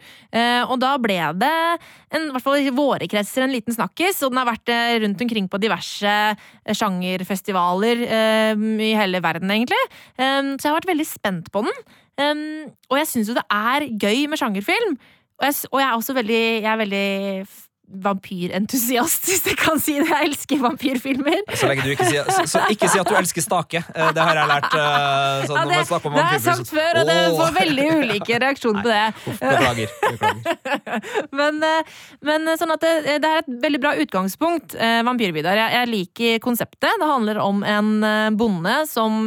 Og 0.66 0.74
da 0.82 0.90
ble 0.98 1.20
det, 1.38 1.52
en, 2.10 2.26
i 2.26 2.34
hvert 2.34 2.42
fall 2.48 2.58
i 2.58 2.74
våre 2.74 3.06
kretser, 3.06 3.46
en 3.46 3.54
liten 3.54 3.78
snakkis, 3.78 4.18
og 4.26 4.34
den 4.34 4.42
har 4.42 4.50
vært 4.50 4.74
rundt 5.06 5.22
omkring 5.28 5.46
på 5.46 5.62
diverse 5.62 6.18
sjangerfestivaler 6.66 8.02
i 8.58 8.92
hele 8.98 9.22
verden, 9.22 9.54
egentlig. 9.54 9.82
Så 10.18 10.58
jeg 10.58 10.72
har 10.72 10.80
vært 10.82 10.90
veldig 10.90 11.10
spent 11.14 11.54
på 11.54 11.62
den. 11.62 11.82
Og 12.90 12.98
jeg 12.98 13.14
syns 13.14 13.30
jo 13.30 13.38
det 13.38 13.46
er 13.46 13.92
gøy 13.94 14.26
med 14.26 14.42
sjangerfilm. 14.42 14.98
Og 15.38 15.46
jeg, 15.46 15.62
og 15.70 15.78
jeg 15.78 15.86
er 15.86 16.00
også 16.00 16.18
veldig, 16.18 16.46
jeg 16.66 16.72
er 16.74 16.82
veldig 16.82 17.06
vampyrentusiast, 17.92 19.26
hvis 19.28 19.42
jeg 19.50 19.56
kan 19.60 19.80
si 19.82 19.94
det. 20.00 20.06
Jeg 20.08 20.28
elsker 20.30 20.60
vampyrfilmer. 20.62 21.42
Så 21.58 21.68
lenge 21.68 21.84
du 21.84 21.90
ikke 21.92 22.06
sier, 22.08 22.28
så, 22.32 22.44
så 22.48 22.62
ikke 22.72 22.88
si 22.88 23.00
at 23.02 23.10
du 23.10 23.16
elsker 23.18 23.44
stake. 23.44 23.82
Eh, 23.94 24.10
Det 24.16 24.24
har 24.24 24.40
jeg 24.40 24.48
lært. 24.50 24.68
eh, 24.72 25.44
Sånn, 25.48 25.58
Ja, 25.58 25.64
det, 25.68 25.80
det 25.88 26.22
har 26.24 26.32
jeg 26.36 26.44
sagt 26.46 26.72
før, 26.72 27.00
og 27.02 27.10
det 27.10 27.18
får 27.36 27.52
veldig 27.58 27.86
ulike 28.00 28.40
reaksjoner 28.46 28.82
på 28.86 28.92
det. 28.92 29.02
Uff, 29.32 29.42
Beklager. 29.42 29.94
beklager. 30.08 31.30
Men, 31.42 31.62
eh, 31.66 31.92
men 32.22 32.50
sånn 32.60 32.72
at 32.74 32.82
det, 32.84 32.92
det 33.22 33.28
er 33.28 33.42
et 33.42 33.52
veldig 33.62 33.80
bra 33.82 33.92
utgangspunkt, 34.02 34.74
Vampyr-Vidar. 34.78 35.56
Jeg, 35.58 35.72
jeg 35.76 35.90
liker 35.92 36.42
konseptet. 36.44 36.90
Det 37.02 37.08
handler 37.08 37.40
om 37.42 37.62
en 37.66 38.36
bonde 38.38 38.74
som 38.90 39.26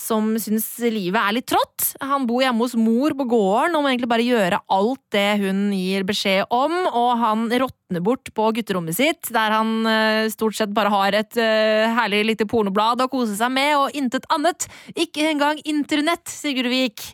som 0.00 0.32
syns 0.40 0.66
livet 0.90 1.20
er 1.20 1.36
litt 1.36 1.48
trått. 1.50 1.92
Han 2.00 2.26
bor 2.28 2.42
hjemme 2.42 2.64
hos 2.64 2.76
mor 2.78 3.14
på 3.18 3.26
gården 3.30 3.76
og 3.76 3.84
må 3.84 3.92
egentlig 3.92 4.10
bare 4.10 4.26
gjøre 4.26 4.60
alt 4.72 5.02
det 5.14 5.28
hun 5.42 5.62
gir 5.76 6.06
beskjed 6.08 6.50
om, 6.54 6.74
og 6.88 7.10
han 7.20 7.46
råtner 7.50 8.04
bort 8.04 8.32
på 8.36 8.50
gutterommet 8.56 8.96
sitt, 8.96 9.30
der 9.34 9.56
han 9.58 9.74
eh, 9.90 10.30
stort 10.32 10.56
sett 10.56 10.72
bare 10.74 10.92
har 10.92 11.16
et 11.18 11.36
uh, 11.40 11.90
herlig 11.98 12.22
lite 12.32 12.46
pornoblad 12.48 13.02
å 13.04 13.10
kose 13.12 13.36
seg 13.38 13.52
med, 13.52 13.74
og 13.78 13.98
intet 13.98 14.28
annet. 14.32 14.68
Ikke 14.94 15.28
engang 15.30 15.60
internett, 15.68 16.26
Sigurd 16.30 16.70
Vik. 16.72 17.10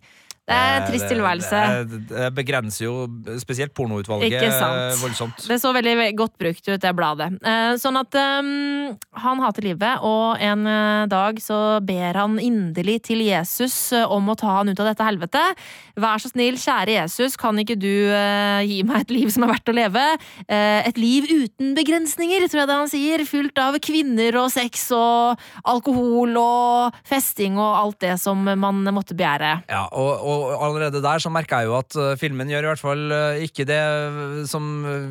Det 0.47 0.55
er 0.55 0.77
en 0.79 0.85
trist 0.87 1.09
tilværelse. 1.11 1.61
Det, 1.91 2.01
det 2.07 2.27
begrenser 2.37 2.85
jo 2.85 2.93
spesielt 3.43 3.73
pornoutvalget 3.75 4.31
Ikke 4.31 4.51
sant. 4.55 4.93
eh, 4.93 5.01
voldsomt. 5.01 5.41
Det 5.51 5.57
så 5.59 5.73
veldig 5.75 6.13
godt 6.15 6.37
brukt 6.39 6.69
ut, 6.69 6.79
det 6.85 6.93
bladet. 6.95 7.33
Eh, 7.43 7.73
sånn 7.83 7.99
at 7.99 8.15
um, 8.15 8.95
han 9.19 9.43
hater 9.43 9.67
livet, 9.67 10.05
og 10.07 10.39
en 10.39 10.63
eh, 10.71 11.09
dag 11.11 11.41
så 11.43 11.59
ber 11.83 12.21
han 12.21 12.39
inderlig 12.39 13.01
til 13.09 13.25
Jesus 13.27 13.75
eh, 13.97 14.07
om 14.07 14.31
å 14.31 14.37
ta 14.39 14.61
han 14.61 14.71
ut 14.71 14.83
av 14.85 14.93
dette 14.93 15.09
helvete. 15.09 15.43
Vær 15.99 16.23
så 16.23 16.31
snill, 16.31 16.61
kjære 16.63 16.95
Jesus, 16.95 17.35
kan 17.41 17.59
ikke 17.59 17.79
du 17.81 17.91
uh, 18.13 18.63
gi 18.63 18.83
meg 18.87 19.03
et 19.03 19.17
liv 19.17 19.33
som 19.35 19.49
er 19.49 19.55
verdt 19.57 19.73
å 19.73 19.75
leve? 19.75 20.05
Uh, 20.47 20.87
et 20.87 21.01
liv 21.01 21.27
uten 21.27 21.75
begrensninger, 21.75 22.47
tror 22.47 22.63
jeg 22.63 22.71
det 22.71 22.79
han 22.85 22.93
sier. 22.93 23.27
Fylt 23.27 23.59
av 23.59 23.81
kvinner 23.83 24.39
og 24.45 24.53
sex 24.55 24.87
og 24.95 25.43
alkohol 25.67 26.39
og 26.39 27.03
festing 27.09 27.59
og 27.59 27.81
alt 27.81 28.01
det 28.05 28.15
som 28.23 28.47
man 28.47 28.85
måtte 28.95 29.17
begjære. 29.19 29.53
Ja, 29.73 29.87
og, 29.91 30.13
og 30.21 30.36
allerede 30.55 31.03
der 31.05 31.23
så 31.23 31.33
merker 31.33 31.63
jeg 31.63 31.71
jo 31.71 31.77
at 31.79 31.97
uh, 31.99 32.13
filmen 32.21 32.51
gjør 32.51 32.67
i 32.67 32.71
hvert 32.71 32.83
fall 32.83 33.05
uh, 33.13 33.43
ikke 33.43 33.67
det 33.69 33.81
uh, 33.81 34.43
som 34.49 34.69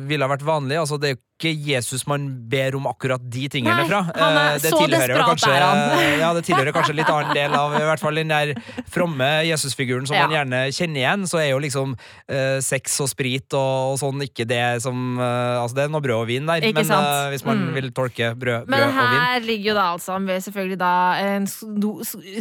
ville 0.08 0.24
ha 0.24 0.32
vært 0.32 0.46
vanlig. 0.46 0.78
Altså, 0.80 0.98
det 1.00 1.12
er 1.12 1.22
ikke 1.36 1.50
Jesus 1.68 2.06
man 2.08 2.22
ber 2.48 2.74
om 2.78 2.86
akkurat 2.88 3.20
de 3.20 3.42
tingene 3.52 3.76
Nei, 3.82 3.88
fra. 3.90 3.98
han 4.08 4.36
er- 4.36 4.54
Eh, 4.56 4.58
det 4.62 4.70
så 4.72 4.86
desperat 4.88 5.26
kanskje, 5.28 5.50
er 5.52 5.60
han. 5.60 6.18
ja, 6.22 6.32
det 6.32 6.44
tilhører 6.46 6.72
kanskje 6.72 6.94
litt 6.96 7.10
annen 7.12 7.34
del 7.36 7.52
av 7.52 7.74
i 7.76 7.82
hvert 7.84 8.00
fall 8.00 8.14
den 8.16 8.28
der 8.32 8.54
fromme 8.88 9.28
Jesusfiguren 9.44 10.06
som 10.08 10.16
Ja. 10.16 10.26
man 10.26 10.32
gjerne 10.36 10.60
kjenner 10.72 11.00
igjen. 11.02 11.26
Så 11.28 11.38
er 11.42 11.50
jo 11.50 11.58
liksom 11.60 11.92
uh, 11.94 12.58
sex 12.64 12.96
og 13.04 13.08
sprit 13.12 13.52
og, 13.52 13.92
og 13.92 13.98
sånn 14.00 14.22
ikke 14.24 14.46
det 14.48 14.80
som 14.82 15.18
uh, 15.20 15.60
Altså, 15.60 15.74
det 15.76 15.84
er 15.84 15.92
noe 15.92 16.00
brød 16.00 16.22
og 16.22 16.26
vin 16.30 16.46
der, 16.48 16.62
Ikke 16.64 16.80
men 16.80 16.90
eh, 16.90 17.30
hvis 17.34 17.44
man 17.44 17.56
Mm. 17.66 17.74
vil 17.74 17.90
tolke 17.92 18.30
brød, 18.36 18.66
brød 18.66 18.86
og 18.86 18.96
vin 18.96 18.96
Men 18.96 19.20
her 19.20 19.40
ligger 19.44 19.68
jo 19.70 19.74
da 19.76 19.84
altså 19.92 20.16
selvfølgelig 20.46 20.78
da 20.78 20.92
en 21.20 21.46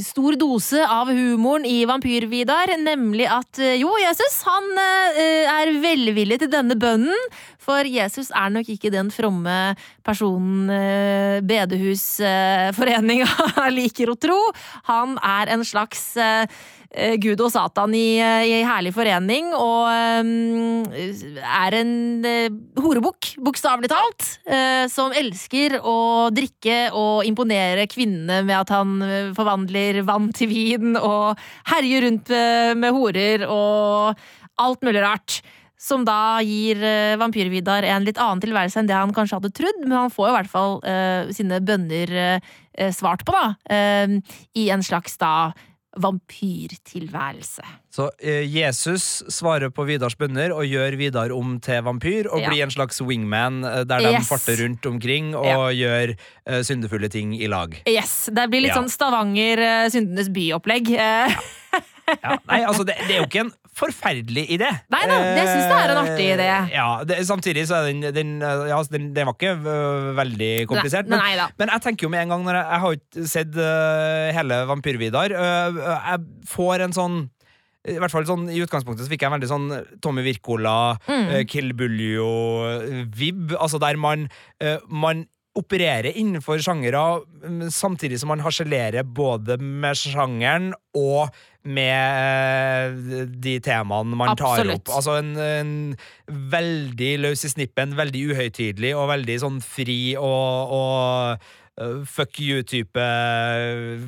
stor 0.05 0.35
dose 0.39 0.79
av 0.87 1.07
humoren 1.11 1.65
i 1.67 1.83
Vampyr-Vidar, 1.89 2.71
nemlig 2.79 3.27
at 3.31 3.59
jo, 3.79 3.91
Jesus 3.99 4.41
han 4.47 4.63
er 4.77 5.71
velvillig 5.83 6.39
til 6.39 6.51
denne 6.51 6.75
bønnen, 6.79 7.15
for 7.59 7.83
Jesus 7.89 8.29
er 8.35 8.49
nok 8.53 8.67
ikke 8.69 8.84
den 8.93 9.11
fromme 9.13 9.75
personen 10.05 10.69
eh, 10.73 11.41
Bedehusforeninga 11.45 13.27
liker 13.77 14.11
å 14.11 14.19
tro. 14.19 14.39
Han 14.89 15.17
er 15.23 15.51
en 15.55 15.65
slags 15.67 16.15
eh, 16.17 16.45
eh, 16.91 17.15
Gud 17.21 17.41
og 17.43 17.51
Satan 17.53 17.95
i, 17.97 18.17
eh, 18.21 18.45
i 18.49 18.61
herlig 18.67 18.93
forening, 18.95 19.51
og 19.57 19.89
eh, 19.91 21.41
er 21.63 21.77
en 21.81 21.93
eh, 22.29 22.47
horebukk, 22.81 23.35
bokstavelig 23.45 23.91
talt, 23.91 24.29
eh, 24.45 24.85
som 24.91 25.15
elsker 25.15 25.79
å 25.81 25.97
drikke 26.35 26.79
og 26.95 27.25
imponere 27.27 27.87
kvinnene 27.91 28.41
med 28.45 28.57
at 28.61 28.73
han 28.75 28.95
eh, 29.05 29.33
forvandler 29.37 30.03
vann 30.07 30.31
til 30.35 30.51
vin 30.51 30.95
og 30.99 31.35
herjer 31.71 32.07
rundt 32.07 32.33
eh, 32.33 32.73
med 32.77 32.95
horer 32.95 33.47
og 33.49 34.25
alt 34.61 34.85
mulig 34.87 35.03
rart. 35.03 35.41
Som 35.85 36.01
da 36.07 36.39
gir 36.41 36.79
uh, 36.81 37.13
Vampyr-Vidar 37.21 37.85
en 37.85 38.07
litt 38.07 38.17
annen 38.17 38.41
tilværelse 38.41 38.81
enn 38.81 38.89
det 38.89 38.97
han 38.97 39.13
kanskje 39.13 39.37
hadde 39.37 39.53
trodd, 39.53 39.83
men 39.85 39.93
han 39.99 40.09
får 40.13 40.27
jo 40.31 40.33
i 40.33 40.37
hvert 40.39 40.49
fall 40.55 40.79
uh, 40.81 41.29
sine 41.35 41.61
bønner 41.61 42.15
uh, 42.17 42.89
svart 42.95 43.21
på, 43.27 43.31
da. 43.37 43.53
eh, 43.71 44.17
I 44.57 44.65
en 44.73 44.81
slags 44.83 45.13
da 45.21 45.53
vampyrtilværelse. 45.95 47.63
Så 47.95 48.09
eh, 48.19 48.43
Jesus 48.51 49.23
svarer 49.31 49.69
på 49.71 49.85
Vidars 49.87 50.17
bønner 50.19 50.51
og 50.51 50.65
gjør 50.67 50.97
Vidar 50.99 51.31
om 51.31 51.53
til 51.63 51.79
vampyr, 51.85 52.27
og 52.27 52.41
Ja. 52.43 52.49
blir 52.51 52.63
en 52.65 52.73
slags 52.73 52.99
wingman 53.01 53.61
eh, 53.63 53.83
der 53.87 53.99
de 54.03 54.11
Yes. 54.17 54.27
farter 54.27 54.59
rundt 54.63 54.85
omkring 54.85 55.33
og 55.35 55.45
Ja. 55.45 55.69
gjør 55.71 56.15
uh, 56.49 56.61
syndefulle 56.67 57.09
ting 57.09 57.33
i 57.39 57.47
lag. 57.47 57.77
Yes, 57.87 58.29
Det 58.33 58.49
blir 58.49 58.61
litt 58.61 58.75
Ja. 58.75 58.81
sånn 58.81 58.89
Stavanger 58.91 59.57
uh, 59.59 59.89
syndenes 59.89 60.27
by-opplegg. 60.29 60.89
Eh, 60.91 61.31
Ja, 62.21 62.37
nei, 62.47 62.59
altså, 62.63 62.83
det, 62.85 62.95
det 63.07 63.15
er 63.15 63.17
jo 63.23 63.25
ikke 63.25 63.39
en 63.47 63.51
forferdelig 63.75 64.45
idé. 64.55 64.69
Nei 64.93 65.01
da, 65.09 65.17
jeg 65.35 65.47
synes 65.49 65.65
det 65.67 65.77
er 65.81 65.91
en 65.93 65.99
artig 66.01 66.27
idé. 66.37 66.47
Eh, 66.47 66.69
Ja, 66.75 66.87
det, 67.03 67.17
Samtidig 67.27 67.65
så 67.67 67.81
er 67.81 67.89
den 67.91 68.01
Den, 68.15 68.33
eh, 68.41 68.65
ja, 68.71 68.77
den, 68.91 69.09
den 69.15 69.27
var 69.27 69.35
ikke 69.35 69.51
øh, 69.59 70.09
veldig 70.17 70.51
komplisert. 70.71 71.07
Nei, 71.11 71.19
men, 71.19 71.37
nei 71.43 71.47
men 71.59 71.73
jeg 71.75 71.81
tenker 71.89 72.07
jo 72.07 72.11
med 72.15 72.23
en 72.25 72.33
gang 72.35 72.45
når 72.47 72.59
jeg, 72.61 72.65
jeg 72.71 72.83
har 72.85 72.97
ikke 72.99 73.27
sett 73.35 73.57
uh, 73.59 74.31
hele 74.39 74.61
Vampyr-Vidar 74.71 75.35
Uh, 75.35 75.79
Jeg 76.15 76.19
får 76.47 76.85
en 76.87 76.95
sånn 76.95 77.17
i 77.85 77.99
hvert 78.01 78.09
fall 78.09 78.25
sånn, 78.25 78.47
I 78.49 78.63
utgangspunktet 78.65 79.05
så 79.05 79.11
fikk 79.11 79.21
jeg 79.21 79.29
en 79.29 79.35
veldig 79.35 79.49
sånn 79.51 79.65
Tommy 80.01 80.23
Wirkola, 80.25 80.95
Mm. 81.05 81.27
eh, 81.35 81.43
Kill 81.45 81.67
Buljo-vib. 81.77 83.53
Altså 83.59 83.77
der 83.81 83.97
man, 84.01 84.27
eh, 84.59 84.79
man 84.89 85.25
opererer 85.55 86.11
innenfor 86.17 86.57
sjangere, 86.65 87.21
mm, 87.45 87.69
samtidig 87.71 88.17
som 88.19 88.27
man 88.33 88.41
harselerer 88.43 89.03
både 89.05 89.59
med 89.61 89.95
sjangeren 89.95 90.73
og 90.97 91.29
med 91.65 93.01
eh, 93.09 93.25
de 93.41 93.57
temaene 93.65 94.15
man 94.17 94.35
tar 94.37 94.61
opp. 94.75 94.89
Altså 94.93 95.17
en, 95.19 95.33
en 95.41 95.73
veldig 96.29 97.11
løs 97.25 97.45
i 97.47 97.51
snippen, 97.55 97.95
veldig 97.97 98.21
uhøytidelig 98.31 98.93
og 98.95 99.09
veldig 99.11 99.37
sånn 99.41 99.59
fri 99.65 99.99
og, 100.19 100.73
og 100.77 101.45
eh, 101.81 101.99
fuck 102.05 102.37
you-type 102.39 103.05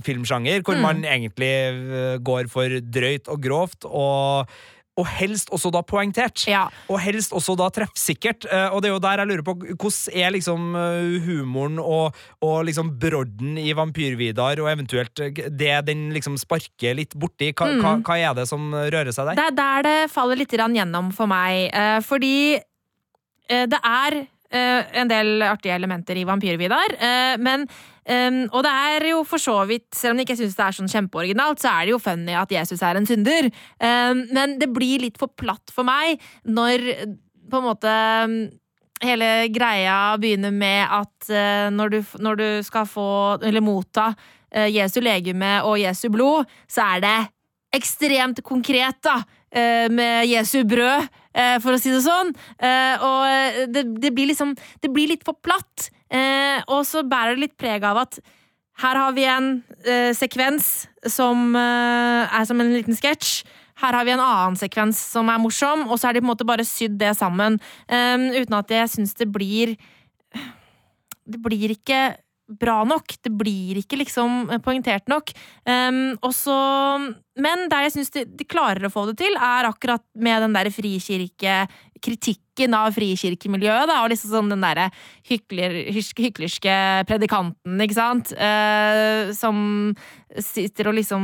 filmsjanger, 0.05 0.61
hvor 0.61 0.77
Mm. 0.77 0.81
man 0.85 1.03
egentlig 1.03 1.51
eh, 1.51 2.17
går 2.21 2.47
for 2.53 2.69
drøyt 2.81 3.27
og 3.33 3.41
grovt, 3.43 3.85
og, 3.89 4.47
og 4.97 5.05
helst 5.17 5.51
også 5.53 5.69
da 5.73 5.83
poengtert. 5.85 6.43
Ja. 6.49 6.65
Og 6.89 6.99
helst 7.03 7.33
også 7.35 7.55
da 7.59 7.69
treffsikkert. 7.73 8.47
Eh, 8.49 8.73
Og 8.73 8.81
det 8.81 8.89
er 8.89 8.95
jo 8.95 9.03
der 9.03 9.21
jeg 9.21 9.29
lurer 9.29 9.45
på 9.45 9.55
hvordan 9.61 10.15
er 10.17 10.33
liksom 10.33 10.75
eh, 10.75 11.17
humoren 11.27 11.79
og, 11.79 12.17
og 12.41 12.57
liksom 12.67 12.95
brodden 12.99 13.57
i 13.61 13.71
Vampyr-Vidar, 13.77 14.61
og 14.63 14.71
eventuelt 14.71 15.19
eh, 15.23 15.43
det 15.49 15.75
den 15.87 16.09
liksom 16.15 16.37
sparker 16.41 16.97
litt 16.97 17.13
borti. 17.15 17.51
Hva, 17.53 17.69
hva, 17.81 17.93
hva 18.01 18.17
er 18.17 18.33
det 18.37 18.47
som 18.49 18.71
rører 18.73 19.13
seg 19.13 19.29
der? 19.29 19.37
Det 19.37 19.45
er 19.51 19.59
der 19.59 19.87
det 19.87 19.97
faller 20.13 20.39
litt 20.39 20.57
gjennom 20.57 21.11
for 21.13 21.29
meg. 21.29 21.69
fordi 22.03 22.57
det 23.47 23.79
er 23.79 24.15
en 24.49 25.09
del 25.09 25.43
artige 25.43 25.75
elementer 25.75 26.17
i 26.17 26.25
Vampyr-Vidar, 26.27 26.95
men 27.39 27.65
eh, 28.07 28.37
Og 28.51 28.63
det 28.65 28.73
er 28.73 29.07
jo 29.11 29.23
for 29.27 29.41
så 29.41 29.57
vidt, 29.69 29.89
selv 29.95 30.15
om 30.15 30.21
jeg 30.21 30.27
ikke 30.29 30.39
syns 30.41 30.57
det 30.57 30.65
er 30.65 30.77
sånn 30.79 30.91
kjempeoriginalt, 30.91 31.61
så 31.61 31.73
er 31.73 31.87
det 31.87 31.95
jo 31.95 32.01
funny 32.03 32.35
at 32.37 32.53
Jesus 32.53 32.83
er 32.85 32.99
en 32.99 33.07
synder. 33.09 33.49
Um, 33.79 34.25
men 34.33 34.57
det 34.61 34.71
blir 34.73 35.03
litt 35.03 35.19
for 35.19 35.31
platt 35.35 35.73
for 35.73 35.87
meg 35.87 36.21
når 36.47 36.87
på 37.47 37.59
en 37.59 37.67
måte 37.67 37.91
hele 39.03 39.29
greia 39.53 40.17
begynner 40.19 40.51
med 40.51 40.83
at 40.89 41.29
uh, 41.29 41.67
når, 41.73 41.93
du, 41.93 41.99
når 42.23 42.39
du 42.39 42.47
skal 42.65 42.87
få, 42.89 43.09
eller 43.45 43.63
motta, 43.63 44.09
uh, 44.55 44.67
Jesu 44.71 44.99
legeme 45.05 45.59
og 45.67 45.77
Jesu 45.81 46.07
blod, 46.13 46.49
så 46.71 46.95
er 46.95 47.03
det 47.05 47.17
ekstremt 47.77 48.41
konkret, 48.47 48.97
da. 49.05 49.19
uh, 49.21 49.87
Med 49.93 50.25
Jesu 50.31 50.63
brød, 50.67 51.07
for 51.61 51.75
å 51.75 51.77
si 51.77 51.91
det 51.93 51.99
sånn. 52.01 52.31
Og 53.05 53.67
det, 53.69 53.83
det 54.01 54.09
blir 54.09 54.31
liksom 54.31 54.55
Det 54.81 54.89
blir 54.89 55.11
litt 55.11 55.21
for 55.21 55.37
platt. 55.37 55.91
Eh, 56.09 56.61
Og 56.67 56.85
så 56.85 57.03
bærer 57.07 57.35
det 57.35 57.45
litt 57.47 57.57
preg 57.57 57.83
av 57.83 57.97
at 58.05 58.19
her 58.83 58.95
har 58.95 59.13
vi 59.15 59.23
en 59.25 59.63
eh, 59.85 60.11
sekvens 60.13 60.87
som 61.09 61.55
eh, 61.57 62.27
er 62.29 62.45
som 62.45 62.59
en 62.61 62.73
liten 62.75 62.93
sketsj. 62.93 63.41
Her 63.81 63.93
har 63.93 64.05
vi 64.05 64.13
en 64.13 64.21
annen 64.21 64.57
sekvens 64.57 64.99
som 65.13 65.29
er 65.29 65.41
morsom, 65.41 65.87
og 65.89 65.97
så 65.97 66.09
er 66.09 66.17
de 66.17 66.21
på 66.21 66.27
en 66.27 66.31
måte 66.31 66.45
bare 66.45 66.65
sydd 66.65 66.97
det 67.01 67.15
sammen. 67.17 67.59
eh, 67.89 68.17
uten 68.37 68.53
at 68.57 68.69
jeg 68.69 68.89
syns 68.93 69.13
det 69.17 69.31
blir 69.33 69.77
Det 71.27 71.41
blir 71.43 71.73
ikke 71.73 72.15
bra 72.47 72.83
nok. 72.87 73.17
Det 73.21 73.31
blir 73.35 73.81
ikke 73.81 73.97
liksom 73.99 74.47
poengtert 74.63 75.09
nok. 75.11 75.33
Um, 75.67 76.17
og 76.23 76.31
så- 76.31 77.13
men 77.35 77.67
der 77.69 77.83
jeg 77.83 77.91
syns 77.91 78.11
de, 78.11 78.23
de 78.23 78.45
klarer 78.45 78.85
å 78.87 78.91
få 78.91 79.05
det 79.07 79.17
til, 79.17 79.35
er 79.35 79.67
akkurat 79.67 80.01
med 80.15 80.41
den 80.41 80.53
der 80.53 80.71
frikirke 80.71 81.67
Kritikken 82.03 82.73
av 82.77 82.95
frikirkemiljøet, 82.95 83.87
da, 83.89 84.01
og 84.03 84.11
liksom 84.11 84.33
sånn 84.33 84.53
den 84.53 84.63
derre 84.65 84.87
hyklerske 85.29 86.77
predikanten, 87.09 87.81
ikke 87.83 87.97
sant, 87.97 88.33
Eh, 88.37 89.33
som 89.33 89.95
sitter 90.37 90.89
og 90.89 90.97
liksom 90.97 91.23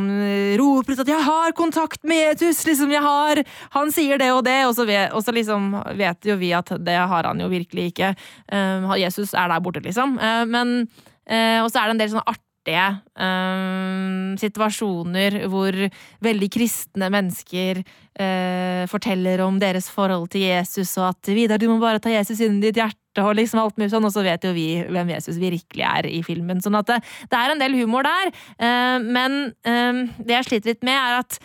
roper 0.57 0.93
ut 0.93 0.99
at 0.99 1.07
'jeg 1.07 1.23
har 1.23 1.51
kontakt 1.51 2.03
med 2.03 2.39
Jesus', 2.39 2.65
liksom, 2.65 2.91
jeg 2.91 3.01
har 3.01 3.43
Han 3.71 3.91
sier 3.91 4.17
det 4.17 4.31
og 4.31 4.43
det, 4.43 4.65
og 4.65 4.75
så, 4.75 4.85
vet, 4.85 5.11
og 5.13 5.23
så 5.23 5.31
liksom 5.33 5.97
vet 5.97 6.21
jo 6.25 6.35
vi 6.35 6.51
at 6.51 6.69
det 6.83 6.97
har 6.97 7.23
han 7.23 7.39
jo 7.39 7.47
virkelig 7.47 7.93
ikke. 7.93 8.15
Eh, 8.51 8.97
Jesus 8.97 9.33
er 9.33 9.47
der 9.49 9.59
borte, 9.59 9.81
liksom. 9.81 10.19
Eh, 10.19 10.45
men 10.45 10.87
Eh, 11.23 11.59
og 11.63 11.69
så 11.71 11.79
er 11.79 11.87
det 11.87 11.95
en 11.95 12.01
del 12.01 12.11
sånne 12.11 12.27
artige 12.27 12.52
eh, 12.71 14.35
situasjoner 14.39 15.41
hvor 15.51 15.75
veldig 16.23 16.49
kristne 16.53 17.09
mennesker 17.13 17.81
eh, 17.83 18.83
forteller 18.91 19.43
om 19.43 19.59
deres 19.59 19.89
forhold 19.91 20.29
til 20.33 20.47
Jesus, 20.47 20.95
og 20.97 21.11
at 21.11 21.33
'Vidar, 21.33 21.59
du 21.59 21.67
må 21.67 21.79
bare 21.81 21.99
ta 21.99 22.13
Jesus 22.13 22.39
inn 22.39 22.59
i 22.61 22.69
ditt 22.69 22.79
hjerte', 22.79 23.23
og 23.23 23.35
liksom 23.35 23.59
alt 23.61 23.77
mulig 23.77 23.91
sånn, 23.91 24.05
og 24.05 24.13
så 24.13 24.23
vet 24.25 24.43
jo 24.43 24.53
vi 24.53 24.83
hvem 24.87 25.11
Jesus 25.13 25.37
virkelig 25.37 25.83
er 25.85 26.07
i 26.09 26.21
filmen. 26.25 26.61
Sånn 26.61 26.79
at 26.79 26.87
det, 26.87 27.01
det 27.29 27.37
er 27.37 27.51
en 27.51 27.61
del 27.61 27.75
humor 27.81 28.07
der, 28.07 28.31
eh, 28.57 28.97
men 29.03 29.53
eh, 29.65 30.07
det 30.17 30.39
jeg 30.39 30.49
sliter 30.49 30.73
litt 30.73 30.83
med, 30.87 30.97
er 30.97 31.21
at 31.21 31.39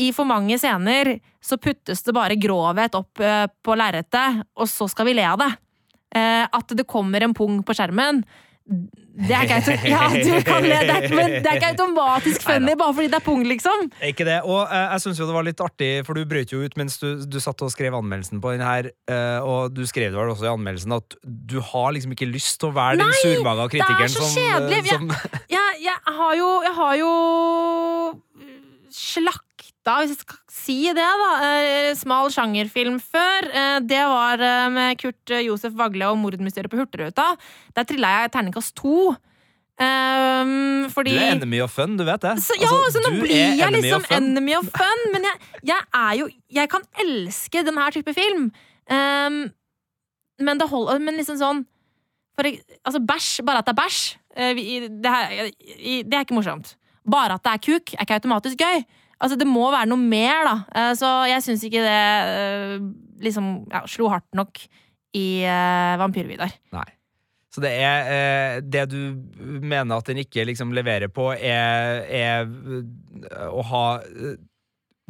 i 0.00 0.12
for 0.14 0.28
mange 0.28 0.56
scener 0.60 1.18
så 1.42 1.58
puttes 1.60 2.02
det 2.06 2.14
bare 2.16 2.38
grovhet 2.40 2.94
opp 2.96 3.20
eh, 3.20 3.46
på 3.64 3.76
lerretet, 3.76 4.42
og 4.56 4.70
så 4.70 4.88
skal 4.90 5.08
vi 5.08 5.16
le 5.18 5.26
av 5.28 5.40
det. 5.42 5.50
Eh, 6.16 6.44
at 6.44 6.74
det 6.76 6.88
kommer 6.88 7.24
en 7.24 7.34
pung 7.36 7.60
på 7.64 7.76
skjermen. 7.76 8.22
Det 8.62 9.34
er 9.36 9.42
ja, 9.90 10.06
du 10.08 10.30
kan 10.46 10.64
le, 10.64 10.76
det 10.86 10.94
er, 10.94 11.04
men 11.12 11.32
det 11.44 11.48
er 11.50 11.58
ikke 11.58 11.72
automatisk 11.74 12.44
funny 12.46 12.72
bare 12.80 12.94
fordi 12.96 13.10
det 13.12 13.18
er 13.18 13.24
pung, 13.26 13.42
liksom. 13.44 13.90
Er 14.00 14.12
Ikke 14.14 14.24
det, 14.24 14.38
og 14.46 14.62
uh, 14.70 14.76
jeg 14.94 15.02
syns 15.04 15.20
jo 15.20 15.26
det 15.28 15.34
var 15.36 15.44
litt 15.44 15.60
artig, 15.60 15.90
for 16.06 16.16
du 16.16 16.24
brøt 16.30 16.54
jo 16.54 16.62
ut 16.64 16.78
mens 16.80 16.96
du, 17.02 17.08
du 17.28 17.38
satt 17.42 17.60
og 17.66 17.72
skrev 17.74 17.92
anmeldelsen 17.98 18.40
på 18.40 18.54
den 18.54 18.64
her, 18.64 18.88
uh, 19.12 19.44
og 19.44 19.76
du 19.76 19.82
skrev 19.88 20.14
det 20.14 20.20
vel 20.20 20.32
også 20.32 20.48
i 20.48 20.52
anmeldelsen 20.54 20.96
at 20.96 21.18
du 21.22 21.58
har 21.72 21.92
liksom 21.96 22.14
ikke 22.16 22.30
lyst 22.30 22.60
til 22.62 22.70
å 22.70 22.76
være 22.78 23.02
den 23.02 23.12
Nei, 23.12 23.34
det 23.36 23.68
kritikeren 23.74 24.14
så 24.14 24.24
som, 24.24 24.38
kjedelig. 24.38 24.80
eh, 24.80 24.88
som 24.94 25.12
Jeg, 25.58 25.78
jeg 25.84 26.16
har 26.22 26.34
jo 26.38 26.50
Jeg 26.62 26.74
har 26.78 26.94
jo 27.02 27.12
slakta, 29.82 29.98
hvis 30.02 30.12
jeg 30.14 30.18
skal 30.22 30.38
si 30.50 30.76
det, 30.94 30.96
da, 30.96 31.30
eh, 31.42 31.94
smal 31.94 32.30
sjangerfilm 32.30 33.00
før. 33.00 33.48
Eh, 33.52 33.80
Det 33.80 33.98
var 34.06 34.38
eh, 34.40 34.68
med 34.70 34.98
Kurt 34.98 35.26
Josef 35.26 35.72
Vagle 35.74 36.04
og 36.10 36.18
mordmysteriet 36.18 36.70
på 36.70 36.78
Hurtigruta. 36.78 37.36
Der 37.74 37.84
trilla 37.84 38.22
jeg 38.22 38.32
terningkast 38.32 38.74
to. 38.76 39.16
Um, 39.80 40.86
fordi 40.92 41.10
Du 41.10 41.16
er 41.18 41.32
enemy 41.32 41.60
of 41.60 41.70
fun, 41.72 41.96
du 41.96 42.04
vet 42.04 42.20
det. 42.20 42.36
så, 42.38 42.52
ja, 42.60 42.68
Altså, 42.68 43.00
så 43.00 43.10
nå 43.10 43.22
blir 43.22 43.34
jeg 43.34 43.58
enemy 43.58 43.80
liksom 43.82 44.02
of 44.04 44.10
enemy 44.12 44.54
of 44.54 44.64
fun, 44.64 45.12
men 45.12 45.22
jeg, 45.22 45.40
jeg 45.64 45.80
er 45.94 46.12
jo 46.18 46.28
Jeg 46.52 46.68
kan 46.68 46.82
elske 47.00 47.64
denne 47.64 47.90
type 47.90 48.14
film. 48.14 48.52
Um, 48.90 49.50
men 50.38 50.58
det 50.58 50.68
holder 50.68 51.00
Men 51.00 51.16
liksom 51.16 51.38
sånn 51.38 51.64
for, 52.36 52.44
Altså, 52.84 53.00
bæsj, 53.00 53.42
bare 53.44 53.58
at 53.58 53.66
det 53.66 53.72
er 53.72 53.82
bæsj, 53.82 54.16
det 56.04 56.14
er 56.14 56.20
ikke 56.24 56.34
morsomt. 56.34 56.76
Bare 57.10 57.34
at 57.34 57.42
det 57.42 57.52
er 57.52 57.58
kuk, 57.58 57.94
er 57.94 58.04
ikke 58.04 58.14
automatisk 58.20 58.58
gøy. 58.58 58.84
Altså, 59.22 59.38
det 59.38 59.46
må 59.46 59.68
være 59.70 59.88
noe 59.90 60.02
mer, 60.02 60.42
da. 60.48 60.54
Eh, 60.74 60.94
Så 60.98 61.10
jeg 61.30 61.44
syns 61.46 61.62
ikke 61.68 61.84
det 61.84 62.00
eh, 62.32 62.80
liksom 63.22 63.52
ja, 63.70 63.84
slo 63.86 64.10
hardt 64.10 64.26
nok 64.34 64.64
i 65.14 65.44
uh, 65.44 65.98
Vampyr-Vidar. 66.00 66.50
Nei. 66.72 66.88
Så 67.52 67.60
det 67.60 67.72
er 67.84 68.06
eh, 68.08 68.60
Det 68.64 68.86
du 68.88 69.00
mener 69.60 69.98
at 69.98 70.08
den 70.08 70.22
ikke 70.22 70.46
liksom 70.48 70.72
leverer 70.72 71.12
på, 71.12 71.32
er, 71.36 72.00
er 72.08 72.46
eh, 72.48 73.48
å 73.52 73.64
ha 73.68 73.84
eh, 74.00 74.38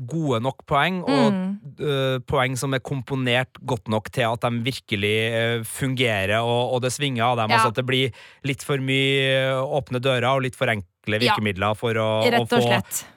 gode 0.01 0.40
nok 0.43 0.64
poeng, 0.66 1.03
og 1.05 1.32
Mm. 1.32 1.59
eh, 1.80 2.18
poeng 2.26 2.57
som 2.57 2.72
er 2.74 2.80
komponert 2.80 3.59
godt 3.64 3.88
nok 3.88 4.11
til 4.11 4.24
at 4.24 4.40
de 4.40 4.51
virkelig 4.64 5.16
uh, 5.61 5.64
fungerer, 5.64 6.40
og, 6.43 6.72
og 6.74 6.82
det 6.82 6.90
svinger 6.93 7.22
av 7.24 7.36
dem. 7.36 7.51
Ja. 7.51 7.57
Altså 7.59 7.68
at 7.68 7.74
det 7.76 7.84
blir 7.86 8.11
litt 8.45 8.62
for 8.64 8.78
mye 8.78 9.53
eh, 9.53 9.61
åpne 9.61 10.01
dører 10.01 10.30
og 10.32 10.43
litt 10.43 10.57
for 10.57 10.66
enkle 10.72 10.88
Ja. 11.18 11.18
virkemidler 11.18 11.74
for 11.76 11.95
å, 11.99 12.22
å 12.24 12.45
få 12.47 12.62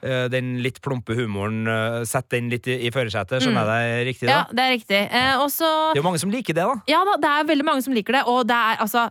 eh, 0.02 0.28
den 0.28 0.56
litt 0.62 0.80
plumpe 0.82 1.14
humoren 1.14 1.66
uh, 1.70 2.04
Sette 2.04 2.34
den 2.36 2.50
litt 2.50 2.66
i, 2.66 2.76
i 2.86 2.90
førersetet. 2.90 3.40
Skjønner 3.42 3.66
jeg 3.70 3.92
det 3.92 4.06
riktig? 4.10 4.26
da? 4.28 4.32
Ja, 4.32 4.42
det 4.52 4.62
er 4.64 4.72
riktig. 4.74 5.02
Eh, 5.06 5.34
og 5.38 5.50
Det 5.54 5.96
er 5.96 6.02
jo 6.02 6.06
mange 6.08 6.18
som 6.18 6.30
liker 6.34 6.54
det, 6.54 6.64
da. 6.66 6.76
Ja 6.90 7.04
da, 7.06 7.14
det 7.22 7.30
er 7.30 7.44
veldig 7.54 7.64
mange 7.68 7.82
som 7.86 7.94
liker 7.94 8.12
det, 8.18 8.24
og 8.26 8.44
det 8.50 8.56
er 8.58 8.82
altså 8.84 9.08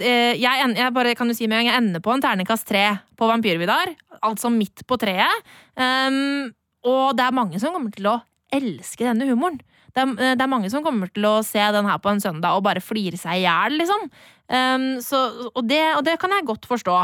jeg, 0.00 0.62
en- 0.64 0.76
jeg 0.78 0.92
bare 0.94 1.14
kan 1.14 1.28
jo 1.28 1.34
si 1.36 1.46
med 1.46 1.58
en 1.60 1.66
gang, 1.66 1.74
jeg 1.74 1.82
ender 1.82 2.00
på 2.00 2.12
en 2.14 2.22
terningkast 2.22 2.64
tre 2.66 2.86
på 3.18 3.26
Vampyr-Vidar. 3.28 3.92
Altså 4.22 4.48
midt 4.52 4.80
på 4.88 4.96
treet. 5.00 5.44
Um, 5.76 6.48
og 6.86 7.16
det 7.18 7.26
er 7.26 7.36
mange 7.36 7.60
som 7.60 7.74
kommer 7.74 7.92
til 7.94 8.06
å 8.10 8.18
elske 8.52 9.04
denne 9.06 9.28
humoren. 9.28 9.60
Det 9.90 10.02
er, 10.04 10.10
eh, 10.22 10.34
det 10.38 10.44
er 10.44 10.50
mange 10.50 10.70
som 10.70 10.84
kommer 10.86 11.10
til 11.12 11.26
å 11.26 11.40
se 11.46 11.62
den 11.74 11.86
her 11.86 11.98
på 11.98 12.10
en 12.12 12.20
søndag 12.22 12.56
og 12.56 12.64
bare 12.66 12.82
flire 12.82 13.18
seg 13.18 13.40
i 13.40 13.44
hjel, 13.46 13.78
liksom. 13.80 14.10
Um, 14.50 14.86
så, 15.02 15.18
og, 15.54 15.62
det, 15.70 15.82
og 15.96 16.04
det 16.06 16.16
kan 16.18 16.30
jeg 16.34 16.46
godt 16.48 16.66
forstå. 16.66 16.96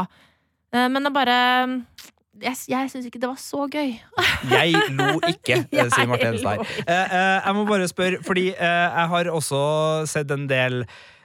Uh, 0.75 0.87
men 0.91 0.99
det 0.99 1.11
er 1.11 1.15
bare 1.15 1.37
Jeg, 2.37 2.55
jeg 2.69 2.89
syns 2.91 3.05
ikke 3.07 3.21
det 3.23 3.29
var 3.31 3.39
så 3.41 3.63
gøy. 3.71 3.95
Jeg 4.51 4.73
lo 4.93 5.15
ikke, 5.25 5.63
eh, 5.71 5.87
sier 5.89 6.05
Marte 6.11 6.27
Henstad. 6.27 6.59
Uh, 6.61 6.91
eh, 6.91 7.37
jeg 7.47 7.55
må 7.57 7.63
bare 7.65 7.87
spørre, 7.89 8.19
fordi 8.21 8.43
jeg 8.53 9.07
har 9.13 9.29
også 9.33 9.61
sett 10.05 10.29
en 10.35 10.43
del 10.45 10.83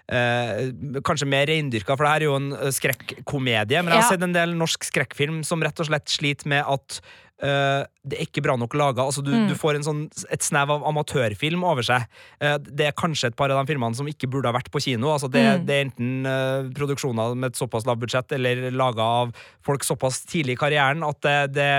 eh, 0.09 0.71
kanskje 1.05 1.29
mer 1.29 1.51
reindyrka, 1.51 1.99
for 1.99 2.07
det 2.07 2.15
her 2.15 2.25
er 2.25 2.29
jo 2.31 2.39
en 2.39 2.73
skrekkomedie. 2.73 3.83
Men 3.83 3.93
jeg 3.93 3.99
har 4.01 4.07
Ja. 4.07 4.09
sett 4.15 4.25
en 4.25 4.33
del 4.33 4.55
norsk 4.57 4.89
skrekkfilm 4.89 5.43
som 5.45 5.61
rett 5.61 5.79
og 5.85 5.91
slett 5.91 6.09
sliter 6.09 6.49
med 6.49 6.65
at 6.65 7.03
eh, 7.43 7.83
det 8.07 8.17
er 8.19 8.25
ikke 8.27 8.43
bra 8.43 8.55
nok 8.59 8.75
laga. 8.79 9.03
Altså, 9.05 9.23
du, 9.23 9.31
Mm. 9.33 9.49
du 9.49 9.55
får 9.55 9.77
en 9.77 9.83
sånn, 9.87 10.01
et 10.31 10.43
snev 10.43 10.71
av 10.71 10.83
amatørfilm 10.87 11.63
over 11.65 11.83
seg. 11.83 12.07
Uh, 12.43 12.57
det 12.59 12.87
er 12.89 12.93
kanskje 12.93 13.29
et 13.31 13.37
par 13.37 13.51
av 13.51 13.59
de 13.61 13.73
filmene 13.73 13.95
som 13.95 14.07
ikke 14.07 14.29
burde 14.31 14.47
ha 14.51 14.53
vært 14.57 14.71
på 14.71 14.81
kino. 14.83 15.11
Altså, 15.13 15.31
det, 15.31 15.43
Mm. 15.43 15.67
det 15.67 15.75
er 15.75 15.85
enten 15.87 16.27
uh, 16.27 16.71
produksjoner 16.75 17.35
med 17.37 17.51
et 17.53 17.59
såpass 17.59 17.87
lavt 17.87 18.01
budsjett 18.01 18.33
eller 18.33 18.71
laga 18.71 19.03
av 19.03 19.33
folk 19.63 19.83
såpass 19.83 20.25
tidlig 20.27 20.55
i 20.57 20.61
karrieren 20.63 21.03
at 21.07 21.21
det, 21.21 21.53
det 21.55 21.71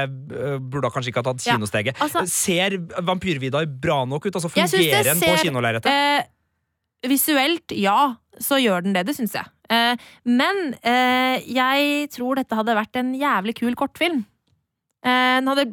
burde 0.69 0.91
kanskje 0.91 1.11
ikke 1.11 1.23
ha 1.23 1.33
tatt 1.33 1.45
Ja, 1.45 1.57
altså- 1.99 2.27
ser 2.27 2.77
Vampyr-Vidar 3.01 3.65
bra 3.67 4.05
nok 4.05 4.25
ut? 4.25 4.33
Altså, 4.35 4.49
fungerer 4.49 5.03
den 5.03 5.19
på 5.19 5.35
kinolerretet? 5.43 6.27
Visuelt, 7.03 7.71
ja, 7.75 8.15
så 8.39 8.55
gjør 8.63 8.83
den 8.83 8.93
det. 8.93 9.05
Det 9.07 9.15
syns 9.17 9.33
jeg. 9.35 9.45
Men 10.23 10.75
jeg 10.83 12.09
tror 12.11 12.35
dette 12.35 12.55
hadde 12.55 12.75
vært 12.77 12.95
en 12.95 13.13
jævlig 13.13 13.55
kul 13.59 13.75
kortfilm. 13.75 14.25
Eh, 15.03 15.35
den 15.41 15.51
hadde 15.51 15.67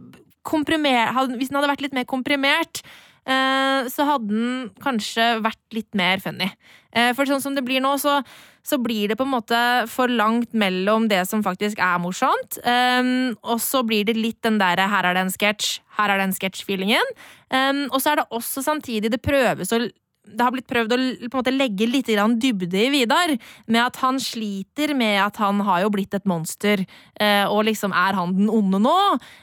komprimer, 0.46 1.12
hvis 1.36 1.50
den 1.50 1.60
hadde 1.60 1.70
vært 1.70 1.84
litt 1.84 1.96
mer 1.96 2.06
komprimert, 2.08 2.82
eh, 3.28 3.88
så 3.92 4.06
hadde 4.08 4.30
den 4.32 4.70
kanskje 4.82 5.36
vært 5.44 5.76
litt 5.76 5.90
mer 5.94 6.22
funny. 6.22 6.50
Eh, 6.92 7.12
for 7.14 7.28
sånn 7.28 7.42
som 7.42 7.54
det 7.54 7.64
blir 7.66 7.82
nå, 7.84 7.94
så, 8.02 8.18
så 8.66 8.80
blir 8.82 9.12
det 9.12 9.18
på 9.20 9.26
en 9.28 9.34
måte 9.36 9.60
for 9.92 10.10
langt 10.10 10.52
mellom 10.56 11.06
det 11.12 11.22
som 11.28 11.44
faktisk 11.44 11.78
er 11.78 12.00
morsomt, 12.02 12.58
og 13.46 13.62
så 13.62 13.84
blir 13.86 14.08
det 14.08 14.18
litt 14.18 14.40
den 14.42 14.58
derre 14.58 14.88
'her 14.90 15.06
er 15.06 15.14
det 15.14 15.22
en 15.22 15.32
sketsj', 15.32 15.80
'her 15.96 16.10
er 16.10 16.18
det 16.18 16.26
en 16.28 16.36
sketsj'-feelingen. 16.36 17.14
Og 17.92 17.98
så 18.00 18.12
er 18.12 18.16
det 18.16 18.30
også 18.30 18.64
samtidig 18.64 19.10
det 19.10 19.22
prøves 19.22 19.72
å 19.72 19.88
det 20.30 20.44
har 20.44 20.54
blitt 20.54 20.68
prøvd 20.70 20.94
å 20.94 20.98
måte 21.32 21.52
legge 21.54 21.88
litt 21.88 22.10
dybde 22.10 22.78
i 22.80 22.90
Vidar, 22.92 23.32
med 23.66 23.82
at 23.82 23.98
han 24.02 24.20
sliter 24.22 24.94
med 24.96 25.18
at 25.22 25.40
han 25.42 25.60
har 25.66 25.82
jo 25.84 25.92
blitt 25.94 26.14
et 26.14 26.28
monster, 26.28 26.84
eh, 27.20 27.44
og 27.46 27.64
liksom 27.68 27.92
er 27.92 28.16
han 28.18 28.34
den 28.36 28.50
onde 28.52 28.80
nå? 28.82 28.96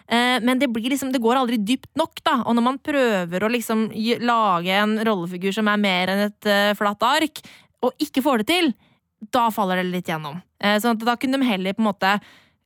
Eh, 0.08 0.40
men 0.44 0.60
det 0.60 0.72
liksom, 0.74 1.12
det 1.12 1.22
går 1.24 1.42
aldri 1.42 1.58
dypt 1.58 1.92
nok, 2.00 2.24
da. 2.24 2.42
Og 2.46 2.58
når 2.58 2.68
man 2.70 2.82
prøver 2.84 3.44
å 3.44 3.52
liksom 3.52 3.88
lage 4.24 4.74
en 4.74 4.98
rollefigur 5.06 5.56
som 5.56 5.70
er 5.72 5.82
mer 5.82 6.14
enn 6.14 6.26
et 6.28 6.50
eh, 6.50 6.74
flatt 6.78 7.04
ark, 7.04 7.44
og 7.86 7.94
ikke 8.02 8.24
får 8.26 8.44
det 8.44 8.50
til, 8.52 8.74
da 9.34 9.48
faller 9.54 9.82
det 9.82 9.90
litt 9.92 10.10
gjennom. 10.10 10.42
Sånn 10.58 10.96
at 10.96 11.06
da 11.06 11.14
kunne 11.18 11.38
de 11.38 11.46
heller 11.46 11.74
på 11.74 11.82
en 11.82 11.88
måte 11.90 12.12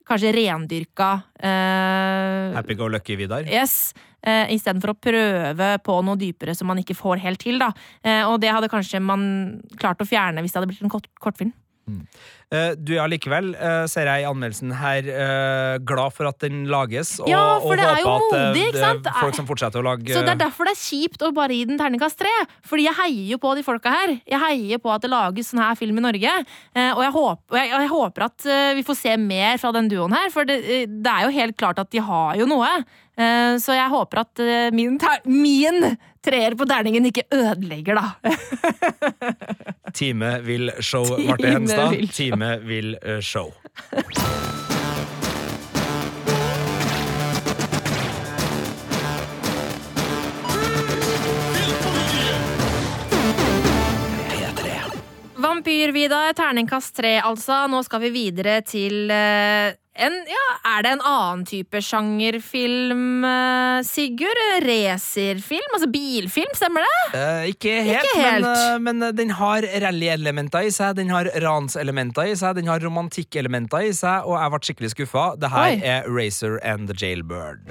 kanskje 0.07 0.33
rendyrka 0.35 1.11
eh, 1.39 2.55
Happy 2.55 2.75
go 2.79 2.87
lucky, 2.91 3.15
Vidar. 3.19 3.45
Yes, 3.47 3.93
Eh, 4.21 4.51
istedenfor 4.53 4.93
å 4.93 4.99
prøve 5.01 5.67
på 5.81 5.95
noe 6.05 6.19
dypere 6.21 6.53
som 6.53 6.69
man 6.69 6.77
ikke 6.77 6.93
får 6.93 7.23
helt 7.23 7.41
til. 7.41 7.57
da. 7.57 7.71
Eh, 8.05 8.21
og 8.29 8.39
det 8.43 8.51
hadde 8.53 8.69
kanskje 8.69 9.01
man 9.01 9.63
klart 9.81 10.01
å 10.01 10.05
fjerne 10.05 10.43
hvis 10.43 10.53
det 10.53 10.61
hadde 10.61 10.69
blitt 10.69 10.83
en 10.85 10.93
kort, 10.93 11.07
kortfilm. 11.17 11.53
Eh, 11.89 12.21
du 12.51 12.89
er 12.97 12.99
allikevel, 13.05 13.53
eh, 13.55 13.85
ser 13.87 14.09
jeg 14.09 14.25
i 14.25 14.27
anmeldelsen 14.27 14.73
her, 14.75 15.05
eh, 15.07 15.77
glad 15.87 16.11
for 16.11 16.27
at 16.27 16.39
den 16.43 16.65
lages, 16.67 17.13
og, 17.23 17.29
Ja, 17.31 17.57
og 17.63 17.71
er 17.79 18.01
jo 18.01 18.09
håper 18.09 18.11
at 18.11 18.35
eh, 18.35 18.47
modig, 18.49 18.65
ikke 18.73 18.81
sant? 18.81 19.07
folk 19.21 19.37
som 19.37 19.47
fortsetter 19.47 19.79
å 19.79 19.85
lage 19.87 20.11
Så 20.11 20.19
det 20.25 20.33
er 20.33 20.41
derfor 20.41 20.67
det 20.67 20.73
er 20.75 20.81
kjipt 20.81 21.23
å 21.23 21.31
bare 21.33 21.55
gi 21.55 21.63
den 21.69 21.79
terningkast 21.79 22.19
tre. 22.19 22.33
Fordi 22.67 22.89
jeg 22.89 22.97
heier 22.99 23.29
jo 23.31 23.39
på 23.39 23.53
de 23.55 23.63
folka 23.63 23.93
her. 23.95 24.17
Jeg 24.27 24.41
heier 24.43 24.83
på 24.83 24.91
at 24.91 25.05
det 25.05 25.13
lages 25.13 25.53
sånn 25.53 25.63
her 25.63 25.79
film 25.79 26.01
i 26.01 26.03
Norge. 26.03 26.33
Eh, 26.75 26.91
og 26.91 27.01
jeg 27.05 27.15
håper, 27.15 27.61
jeg, 27.61 27.71
jeg 27.71 27.93
håper 27.95 28.27
at 28.27 28.49
eh, 28.57 28.73
vi 28.75 28.83
får 28.83 28.99
se 28.99 29.15
mer 29.17 29.57
fra 29.63 29.71
den 29.71 29.87
duoen 29.87 30.11
her, 30.19 30.27
for 30.35 30.43
det, 30.43 30.59
eh, 30.67 30.85
det 30.91 31.15
er 31.15 31.29
jo 31.29 31.35
helt 31.39 31.55
klart 31.55 31.79
at 31.79 31.91
de 31.95 32.03
har 32.03 32.35
jo 32.35 32.49
noe. 32.51 32.73
Eh, 33.15 33.55
så 33.63 33.75
jeg 33.79 33.91
håper 33.91 34.25
at 34.25 34.39
eh, 34.43 34.69
min, 34.75 34.99
min 35.27 35.93
treer 36.23 36.53
på 36.57 36.67
terningen 36.69 37.07
ikke 37.09 37.25
ødelegger, 37.33 37.97
da. 37.97 38.31
Time 39.97 40.37
vil 40.45 40.71
show, 40.79 41.03
Marte 41.19 41.43
Time 41.43 41.57
Henstad. 41.59 41.89
vil 41.95 42.07
show. 42.41 42.59
Vil 42.67 42.97
eh, 43.01 43.19
show. 43.19 43.53
Vampyr-Vidar, 55.35 56.33
terningkast 56.33 56.95
tre, 56.95 57.19
altså. 57.19 57.67
Nå 57.67 57.81
skal 57.83 58.01
vi 58.05 58.09
videre 58.13 58.61
til 58.61 59.11
eh, 59.11 59.73
en 60.05 60.17
Ja, 60.31 60.45
er 60.77 60.85
det 60.85 60.91
en 60.95 61.03
annen 61.07 61.45
type 61.47 61.81
sjangerfilm, 61.85 63.23
eh, 63.27 63.81
Sigurd? 63.87 64.41
Racerfilm? 64.65 65.75
Altså 65.75 65.89
bilfilm, 65.91 66.51
stemmer 66.57 66.85
det? 66.85 67.19
Eh, 67.19 67.49
ikke 67.53 67.75
helt, 67.85 68.05
Ikke 68.05 68.21
helt. 68.21 68.45
Men, 68.45 68.73
eh, 68.73 68.79
men 68.87 69.03
eh, 69.03 69.11
den 69.21 69.33
har 69.39 69.67
rallyelementer 69.85 70.67
i 70.67 70.73
seg, 70.73 70.95
den 70.99 71.09
har 71.13 71.29
ranselementer 71.43 72.31
i 72.31 72.35
seg, 72.35 72.55
den 72.59 72.67
har 72.71 72.79
romantikkelementer 72.83 73.89
i 73.89 73.93
seg, 73.95 74.27
og 74.27 74.37
jeg 74.39 74.55
ble 74.55 74.63
skikkelig 74.69 74.93
skuffa. 74.95 75.27
Det 75.41 75.51
her 75.53 75.71
Oi. 75.71 75.81
er 75.83 76.09
Racer 76.09 76.59
and 76.63 76.87
the 76.91 76.97
Jailbird. 76.97 77.61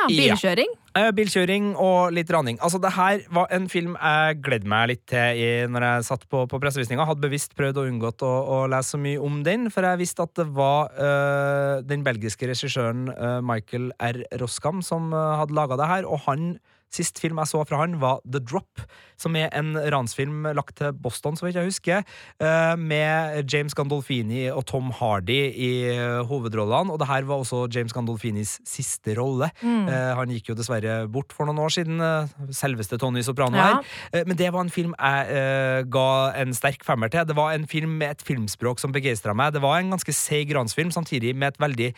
Ja, 0.00 0.06
Ja. 0.08 0.34
bilkjøring. 0.34 0.70
Eh, 0.96 1.10
bilkjøring 1.14 1.76
og 1.78 2.12
litt 2.12 2.30
raning. 2.34 2.58
Altså, 2.58 2.80
det 2.82 2.92
her 2.96 3.20
var 3.30 3.46
en 3.54 3.68
film 3.68 3.96
jeg 4.00 4.40
gledde 4.42 4.66
meg 4.66 4.88
litt 4.88 5.04
til 5.06 5.38
i, 5.38 5.66
når 5.70 5.86
jeg 5.86 6.06
satt 6.08 6.24
på, 6.28 6.46
på 6.50 6.58
pressevisninga. 6.62 7.06
Hadde 7.06 7.22
bevisst 7.22 7.54
prøvd 7.58 7.78
å 7.78 7.86
unngått 7.86 8.24
å, 8.26 8.32
å 8.56 8.58
lese 8.72 8.96
så 8.96 8.98
mye 8.98 9.20
om 9.20 9.42
den, 9.46 9.68
for 9.70 9.86
jeg 9.86 10.00
visste 10.00 10.24
at 10.26 10.34
det 10.40 10.48
var 10.56 10.90
uh, 10.96 11.78
den 11.86 12.02
belgiske 12.06 12.48
regissøren 12.50 13.06
uh, 13.12 13.38
Michael 13.44 13.92
R. 14.00 14.24
Roskam 14.42 14.82
som 14.82 15.12
uh, 15.14 15.36
hadde 15.38 15.54
laga 15.54 15.78
det 15.78 15.90
her, 15.92 16.08
og 16.08 16.24
han 16.26 16.54
Sist 16.90 17.20
film 17.22 17.38
jeg 17.38 17.46
så 17.52 17.62
fra 17.68 17.82
han, 17.84 17.98
var 18.02 18.18
The 18.26 18.40
Drop, 18.42 18.82
som 19.20 19.36
er 19.38 19.48
en 19.54 19.76
ransfilm 19.92 20.48
lagt 20.56 20.76
til 20.80 20.92
Boston, 20.92 21.36
så 21.38 21.46
vidt 21.46 21.58
jeg 21.60 21.68
husker, 21.68 22.02
eh, 22.42 22.74
med 22.80 23.46
James 23.52 23.74
Gandolfini 23.78 24.48
og 24.50 24.64
Tom 24.66 24.90
Hardy 24.98 25.38
i 25.54 25.70
eh, 25.92 26.20
hovedrollene. 26.26 26.90
Og 26.90 26.98
det 27.02 27.08
her 27.10 27.28
var 27.28 27.44
også 27.44 27.68
James 27.72 27.94
Gandolfinis 27.94 28.56
siste 28.66 29.14
rolle. 29.18 29.50
Mm. 29.62 29.86
han 29.90 30.30
gikk 30.34 30.50
jo 30.50 30.54
dessverre 30.58 31.04
bort 31.10 31.32
for 31.36 31.46
noen 31.48 31.60
år 31.62 31.72
siden, 31.74 32.00
eh, 32.02 32.30
selveste 32.54 32.98
Tony 32.98 33.22
Soprano 33.26 33.56
Ja. 33.56 33.66
her. 33.76 33.84
Eh, 34.12 34.24
men 34.26 34.36
det 34.36 34.50
var 34.52 34.60
en 34.66 34.70
film 34.70 34.94
jeg 34.98 35.30
eh, 35.36 35.82
ga 35.90 36.32
en 36.42 36.54
sterk 36.56 36.82
femmer 36.84 37.10
til. 37.12 37.24
Det 37.26 37.36
var 37.36 37.52
en 37.54 37.66
film 37.70 37.98
med 37.98 38.10
et 38.16 38.22
filmspråk 38.26 38.80
som 38.82 38.92
begeistra 38.92 39.34
meg. 39.34 39.52
Det 39.54 39.62
var 39.62 39.78
en 39.78 39.90
ganske 39.94 40.12
seig 40.14 40.50
ransfilm, 40.56 40.90
samtidig 40.90 41.34
med 41.36 41.54
et 41.54 41.60
veldig 41.62 41.92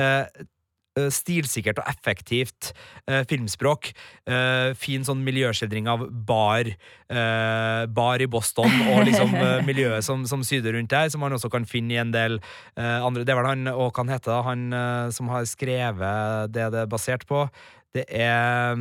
eh, 0.00 0.04
eh, 0.26 0.44
stilsikkert 1.12 1.80
og 1.82 1.88
effektivt 1.90 2.70
eh, 3.06 3.22
filmspråk. 3.28 3.90
Eh, 4.26 4.70
fin 4.78 5.04
sånn 5.06 5.24
miljøskildring 5.26 5.88
av 5.92 6.06
bar, 6.26 6.70
eh, 6.72 7.82
bar 7.92 8.24
i 8.24 8.28
Boston, 8.30 8.72
og 8.94 9.04
liksom 9.08 9.34
eh, 9.42 9.58
miljøet 9.66 10.06
som, 10.06 10.24
som 10.28 10.44
syder 10.46 10.76
rundt 10.78 10.92
der, 10.92 11.10
som 11.12 11.22
man 11.24 11.36
også 11.36 11.50
kan 11.52 11.68
finne 11.68 11.96
i 11.96 12.00
en 12.02 12.14
del 12.14 12.38
eh, 12.40 12.98
andre 13.00 13.26
Det 13.26 13.34
er 13.34 13.40
vel 13.42 13.50
han, 13.52 13.68
og 13.74 13.92
kan 13.96 14.08
hete 14.12 14.32
da, 14.32 14.40
han 14.46 14.70
eh, 14.72 15.10
som 15.16 15.28
har 15.32 15.44
skrevet 15.48 16.54
det 16.54 16.70
det 16.72 16.86
er 16.86 16.90
basert 16.90 17.26
på. 17.28 17.44
Det 17.94 18.04
er 18.12 18.74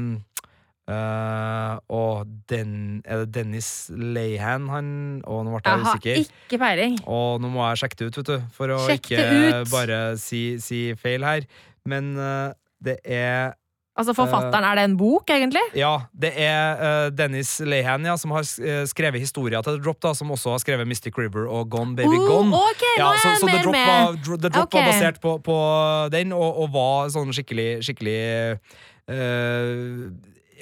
eh, 0.91 1.75
og 1.95 2.33
den, 2.51 2.71
er 3.05 3.23
det 3.23 3.31
Dennis 3.37 3.69
Leihan 3.89 4.67
han 4.69 4.89
Å, 5.25 5.39
nå 5.45 5.53
ble 5.53 5.61
jeg 5.61 5.69
Jeg 5.69 5.85
har 5.85 6.33
ikke 6.49 6.59
peiling. 6.61 6.97
Og 7.09 7.39
nå 7.43 7.51
må 7.53 7.63
jeg 7.69 7.83
sjekke 7.83 7.99
det 8.01 8.09
ut, 8.09 8.19
vet 8.21 8.33
du, 8.33 8.49
for 8.55 8.75
å 8.75 8.81
Sjekk 8.87 9.13
ikke 9.15 9.63
bare 9.71 10.01
si, 10.21 10.43
si 10.63 10.87
feil 10.99 11.25
her. 11.27 11.47
Men 11.89 12.17
eh, 12.17 12.51
det 12.83 12.99
er 13.03 13.53
Altså, 13.95 14.11
forfatteren, 14.11 14.65
er 14.67 14.75
det 14.75 14.83
en 14.89 14.97
bok, 14.99 15.29
egentlig? 15.31 15.61
Ja, 15.71 16.01
det 16.11 16.33
er 16.35 16.81
eh, 16.83 17.05
Dennis 17.15 17.61
Lehan 17.63 18.03
ja, 18.03 18.17
som 18.19 18.33
har 18.35 18.43
eh, 18.43 18.81
skrevet 18.91 19.23
historier 19.23 19.63
til 19.63 19.77
The 19.77 19.83
Drop, 19.85 20.01
da, 20.03 20.11
som 20.17 20.33
også 20.35 20.51
har 20.51 20.59
skrevet 20.59 20.83
Mystic 20.89 21.15
River 21.15 21.47
og 21.47 21.69
Gone 21.71 21.95
Baby 21.95 22.17
uh, 22.17 22.25
Gone. 22.27 22.51
ok, 22.51 22.83
nå 22.83 22.97
Ja, 22.99 23.13
så, 23.21 23.31
så 23.39 23.47
The 23.47 23.61
Drop, 23.63 23.77
var, 23.79 24.19
The 24.25 24.49
Drop 24.49 24.67
okay. 24.67 24.81
var 24.81 24.91
basert 24.91 25.21
på, 25.23 25.37
på 25.47 25.55
den, 26.11 26.35
og, 26.35 26.59
og 26.65 26.73
var 26.75 27.07
sånn 27.15 27.31
skikkelig 27.37 27.69
Skikkelig 27.87 28.17
eh, 28.19 28.59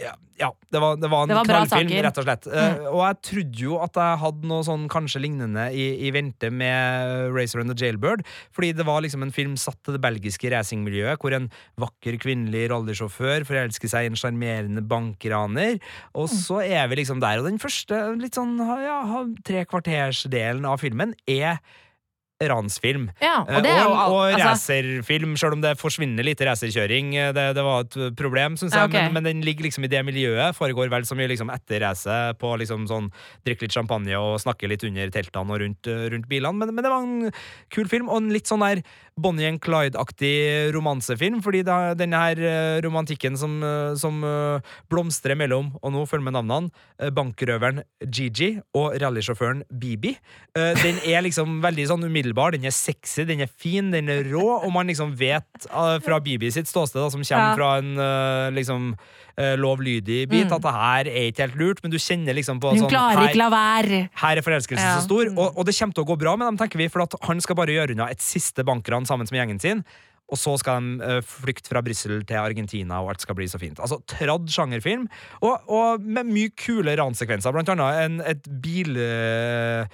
ja, 0.04 0.14
ja, 0.42 0.50
det 0.74 0.80
var, 0.82 0.96
det 1.00 1.08
var 1.12 1.24
en 1.24 1.30
Det 1.32 1.36
var 1.38 1.46
knallfilm, 1.48 1.88
saker. 1.88 2.04
rett 2.04 2.18
og 2.20 2.26
slett. 2.26 2.48
Eh, 2.52 2.88
og 2.90 3.02
jeg 3.06 3.18
trodde 3.28 3.62
jo 3.64 3.76
at 3.86 4.00
jeg 4.02 4.20
hadde 4.24 4.50
noe 4.50 4.64
sånn 4.68 4.88
kanskje 4.92 5.22
lignende 5.24 5.68
i, 5.72 5.86
i 6.08 6.10
vente 6.12 6.50
med 6.52 7.30
Racer 7.36 7.62
and 7.62 7.72
the 7.72 7.78
Jailbird, 7.80 8.26
fordi 8.52 8.72
det 8.76 8.86
var 8.88 9.06
liksom 9.06 9.24
en 9.24 9.32
film 9.32 9.54
satt 9.62 9.78
til 9.86 9.96
det 9.96 10.02
belgiske 10.04 10.52
racingmiljøet, 10.52 11.22
hvor 11.22 11.38
en 11.38 11.48
vakker 11.80 12.18
kvinnelig 12.20 12.66
rallysjåfør 12.74 13.46
forelsker 13.48 13.94
seg 13.94 14.10
i 14.10 14.12
en 14.12 14.20
sjarmerende 14.20 14.84
bankraner, 14.90 15.80
og 16.14 16.28
Mm. 16.28 16.36
så 16.44 16.60
er 16.66 16.88
vi 16.92 16.96
liksom 17.04 17.22
der. 17.24 17.40
Og 17.40 17.46
den 17.48 17.62
første 17.62 18.02
litt 18.20 18.36
sånn 18.36 18.58
ja, 18.60 19.00
tre 19.46 19.64
kvartersdelen 19.70 20.66
av 20.66 20.82
filmen 20.82 21.14
er 21.30 21.62
ransfilm. 22.52 23.10
Ja, 23.22 23.44
Eh, 23.44 23.58
og 23.58 23.64
det 23.66 23.72
er 23.72 23.86
og, 23.88 23.96
og 24.14 24.20
altså, 24.32 24.50
racerfilm, 24.54 25.36
selv 25.40 25.58
om 25.58 25.62
det 25.64 25.74
forsvinner 25.80 26.26
litt 26.26 26.42
racerkjøring. 26.42 27.16
eh, 27.20 27.32
Det, 27.36 27.46
det 27.58 27.64
var 27.66 27.86
et 27.86 27.98
problem, 28.20 28.58
syns 28.60 28.76
jeg, 28.76 28.90
okay. 28.90 29.08
men, 29.08 29.14
men 29.20 29.24
den 29.30 29.46
ligger 29.46 29.68
liksom 29.68 29.84
i 29.88 29.92
det 29.92 30.04
miljøet. 30.06 30.56
Foregår 30.58 30.92
vel 30.94 31.08
så 31.08 31.18
mye 31.18 31.30
liksom 31.32 31.52
etter 31.54 31.84
racet, 31.86 32.38
på 32.40 32.54
liksom 32.62 32.88
sånn 32.90 33.12
drikke 33.46 33.68
litt 33.68 33.76
champagne 33.76 34.18
og 34.20 34.40
snakke 34.42 34.70
litt 34.70 34.84
under 34.88 35.10
teltene 35.14 35.54
og 35.54 35.64
rundt, 35.64 35.88
eh, 35.88 36.08
rundt 36.14 36.30
bilene. 36.32 36.58
Men, 36.58 36.76
men 36.76 36.86
det 36.86 36.94
var 36.94 37.04
en 37.04 37.34
kul 37.74 37.90
film, 37.92 38.10
og 38.10 38.22
en 38.22 38.34
litt 38.34 38.50
sånn 38.50 38.64
der 38.64 38.84
Bonnie 39.16 39.46
and 39.46 39.62
Clyde-aktig 39.62 40.74
romansefilm, 40.74 41.42
fordi 41.46 41.62
det 41.66 41.74
er 41.74 41.98
denne 41.98 42.20
her 42.20 42.40
eh, 42.42 42.82
romantikken 42.86 43.38
som, 43.38 43.60
eh, 43.64 43.94
som 44.00 44.24
eh, 44.26 44.74
blomstrer 44.90 45.38
mellom, 45.38 45.72
og 45.82 45.94
nå 45.94 46.04
følger 46.10 46.26
med 46.26 46.38
navnene, 46.40 46.72
bankrøveren 47.14 47.84
Gigi 48.08 48.56
og 48.78 48.96
rallysjåføren 49.02 49.64
Bibi. 49.80 50.14
Den 50.54 51.00
er 51.10 51.24
liksom 51.26 51.58
veldig 51.64 51.88
sånn 51.90 52.06
umiddelbar, 52.06 52.54
den 52.56 52.68
er 52.68 52.76
sexy, 52.76 53.26
den 53.28 53.44
er 53.44 53.50
fin, 53.50 53.92
den 53.94 54.12
er 54.12 54.24
rå, 54.32 54.46
og 54.62 54.70
man 54.76 54.88
liksom 54.90 55.16
vet 55.20 55.68
fra 55.68 56.20
Bibi 56.24 56.52
sitt 56.54 56.70
ståsted, 56.70 57.02
da, 57.02 57.10
som 57.12 57.26
kommer 57.26 57.58
fra 57.60 57.72
en 57.82 58.56
liksom 58.56 58.94
eh, 59.38 59.56
lovlydig 59.60 60.30
bit, 60.30 60.52
at 60.52 60.62
det 60.62 60.72
her 60.76 61.06
er 61.10 61.32
ikke 61.32 61.42
helt 61.48 61.56
lurt, 61.60 61.80
men 61.84 61.92
du 61.92 61.98
kjenner 61.98 62.34
liksom 62.38 62.60
på 62.64 62.70
Hun 62.76 62.80
sånn 62.86 62.90
klarer 62.94 63.24
ikke 63.30 63.42
la 63.42 63.50
være. 63.54 64.00
her 64.22 64.36
er 64.38 64.42
forelskelsen 64.46 64.86
Ja. 64.86 64.96
så 65.00 65.04
stor, 65.08 65.26
og, 65.34 65.48
og 65.58 65.64
det 65.66 65.74
kommer 65.78 65.94
til 65.98 66.04
å 66.04 66.08
gå 66.14 66.18
bra 66.20 66.36
med 66.38 66.46
dem, 66.52 66.58
tenker 66.62 66.78
vi, 66.82 66.88
for 66.94 67.02
at 67.06 67.14
han 67.28 67.38
skal 67.42 67.56
bare 67.60 67.74
gjøre 67.76 67.92
unna 67.98 68.08
et 68.14 68.22
siste 68.22 68.64
bankran 68.64 69.06
sammen 69.10 69.28
med 69.32 69.40
gjengen 69.42 69.60
sin. 69.62 69.84
Og 70.32 70.38
så 70.40 70.54
skal 70.58 70.82
de 70.82 71.04
eh, 71.04 71.22
flykte 71.22 71.68
fra 71.70 71.82
Brussel 71.84 72.24
til 72.26 72.38
Argentina, 72.40 73.02
og 73.04 73.10
alt 73.12 73.22
skal 73.22 73.36
bli 73.38 73.46
så 73.52 73.60
fint. 73.62 73.80
Altså 73.84 74.00
tradd 74.10 74.48
sjangerfilm, 74.50 75.08
og, 75.44 75.60
og 75.68 76.00
med 76.02 76.26
mye 76.32 76.50
kule 76.58 76.96
ransekvenser. 76.98 77.52
Blant 77.54 77.70
annet 77.70 78.00
en, 78.06 78.22
et 78.32 78.42
bilbasert 78.64 79.90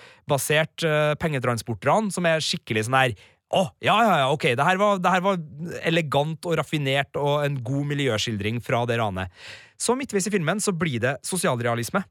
uh, 0.85 1.15
pengetransportran 1.19 2.11
som 2.13 2.25
er 2.29 2.39
skikkelig 2.45 2.85
sånn 2.87 2.99
her 3.01 3.11
å, 3.49 3.63
ja, 3.81 3.95
ja, 4.05 4.15
ja, 4.21 4.27
ok, 4.29 4.51
det 4.57 4.65
her, 4.65 4.77
var, 4.77 4.99
det 5.01 5.11
her 5.13 5.23
var 5.25 5.39
elegant 5.89 6.45
og 6.45 6.59
raffinert 6.59 7.17
og 7.17 7.47
en 7.47 7.57
god 7.65 7.87
miljøskildring 7.89 8.59
fra 8.61 8.83
det 8.89 8.99
ranet. 9.01 9.33
Så 9.79 9.95
midtveis 9.97 10.27
i 10.29 10.33
filmen 10.33 10.61
så 10.61 10.73
blir 10.75 11.01
det 11.01 11.15
sosialrealisme. 11.25 12.03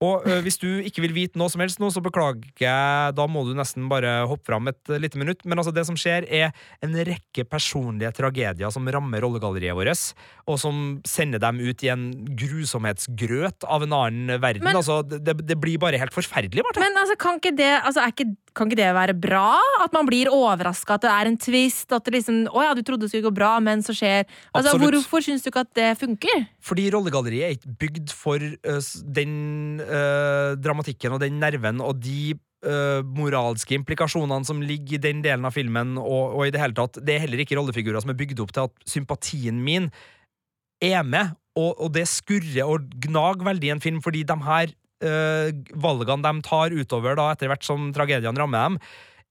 Og 0.00 0.24
ø, 0.24 0.38
hvis 0.40 0.56
du 0.56 0.68
ikke 0.80 1.02
vil 1.04 1.12
vite 1.12 1.36
noe 1.40 1.52
som 1.52 1.60
helst 1.60 1.80
nå, 1.82 1.90
så 1.92 2.00
beklager 2.00 2.40
jeg, 2.62 3.14
da 3.16 3.26
må 3.28 3.42
du 3.44 3.52
nesten 3.58 3.84
bare 3.90 4.22
hoppe 4.30 4.48
fram 4.48 4.70
et 4.72 4.92
lite 4.96 5.20
minutt. 5.20 5.44
Men 5.44 5.60
altså, 5.60 5.74
det 5.76 5.84
som 5.88 5.98
skjer, 6.00 6.24
er 6.24 6.54
en 6.80 6.96
rekke 6.96 7.44
personlige 7.44 8.14
tragedier 8.16 8.72
som 8.72 8.88
rammer 8.88 9.20
rollegalleriet 9.20 9.76
vårt, 9.76 10.12
og 10.48 10.56
som 10.62 11.00
sender 11.08 11.42
dem 11.42 11.60
ut 11.60 11.84
i 11.84 11.90
en 11.92 12.08
grusomhetsgrøt 12.38 13.66
av 13.68 13.84
en 13.84 13.92
annen 13.92 14.40
verden. 14.40 14.64
Men- 14.64 14.76
altså, 14.80 15.02
det, 15.04 15.36
det 15.46 15.58
blir 15.60 15.78
bare 15.78 16.00
helt 16.00 16.14
forferdelig, 16.16 16.64
Marte. 16.64 16.80
Men 16.80 16.96
altså, 16.96 17.16
kan 17.20 17.36
ikke 17.40 17.54
det, 17.56 17.70
altså, 17.84 18.00
er 18.00 18.14
ikke, 18.14 18.28
kan 18.56 18.66
ikke 18.70 18.80
det 18.80 18.88
være 18.96 19.14
bra? 19.20 19.58
At 19.84 19.92
man 19.92 20.08
blir 20.08 20.30
overraska, 20.32 20.96
at 20.96 21.04
det 21.04 21.10
er 21.12 21.30
en 21.30 21.38
twist? 21.38 21.92
At 21.92 22.04
det 22.08 22.16
liksom 22.16 22.40
Å 22.50 22.64
ja, 22.64 22.72
du 22.74 22.82
trodde 22.82 23.04
det 23.04 23.12
skulle 23.12 23.28
gå 23.28 23.34
bra, 23.36 23.52
men 23.62 23.82
så 23.84 23.94
skjer 23.94 24.24
Altså, 24.56 24.72
Absolutt. 24.72 24.96
Hvorfor 25.00 25.22
syns 25.22 25.44
du 25.44 25.50
ikke 25.52 25.62
at 25.62 25.74
det 25.78 25.90
funker? 26.00 26.46
Fordi 26.64 26.88
rollegalleriet 26.92 27.46
er 27.46 27.54
ikke 27.56 27.76
bygd 27.84 28.12
for 28.16 28.42
uh, 28.42 28.80
den 29.16 29.78
ø, 29.90 30.54
dramatikken 30.60 31.16
og 31.16 31.20
den 31.22 31.40
nerven 31.42 31.82
og 31.84 31.98
de 32.02 32.36
ø, 32.64 33.02
moralske 33.16 33.76
implikasjonene 33.78 34.46
som 34.46 34.62
ligger 34.62 34.98
i 34.98 35.02
den 35.02 35.22
delen 35.24 35.46
av 35.48 35.56
filmen, 35.56 35.96
og, 36.00 36.38
og 36.38 36.46
i 36.46 36.54
det 36.54 36.62
hele 36.62 36.76
tatt 36.78 37.00
Det 37.02 37.16
er 37.16 37.24
heller 37.26 37.42
ikke 37.44 37.58
rollefigurer 37.58 38.02
som 38.02 38.12
er 38.12 38.18
bygd 38.20 38.42
opp 38.44 38.54
til 38.56 38.68
at 38.68 38.88
sympatien 38.88 39.60
min 39.64 39.90
er 40.80 41.04
med, 41.04 41.34
og, 41.58 41.74
og 41.76 41.92
det 41.92 42.06
skurrer 42.08 42.64
og 42.64 42.88
gnager 43.04 43.44
veldig 43.50 43.68
i 43.68 43.74
en 43.74 43.84
film, 43.84 44.00
fordi 44.04 44.24
de 44.24 44.36
her 44.46 44.72
ø, 45.04 45.12
valgene 45.76 46.24
de 46.24 46.46
tar 46.46 46.76
utover 46.76 47.18
da, 47.18 47.30
etter 47.34 47.50
hvert 47.52 47.66
som 47.66 47.90
tragediene 47.96 48.40
rammer 48.40 48.70
dem, 48.70 48.78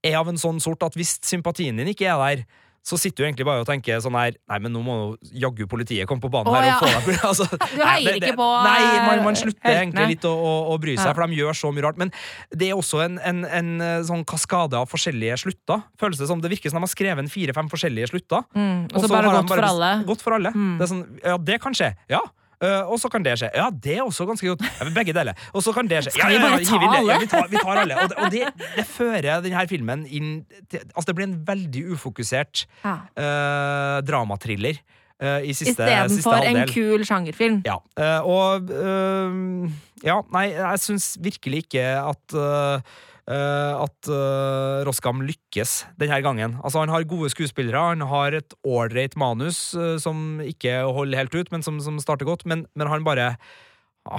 er 0.06 0.20
av 0.20 0.30
en 0.30 0.40
sånn 0.40 0.60
sort 0.62 0.84
at 0.86 0.96
hvis 0.96 1.18
sympatien 1.26 1.76
din 1.76 1.90
ikke 1.92 2.08
er 2.08 2.20
der, 2.22 2.44
så 2.82 2.96
sitter 2.96 3.22
du 3.22 3.26
egentlig 3.28 3.44
bare 3.44 3.60
og 3.60 3.66
tenker 3.68 4.00
sånn 4.00 4.14
her 4.16 4.32
Nei, 4.48 4.58
men 4.64 4.72
nå 4.72 4.80
må 4.82 4.94
jaggu 5.36 5.66
politiet 5.68 6.08
komme 6.08 6.22
på 6.24 6.30
banen 6.32 6.48
Å, 6.48 6.54
her 6.56 6.68
ja. 6.70 6.76
og 6.78 6.86
få 6.86 7.12
deg 7.12 7.24
altså, 7.30 7.46
Du 7.76 7.82
heier 7.84 8.06
det- 8.08 8.30
ikke 8.30 8.38
på, 8.38 8.46
Nei, 8.64 8.78
man, 9.04 9.22
man 9.26 9.36
eh, 9.36 9.40
slutter 9.42 9.60
heltene. 9.68 9.82
egentlig 9.84 10.06
litt 10.14 10.24
å, 10.24 10.32
å, 10.32 10.54
å 10.72 10.78
bry 10.80 10.94
seg, 10.96 11.10
Ja. 11.10 11.14
for 11.18 11.26
de 11.28 11.38
gjør 11.42 11.58
så 11.60 11.72
mye 11.76 11.84
rart. 11.84 12.00
Men 12.00 12.12
det 12.56 12.70
er 12.70 12.80
også 12.80 13.02
en, 13.04 13.18
en, 13.20 13.44
en 13.44 13.70
eh, 13.84 14.00
sånn 14.08 14.24
kaskade 14.24 14.80
av 14.80 14.88
forskjellige 14.90 15.36
slutter. 15.44 15.84
Føles 16.00 16.18
det 16.22 16.30
som 16.32 16.40
Det 16.40 16.50
virker 16.54 16.72
som 16.72 16.80
de 16.80 16.88
har 16.88 16.94
skrevet 16.94 17.20
en 17.24 17.30
fire-fem 17.30 17.68
forskjellige 17.70 18.10
slutter. 18.14 18.48
Mm, 18.56 18.88
og 18.94 18.98
så 19.04 19.12
bare 19.12 19.34
godt 19.36 19.52
for 19.52 19.68
alle. 19.70 19.92
Godt 20.08 20.24
for 20.24 20.38
alle. 20.40 20.54
Mm. 20.56 20.74
Det 20.80 20.86
er 20.86 20.92
sånn, 20.94 21.04
ja, 21.20 21.36
det 21.52 21.60
kan 21.62 21.76
skje. 21.76 21.92
Ja. 22.10 22.24
Eh, 22.60 22.90
og 22.92 23.00
så 23.00 23.08
kan 23.08 23.24
det 23.24 23.38
skje. 23.40 23.48
Ja, 23.56 23.70
det 23.72 23.96
er 23.96 24.02
også 24.04 24.26
ganske 24.28 24.50
godt. 24.52 24.64
Ja, 24.80 24.88
begge 24.94 25.14
deler. 25.16 25.38
Og 25.56 25.64
så 25.64 25.72
kan 25.72 25.88
det 25.88 26.02
skje. 26.04 26.12
Skal 26.16 26.28
vi 26.28 26.36
ja, 26.36 26.40
ja, 26.40 26.46
ja, 26.46 26.56
bare 26.58 26.68
ta 26.68 26.98
alle? 27.00 27.18
Vi 27.22 27.28
tar, 27.32 27.48
vi 27.48 27.62
tar 27.64 27.82
alle. 27.86 27.96
Og, 28.02 28.08
det, 28.10 28.18
og 28.20 28.30
det, 28.34 28.70
det 28.76 28.86
fører 28.90 29.42
denne 29.46 29.66
filmen 29.70 30.06
inn 30.06 30.30
til, 30.68 30.84
Altså, 30.92 31.08
det 31.10 31.16
blir 31.16 31.28
en 31.30 31.38
veldig 31.48 31.84
ufokusert 31.96 32.66
Ja. 32.84 32.96
uh, 33.16 33.98
dramatriller 34.06 34.82
Uh, 35.20 35.42
i 35.44 35.52
siste, 35.52 35.84
Istedenfor 35.84 36.46
en 36.48 36.62
kul 36.70 37.02
sjangerfilm. 37.04 37.58
Ja, 37.68 37.74
Uh, 38.00 38.24
og 38.24 38.70
uh, 38.72 39.66
Ja, 40.00 40.22
nei, 40.32 40.46
jeg 40.54 40.80
syns 40.80 41.10
virkelig 41.20 41.66
ikke 41.66 41.82
at 42.00 42.32
eh, 42.32 42.80
eh, 42.80 43.00
at 43.30 44.10
eh, 44.10 44.82
Roskam 44.86 45.22
lykkes 45.22 45.84
denne 46.00 46.20
gangen. 46.24 46.56
Altså 46.64 46.82
Han 46.82 46.92
har 46.92 47.06
gode 47.08 47.30
skuespillere, 47.30 47.92
han 47.92 48.02
har 48.10 48.34
et 48.34 48.54
ålreit 48.66 49.16
manus 49.20 49.70
eh, 49.78 49.96
som 50.02 50.40
ikke 50.42 50.80
holder 50.90 51.22
helt 51.22 51.36
ut, 51.36 51.52
men 51.54 51.62
som, 51.62 51.78
som 51.84 52.00
starter 52.02 52.26
godt, 52.26 52.46
men, 52.46 52.66
men 52.74 52.90
han 52.90 53.06
bare 53.06 53.34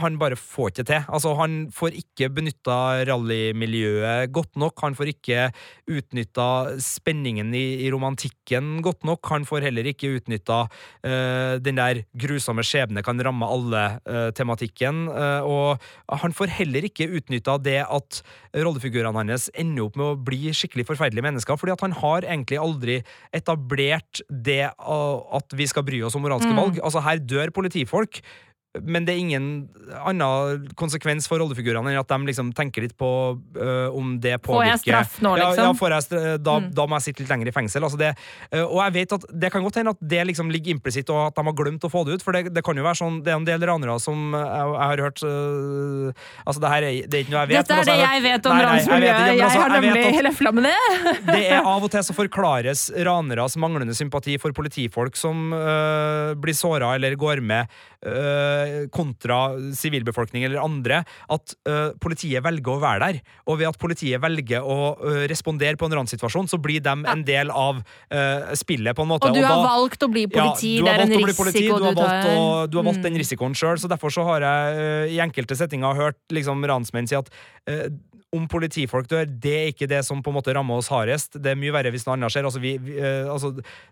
han 0.02 0.18
bare 0.22 0.38
får 0.40 0.72
ikke 0.72 0.86
til. 0.88 1.06
Altså, 1.12 1.34
han 1.40 1.56
får 1.76 1.96
ikke 2.00 2.30
benytta 2.34 2.78
rallymiljøet 3.10 4.32
godt 4.34 4.60
nok. 4.62 4.80
Han 4.86 4.96
får 4.98 5.12
ikke 5.14 5.48
utnytta 5.92 6.48
spenningen 6.82 7.54
i, 7.58 7.84
i 7.86 7.90
romantikken 7.94 8.80
godt 8.86 9.06
nok. 9.08 9.28
Han 9.34 9.48
får 9.48 9.68
heller 9.68 9.90
ikke 9.92 10.14
utnytta 10.18 10.64
uh, 10.68 11.56
den 11.64 11.80
der 11.80 12.04
grusomme 12.18 12.66
skjebne 12.66 13.04
kan 13.06 13.20
ramme 13.22 13.50
alle-tematikken. 13.56 15.04
Uh, 15.12 15.42
og 15.48 16.22
han 16.24 16.36
får 16.36 16.56
heller 16.62 16.88
ikke 16.88 17.10
utnytta 17.12 17.58
det 17.62 17.82
at 17.84 18.22
rollefigurene 18.56 19.16
hans 19.22 19.50
ender 19.60 19.88
opp 19.88 20.00
med 20.00 20.14
å 20.14 20.20
bli 20.30 20.54
skikkelig 20.56 20.88
forferdelige 20.90 21.26
mennesker, 21.26 21.60
fordi 21.60 21.76
at 21.76 21.84
han 21.86 21.98
har 22.00 22.28
egentlig 22.28 22.62
aldri 22.62 23.02
etablert 23.36 24.24
det 24.30 24.64
at 24.72 25.58
vi 25.58 25.68
skal 25.70 25.86
bry 25.88 26.02
oss 26.06 26.16
om 26.18 26.26
moralske 26.26 26.54
valg. 26.56 26.80
Altså, 26.82 27.04
her 27.06 27.22
dør 27.22 27.54
politifolk 27.56 28.22
men 28.80 29.04
det 29.04 29.12
er 29.12 29.20
ingen 29.20 29.48
annen 30.00 30.70
konsekvens 30.80 31.26
for 31.28 31.42
rollefigurene 31.42 31.92
enn 31.92 32.00
at 32.00 32.08
de 32.08 32.28
liksom 32.30 32.54
tenker 32.56 32.86
litt 32.86 32.94
på 32.96 33.08
uh, 33.36 33.90
om 33.92 34.14
det 34.24 34.38
Får 34.46 34.62
jeg 34.64 34.80
straff 34.86 35.18
nå, 35.20 35.34
liksom? 35.36 35.66
ja 35.66 35.74
får 35.76 35.96
jeg 35.98 36.06
stra- 36.06 36.38
da, 36.40 36.54
Mm. 36.62 36.70
da 36.78 36.86
må 36.88 36.96
jeg 36.96 37.04
sitte 37.10 37.24
litt 37.26 37.32
lenger 37.34 37.50
i 37.52 37.54
fengsel. 37.56 37.84
Altså 37.84 38.00
det, 38.00 38.12
uh, 38.56 38.64
og 38.64 38.80
jeg 38.86 38.94
vet 39.02 39.16
at 39.18 39.26
det 39.44 39.50
kan 39.52 39.66
godt 39.66 39.76
hende 39.82 39.92
at 39.92 40.00
det 40.14 40.22
liksom 40.30 40.52
ligger 40.56 40.72
implisitt, 40.78 41.10
og 41.12 41.20
at 41.28 41.36
de 41.36 41.44
har 41.50 41.58
glemt 41.60 41.84
å 41.84 41.92
få 41.92 42.06
det 42.08 42.16
ut. 42.16 42.24
For 42.24 42.32
det, 42.38 42.54
det 42.56 42.64
kan 42.64 42.80
jo 42.80 42.86
være 42.88 43.00
sånn 43.02 43.20
Det 43.26 43.34
er 43.34 43.40
en 43.42 43.48
del 43.50 43.66
ranere 43.68 43.98
som 44.00 44.32
jeg, 44.32 44.72
jeg 44.72 44.88
har 44.94 45.04
hørt 45.04 45.24
uh, 45.28 46.24
Altså, 46.48 46.60
det 46.64 46.72
her 46.72 46.88
er, 46.88 46.96
det 47.12 47.20
er 47.20 47.26
ikke 47.26 47.36
noe 47.36 47.44
jeg 47.44 47.52
vet. 47.52 47.58
Dette 47.60 47.76
er 47.76 47.84
altså, 47.84 47.92
det 47.92 48.08
jeg 48.08 48.24
vet 48.30 48.50
om 48.54 48.62
ransmiljøet. 48.62 49.20
jeg 49.36 49.44
altså, 49.50 49.60
har 49.66 49.76
jeg 49.76 49.84
vet 49.84 50.00
nemlig 50.00 50.16
hele 50.22 50.34
flammene. 50.40 50.74
det 51.34 51.42
er 51.58 51.60
av 51.76 51.84
og 51.84 51.92
til 51.92 52.08
så 52.08 52.16
forklares 52.16 52.88
raneres 53.04 53.60
manglende 53.60 53.96
sympati 53.98 54.38
for 54.40 54.56
politifolk 54.56 55.20
som 55.20 55.52
blir 56.42 56.56
såra 56.56 56.94
eller 56.96 57.16
går 57.20 57.42
med, 57.44 57.68
øh, 58.06 58.61
kontra 58.94 59.40
sivilbefolkning 59.78 60.44
eller 60.48 60.62
andre, 60.64 61.02
at 61.32 61.56
øh, 61.68 61.94
politiet 62.02 62.44
velger 62.46 62.74
å 62.76 62.80
være 62.82 63.00
der. 63.08 63.20
Og 63.48 63.60
ved 63.62 63.68
at 63.72 63.80
politiet 63.82 64.22
velger 64.24 64.62
å 64.66 64.78
øh, 65.00 65.24
respondere 65.32 65.78
på 65.80 65.90
en 65.90 65.98
ranssituasjon, 66.02 66.50
så 66.52 66.60
blir 66.62 66.82
de 66.86 66.94
en 67.12 67.24
del 67.28 67.52
av 67.52 67.82
spillet, 68.58 68.96
på 68.96 69.04
en 69.06 69.12
måte. 69.14 69.30
Og 69.30 69.36
du 69.36 69.42
har 69.44 69.56
da- 69.62 69.70
valgt 69.76 70.04
å 70.06 70.10
bli 70.12 70.26
politi. 70.28 70.76
ja, 70.80 70.84
det 70.84 70.94
er 70.94 71.04
en 71.06 71.14
risiko 71.26 71.44
politi, 71.44 71.66
du 71.68 71.84
har 71.84 71.96
du 71.96 72.02
tar. 72.02 72.30
å, 72.36 72.68
du 72.70 72.78
har 72.78 72.86
valgt 72.88 73.02
den 73.04 73.14
Mm. 73.14 73.20
risikoen 73.24 73.54
sjøl, 73.58 73.78
så 73.82 73.88
derfor 73.92 74.10
så 74.14 74.24
har 74.28 74.42
jeg 74.42 75.12
i 75.16 75.20
enkelte 75.24 75.56
settinger 75.58 75.96
hørt 75.96 76.18
liksom 76.32 76.64
ransmenn 76.68 77.08
si 77.08 77.16
at 77.16 77.30
om 78.34 78.46
politifolk 78.48 79.10
dør, 79.12 79.26
det 79.28 79.52
er 79.60 79.70
ikke 79.74 79.88
det 79.92 80.06
som 80.08 80.22
på 80.24 80.32
en 80.32 80.38
måte 80.38 80.54
rammer 80.56 80.78
oss 80.80 80.88
hardest. 80.88 81.34
Det 81.42 81.52
er 81.52 81.58
mye 81.60 81.74
verre 81.76 81.92
hvis 81.92 82.06
noe 82.08 82.14
annet 82.16 82.32
skjer. 82.32 82.46
Altså, 82.48 82.62
vi, 82.64 82.78
vi, 82.80 82.94
øh, 83.02 83.28
altså, 83.34 83.50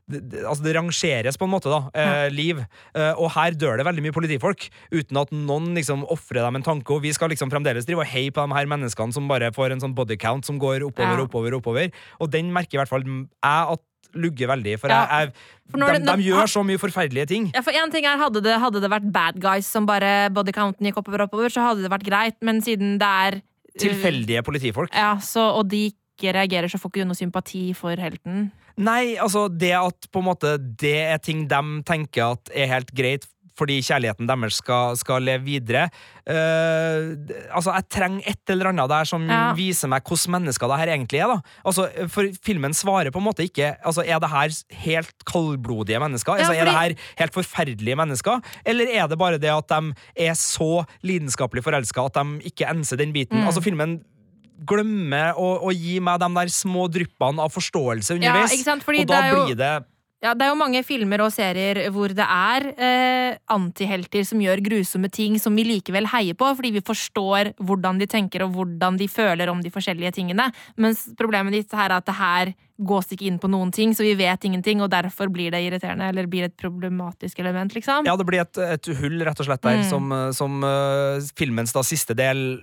det, 0.07 0.21
altså, 0.45 0.63
det 0.63 0.75
rangeres 0.77 1.35
på 1.37 1.43
en 1.49 1.51
måte, 1.51 1.67
da. 1.73 1.81
Eh, 1.93 2.29
liv. 2.31 2.61
Eh, 2.95 3.11
og 3.19 3.33
her 3.35 3.51
dør 3.59 3.77
det 3.81 3.85
veldig 3.89 4.05
mye 4.07 4.15
politifolk, 4.15 4.69
uten 4.95 5.19
at 5.19 5.33
noen 5.35 5.73
liksom 5.75 6.05
ofrer 6.07 6.39
dem 6.45 6.55
en 6.61 6.63
tanke. 6.63 6.95
Og 6.95 7.03
vi 7.03 7.11
skal 7.11 7.29
liksom 7.33 7.51
fremdeles 7.51 7.85
drive 7.89 8.05
og 8.05 8.07
heie 8.13 8.31
på 8.31 8.47
de 8.47 8.55
her 8.55 8.65
menneskene 8.71 9.11
som 9.13 9.27
bare 9.27 9.51
får 9.51 9.75
en 9.75 9.83
sånn 9.83 9.95
body 9.97 10.15
count 10.17 10.45
som 10.47 10.57
går 10.61 10.87
oppover, 10.87 11.19
Ja. 11.19 11.27
oppover, 11.27 11.59
oppover. 11.59 11.91
Og 12.21 12.31
den 12.31 12.53
merker 12.55 12.79
i 12.79 12.83
hvert 12.83 12.89
fall 12.95 13.03
jeg 13.03 13.27
at 13.43 13.83
lugger 14.15 14.47
veldig. 14.49 14.79
For, 14.81 14.89
Ja, 14.89 15.03
jeg, 15.05 15.27
jeg, 15.29 15.33
for 15.69 15.77
de, 15.77 15.85
det- 15.99 16.05
når- 16.07 16.15
de 16.17 16.23
gjør 16.31 16.47
så 16.49 16.63
mye 16.65 16.79
forferdelige 16.81 17.27
ting. 17.27 17.51
Ja, 17.53 17.61
for 17.61 17.71
en 17.75 17.91
ting 17.91 18.05
er, 18.05 18.17
hadde 18.17 18.41
det, 18.41 18.55
hadde 18.57 18.79
det 18.81 18.89
vært 18.89 19.11
bad 19.11 19.37
guys 19.39 19.67
som 19.67 19.85
bare 19.85 20.31
bodycounten 20.33 20.81
gikk 20.87 20.97
oppover 20.97 21.27
oppover, 21.27 21.51
så 21.51 21.61
hadde 21.61 21.83
det 21.83 21.91
vært 21.91 22.07
greit, 22.07 22.35
men 22.41 22.61
siden 22.61 22.97
det 22.97 23.05
er 23.05 23.41
Tilfeldige 23.81 24.43
politifolk. 24.45 24.93
Ja, 24.95 25.15
så, 25.23 25.49
og 25.57 25.69
de 25.71 25.89
ikke 25.91 26.35
reagerer, 26.35 26.69
så 26.71 26.79
får 26.81 26.91
ikke 26.91 27.05
du 27.05 27.11
noe 27.11 27.19
sympati 27.19 27.69
for 27.77 27.99
helten. 27.99 28.49
Nei, 28.79 29.17
altså 29.19 29.47
det 29.51 29.73
at 29.75 30.07
på 30.11 30.21
en 30.21 30.29
måte 30.29 30.53
det 30.79 30.95
er 31.03 31.19
ting 31.23 31.43
de 31.51 31.61
tenker 31.87 32.37
at 32.37 32.51
er 32.55 32.69
helt 32.71 32.93
greit 32.95 33.27
fordi 33.59 33.81
kjærligheten 33.83 34.29
deres 34.29 34.59
skal, 34.63 34.95
skal 34.99 35.25
leve 35.27 35.43
videre. 35.49 35.89
Uh, 36.23 37.15
altså, 37.55 37.73
jeg 37.75 37.87
trenger 37.91 38.29
et 38.31 38.53
eller 38.53 38.71
annet 38.71 38.89
der 38.91 39.07
som 39.09 39.25
Ja. 39.29 39.53
viser 39.57 39.89
meg 39.91 40.03
hvordan 40.07 40.37
mennesker 40.39 40.67
det 40.71 40.79
her 40.81 40.91
egentlig 40.95 41.19
er. 41.23 41.33
da. 41.33 41.39
Altså, 41.65 41.87
For 42.09 42.29
filmen 42.45 42.73
svarer 42.77 43.11
på 43.11 43.19
en 43.21 43.27
måte 43.27 43.43
ikke 43.45 43.75
altså, 43.85 44.03
Er 44.07 44.19
det 44.19 44.29
her 44.29 44.49
helt 44.85 45.25
kaldblodige 45.27 45.99
mennesker? 45.99 46.37
Ja, 46.37 46.45
altså, 46.47 46.53
Er 46.55 46.65
det 46.65 46.73
her 46.77 46.95
helt 47.23 47.33
forferdelige 47.33 47.95
mennesker? 47.99 48.41
Eller 48.65 48.87
er 48.93 49.07
det 49.07 49.17
bare 49.19 49.37
det 49.41 49.49
at 49.51 49.67
de 49.69 49.93
er 50.15 50.33
så 50.39 50.85
lidenskapelig 51.03 51.63
forelska 51.65 52.05
at 52.05 52.13
de 52.15 52.39
ikke 52.49 52.69
enser 52.69 52.97
den 52.97 53.11
biten? 53.13 53.39
Mm. 53.41 53.47
Altså, 53.47 53.61
filmen 53.61 53.99
glemmer 54.67 55.37
å, 55.39 55.53
å 55.63 55.71
gi 55.71 55.99
meg 56.03 56.19
de 56.19 56.27
der 56.35 56.51
små 56.51 56.87
dryppene 56.91 57.39
av 57.45 57.51
forståelse 57.55 58.17
Ja, 58.19 58.33
underveis. 58.33 58.83
Fordi 58.83 59.01
og 59.05 59.07
da 59.07 59.21
det 59.21 59.31
jo- 59.31 59.45
blir 59.45 59.55
det 59.55 59.85
Ja, 60.19 60.33
det 60.35 60.43
er 60.43 60.49
jo 60.51 60.59
mange 60.59 60.81
filmer 60.83 61.21
og 61.23 61.31
serier 61.31 61.77
hvor 61.95 62.11
det 62.11 62.25
er 62.25 62.65
eh, 62.75 63.37
antihelter 63.55 64.25
som 64.27 64.41
gjør 64.43 64.59
grusomme 64.65 65.07
ting 65.15 65.37
som 65.39 65.55
vi 65.55 65.63
likevel 65.63 66.09
heier 66.11 66.35
på, 66.35 66.49
fordi 66.57 66.73
vi 66.75 66.83
forstår 66.83 67.53
hvordan 67.63 68.01
de 68.01 68.07
tenker 68.11 68.43
og 68.43 68.51
hvordan 68.57 68.99
de 68.99 69.07
føler 69.07 69.47
om 69.47 69.61
de 69.63 69.71
forskjellige 69.71 70.17
tingene. 70.19 70.49
Mens 70.75 71.05
problemet 71.19 71.55
ditt 71.55 71.71
her 71.71 71.87
er 71.87 72.01
at 72.01 72.09
det 72.09 72.17
her 72.19 72.51
gås 72.79 73.09
ikke 73.11 73.27
inn 73.27 73.39
på 73.41 73.49
noen 73.51 73.71
ting, 73.75 73.91
så 73.95 74.05
vi 74.05 74.13
vet 74.15 74.45
ingenting, 74.47 74.79
og 74.81 74.89
derfor 74.93 75.27
blir 75.31 75.51
det 75.51 75.59
irriterende, 75.65 76.07
eller 76.09 76.27
blir 76.31 76.47
et 76.47 76.55
problematisk 76.59 77.39
element, 77.43 77.73
liksom. 77.75 78.07
Ja, 78.07 78.15
det 78.15 78.25
blir 78.27 78.41
et, 78.41 78.57
et 78.57 78.89
hull, 79.01 79.19
rett 79.27 79.39
og 79.39 79.49
slett, 79.49 79.61
der, 79.65 79.79
Mm. 79.79 79.89
som, 79.89 80.11
eh, 80.11 80.31
som 80.31 80.63
uh, 80.63 81.19
filmens 81.35 81.73
da 81.75 81.83
siste 81.83 82.15
del 82.15 82.61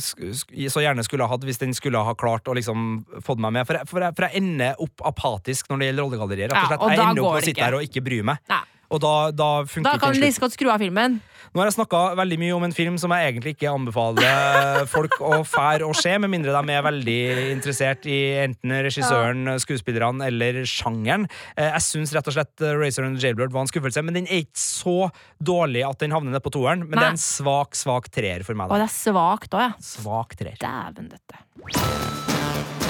sk 0.00 0.52
så 0.70 0.82
gjerne 0.82 1.04
skulle 1.04 1.24
ha 1.26 1.32
hatt, 1.32 1.44
hvis 1.46 1.60
den 1.60 1.74
skulle 1.76 2.00
ha 2.04 2.14
klart 2.18 2.48
å 2.48 2.54
liksom 2.56 3.04
fått 3.24 3.40
meg 3.42 3.52
med. 3.56 3.66
For 3.66 3.78
jeg, 3.78 3.88
for 3.90 4.04
jeg, 4.04 4.16
for 4.16 4.28
jeg 4.28 4.42
ender 4.42 4.80
opp 4.82 5.04
apatisk 5.12 5.70
når 5.70 5.78
det 5.78 5.90
gjelder 5.90 6.06
rollegallerier. 6.06 6.52
Rett 6.52 6.56
og 6.56 6.70
Ja, 6.70 6.78
og 6.78 6.90
jeg 6.90 7.00
ender 7.00 7.22
opp 7.22 7.36
med 7.36 7.42
å 7.42 7.46
sitte 7.46 7.60
der 7.60 7.70
her 7.70 7.78
og 7.80 7.86
ikke 7.86 8.04
bry 8.04 8.22
meg. 8.26 8.42
Nei. 8.52 8.62
Og 8.94 9.00
da, 9.02 9.14
da 9.34 9.48
funker 9.66 9.88
Da 9.88 9.98
kan 9.98 10.14
du 10.14 10.20
like 10.22 10.40
godt 10.40 10.54
skru 10.54 10.70
av 10.70 10.82
filmen. 10.82 11.18
Nå 11.56 11.62
har 11.62 11.70
jeg 11.70 11.78
snakka 11.78 11.98
veldig 12.18 12.36
mye 12.36 12.52
om 12.52 12.64
en 12.66 12.74
film 12.76 12.98
som 13.00 13.08
jeg 13.16 13.30
egentlig 13.30 13.54
ikke 13.54 13.70
anbefaler 13.72 14.82
folk 14.92 15.14
å 15.24 15.38
fære 15.48 15.86
og 15.88 15.96
se, 15.96 16.12
med 16.20 16.28
mindre 16.28 16.52
de 16.52 16.74
er 16.74 16.84
veldig 16.84 17.14
interessert 17.54 18.04
i 18.12 18.18
enten 18.42 18.74
regissøren, 18.84 19.48
skuespillerne 19.64 20.28
eller 20.28 20.58
sjangeren. 20.68 21.24
Eh, 21.56 21.70
Jeg 21.70 21.86
syns 21.86 22.12
rett 22.12 22.28
og 22.28 22.36
slett 22.36 22.60
eh, 22.60 22.76
Razor 22.76 23.08
and 23.08 23.24
Jailbird 23.24 23.56
var 23.56 23.64
en 23.64 23.72
skuffelse, 23.72 24.04
men 24.04 24.18
den 24.20 24.28
er 24.28 24.44
ikke 24.44 24.60
så 24.60 24.96
dårlig 25.40 25.86
at 25.88 26.04
den 26.04 26.12
havner 26.12 26.36
ned 26.36 26.44
på 26.44 26.52
toeren. 26.58 26.84
Men 26.90 27.00
det 27.00 27.06
er 27.06 27.16
en 27.16 27.24
svak, 27.24 27.72
svak 27.72 28.12
treer 28.12 28.44
for 28.44 28.52
meg. 28.52 28.68
Og 28.68 28.76
det 28.76 28.90
er 28.90 28.96
svakt 28.98 29.56
òg, 29.56 29.70
ja. 29.70 29.72
Svak 29.96 30.36
treer. 30.36 30.60
Dæven 30.60 31.08
døtte. 31.16 32.85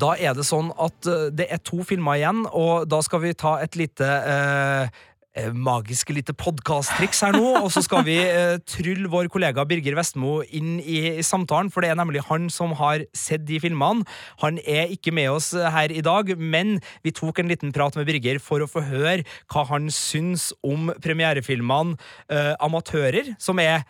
Da 0.00 0.14
er 0.16 0.34
det 0.36 0.46
sånn 0.48 0.72
at 0.80 1.08
eh, 1.10 1.28
det 1.34 1.50
er 1.52 1.60
to 1.66 1.84
filmer 1.86 2.20
igjen, 2.20 2.44
og 2.56 2.88
da 2.90 3.02
skal 3.04 3.24
vi 3.24 3.36
ta 3.36 3.58
et 3.60 3.76
lite 3.78 4.06
eh, 4.06 5.00
eh, 5.36 5.50
magiske 5.52 6.14
lite 6.16 6.34
podkast-triks 6.38 7.20
her 7.26 7.36
nå, 7.36 7.50
og 7.60 7.68
så 7.74 7.82
skal 7.84 8.06
vi 8.06 8.16
eh, 8.22 8.56
trylle 8.70 9.10
vår 9.12 9.28
kollega 9.32 9.66
Birger 9.68 9.98
Vestmo 9.98 10.38
inn 10.46 10.78
i, 10.80 11.02
i 11.20 11.26
samtalen, 11.26 11.72
for 11.74 11.84
det 11.84 11.92
er 11.92 12.00
nemlig 12.00 12.24
han 12.30 12.48
som 12.52 12.72
har 12.80 13.04
sett 13.16 13.44
de 13.48 13.60
filmene. 13.62 14.06
Han 14.44 14.60
er 14.64 14.92
ikke 14.94 15.14
med 15.16 15.32
oss 15.34 15.52
eh, 15.56 15.68
her 15.74 15.92
i 15.92 16.04
dag, 16.06 16.32
men 16.38 16.78
vi 17.04 17.14
tok 17.16 17.42
en 17.42 17.52
liten 17.52 17.74
prat 17.76 17.98
med 17.98 18.08
Birger 18.08 18.40
for 18.42 18.64
å 18.64 18.70
få 18.70 18.86
høre 18.88 19.26
hva 19.52 19.66
han 19.74 19.90
syns 19.94 20.50
om 20.66 20.92
premierefilmene 21.02 21.98
eh, 22.32 22.54
Amatører, 22.62 23.34
som 23.42 23.60
er 23.62 23.84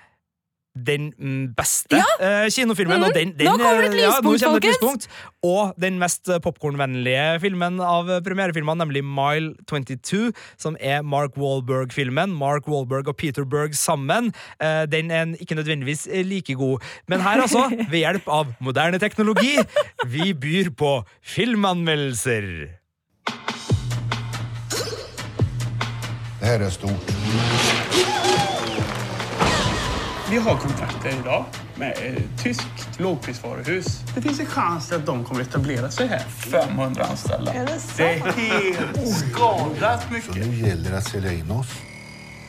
den 0.87 1.11
beste 1.57 1.71
beste 1.91 2.01
uh, 2.21 2.49
kinofilmen. 2.51 3.03
og 3.03 3.15
den, 3.15 3.35
den, 3.39 3.47
Nå 3.47 3.57
kommer 3.59 3.85
det 3.85 3.91
et 3.91 3.99
lyspunkt, 3.99 4.43
ja, 4.43 4.49
det 4.49 4.57
et 4.57 4.69
lyspunkt. 4.71 5.09
Og 5.43 5.75
den 5.81 5.99
mest 6.01 6.31
popkornvennlige 6.45 7.41
filmen 7.41 7.81
av 7.85 8.11
premierefilmene, 8.27 8.85
nemlig 8.85 9.05
Mile 9.05 9.55
22, 9.71 10.33
som 10.61 10.77
er 10.81 11.03
Mark 11.03 11.39
Wahlberg-filmen. 11.41 12.35
Mark 12.37 12.69
Wahlberg 12.69 13.09
og 13.09 13.17
Peter 13.17 13.45
Berg 13.45 13.75
sammen. 13.79 14.33
Uh, 14.63 14.85
Den 14.91 15.11
er 15.11 15.35
ikke 15.41 15.55
nødvendigvis 15.55 16.07
eh, 16.11 16.25
like 16.27 16.55
god. 16.55 16.81
Men 17.09 17.21
her, 17.21 17.43
altså, 17.43 17.69
ved 17.91 17.99
hjelp 17.99 18.29
av 18.29 18.53
moderne 18.61 18.99
teknologi, 18.99 19.57
vi 20.07 20.33
byr 20.35 20.71
på 20.77 21.01
filmanmeldelser. 21.23 22.51
Det 26.41 26.49
her 26.49 26.65
er 26.65 26.71
stort. 26.73 28.30
Vi 30.31 30.37
har 30.37 30.57
kontakter 30.57 31.09
idag 31.21 31.45
med 31.75 31.93
ett 31.93 32.43
tyskt 32.43 33.01
lågprisvaruhus. 33.01 33.87
Det 34.15 34.23
finns 34.23 34.41
en 34.41 34.47
chans 34.47 34.93
att 34.93 35.07
de 35.07 35.25
kommer 35.25 35.41
etablera 35.43 35.91
sig 35.91 36.07
här. 36.07 36.19
500 36.19 37.05
anställda. 37.05 37.53
Är 37.55 37.67
det, 37.67 37.81
det 37.97 38.03
är 38.03 38.19
helt 38.33 39.09
skadat 39.19 40.11
mye. 40.11 40.21
mycket. 40.29 40.47
nu 40.47 40.69
gäller 40.69 40.91
det 40.91 40.99
att 40.99 41.09
sälja 41.09 41.33
in 41.33 41.51
oss. 41.51 41.67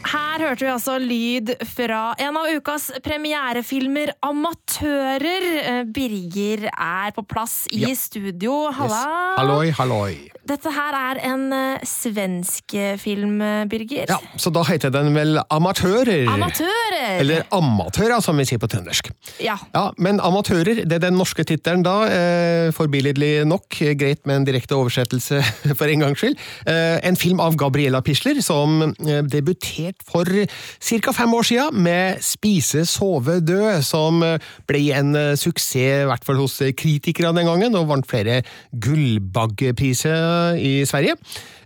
Her 0.04 0.40
hørte 0.40 0.66
vi 0.66 0.72
altså 0.72 0.98
lyd 0.98 1.52
fra 1.76 2.14
en 2.18 2.38
av 2.38 2.48
ukas 2.48 2.92
premierefilmer, 3.04 4.12
Amatører. 4.20 5.70
Eh, 5.80 5.84
Birger 5.84 6.64
er 6.66 7.12
på 7.12 7.24
plass 7.24 7.68
i 7.72 7.82
Ja. 7.84 7.96
studio. 7.96 8.72
Halla! 8.72 9.36
Halloi, 9.38 9.70
halloi. 9.72 10.30
Dette 10.50 10.72
her 10.74 10.96
er 10.98 11.20
en 11.30 11.44
uh, 11.54 11.84
svensk 11.86 12.74
eh, 12.74 12.96
film, 12.98 13.36
eh, 13.46 13.66
Birger. 13.70 14.10
Ja, 14.10 14.18
så 14.42 14.50
da 14.54 14.64
heter 14.66 14.90
den 14.94 15.12
vel 15.14 15.38
Amatører. 15.54 16.26
Amatører! 16.34 17.20
Eller 17.22 17.44
Amatører, 17.54 18.18
som 18.26 18.40
vi 18.42 18.48
sier 18.50 18.62
på 18.62 18.70
trøndersk. 18.72 19.12
Ja. 19.44 19.60
Ja, 19.76 19.92
Men 20.02 20.18
Amatører, 20.24 20.82
det 20.82 20.98
er 20.98 21.04
den 21.04 21.20
norske 21.20 21.46
tittelen 21.46 21.86
da. 21.86 21.94
Eh, 22.10 22.72
forbilledlig 22.74 23.46
nok. 23.46 23.70
Greit 24.02 24.26
med 24.26 24.40
en 24.40 24.48
direkte 24.50 24.80
oversettelse 24.80 25.44
for 25.78 25.86
en 25.94 26.08
gangs 26.08 26.24
skyld. 26.24 26.42
Eh, 26.66 26.98
en 27.06 27.20
film 27.20 27.44
av 27.44 27.60
Gabriella 27.62 28.02
Pisler, 28.02 28.42
som 28.42 28.96
debuterte 28.98 30.08
for 30.10 30.26
ca. 30.26 31.14
fem 31.14 31.38
år 31.38 31.48
siden 31.52 31.82
med 31.86 32.26
Spise, 32.26 32.88
sove, 32.90 33.38
dø, 33.46 33.62
som 33.86 34.24
ble 34.70 34.84
en 34.98 35.14
suksess, 35.38 35.70
i 35.72 36.10
hvert 36.10 36.26
fall 36.26 36.40
hos 36.42 36.58
kritikere 36.78 37.30
den 37.36 37.48
gangen, 37.48 37.78
og 37.78 37.88
vant 37.92 38.08
flere 38.10 38.42
Gullbaggepriser 38.74 40.31
i 40.58 40.82
Sverige. 40.90 41.18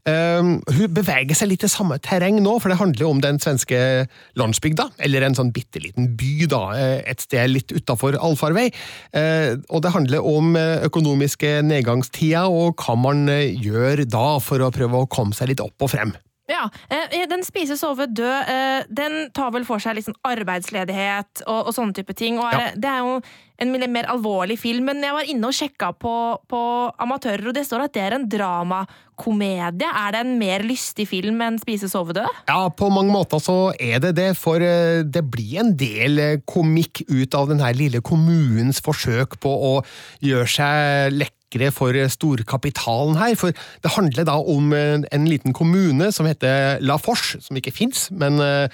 Um, 0.05 0.59
hun 0.70 0.91
beveger 0.93 1.34
seg 1.34 1.49
litt 1.49 1.63
i 1.66 1.70
samme 1.72 1.95
terreng 2.05 2.38
nå, 2.45 2.51
for 2.61 2.70
det 2.70 2.78
handler 2.78 3.07
om 3.07 3.22
den 3.24 3.39
svenske 3.41 3.80
landsbygda, 4.38 4.91
eller 5.01 5.26
en 5.26 5.38
sånn 5.38 5.49
bitte 5.55 5.82
liten 5.82 6.11
by, 6.20 6.45
da, 6.51 6.61
eh, 6.78 6.99
et 7.09 7.26
sted 7.26 7.49
litt 7.49 7.74
utafor 7.74 8.20
allfarvei. 8.22 8.68
Uh, 9.18 9.57
og 9.74 9.82
det 9.82 9.95
handler 9.95 10.30
om 10.30 10.53
økonomiske 10.59 11.57
nedgangstider, 11.66 12.53
og 12.53 12.78
hva 12.86 12.93
man 13.01 13.26
gjør 13.26 14.05
da 14.05 14.28
for 14.45 14.61
å 14.61 14.70
prøve 14.76 15.01
å 15.01 15.09
komme 15.09 15.34
seg 15.34 15.55
litt 15.55 15.66
opp 15.66 15.88
og 15.88 15.95
frem. 15.95 16.13
Ja, 16.48 16.70
eh, 16.89 17.26
Den 17.30 17.43
spise, 17.46 17.78
sove, 17.78 18.06
dø, 18.06 18.30
eh, 18.30 18.86
den 18.89 19.32
tar 19.34 19.52
vel 19.56 19.66
for 19.66 19.82
seg 19.82 19.98
sånn 20.06 20.18
arbeidsledighet 20.28 21.46
og, 21.48 21.72
og 21.72 21.74
sånne 21.74 21.98
type 21.98 22.14
ting. 22.18 22.38
og 22.38 22.52
er, 22.52 22.60
ja. 22.60 22.72
Det 22.78 22.91
er 22.91 23.02
jo 23.02 23.20
en 23.64 23.72
mer 23.91 24.06
alvorlig 24.12 24.58
film, 24.60 24.89
men 24.89 25.02
jeg 25.02 25.16
var 25.16 25.30
inne 25.32 25.48
og 25.48 25.56
sjekka 25.56 25.93
på, 25.96 26.14
på 26.52 26.62
Amatører, 27.02 27.48
og 27.50 27.56
det 27.56 27.64
står 27.66 27.86
at 27.86 27.93
det 27.96 28.04
er 28.04 28.16
en 28.18 28.28
dramakomedie. 28.30 29.88
Er 29.88 30.12
det 30.12 30.22
en 30.26 30.34
mer 30.41 30.66
lystig 30.68 31.08
film 31.10 31.39
enn 31.41 31.58
Spise, 31.62 31.89
sove, 31.89 32.14
dø? 32.18 32.26
Ja, 32.50 32.60
på 32.70 32.91
mange 32.93 33.16
måter 33.16 33.41
så 33.41 33.72
er 33.80 34.04
det 34.04 34.18
det, 34.20 34.28
for 34.38 34.62
eh, 34.62 35.02
det 35.08 35.24
blir 35.32 35.64
en 35.64 35.74
del 35.80 36.22
komikk 36.46 37.06
ut 37.10 37.39
av 37.39 37.50
denne 37.54 37.72
lille 37.80 38.04
kommunens 38.06 38.84
forsøk 38.86 39.39
på 39.41 39.56
å 39.72 39.74
gjøre 40.22 40.52
seg 40.60 41.16
lekk 41.16 41.35
sikre 41.56 41.72
for 41.72 41.95
storkapitalen 42.10 43.18
her. 43.18 43.36
For 43.36 43.51
det 43.84 43.91
handler 43.95 44.26
da 44.28 44.36
om 44.39 44.74
en 44.74 45.28
liten 45.28 45.53
kommune 45.53 46.12
som 46.12 46.26
heter 46.26 46.80
La 46.82 46.97
Fors, 46.97 47.36
som 47.41 47.56
ikke 47.56 47.72
fins, 47.72 48.10
men 48.12 48.39
eh, 48.41 48.68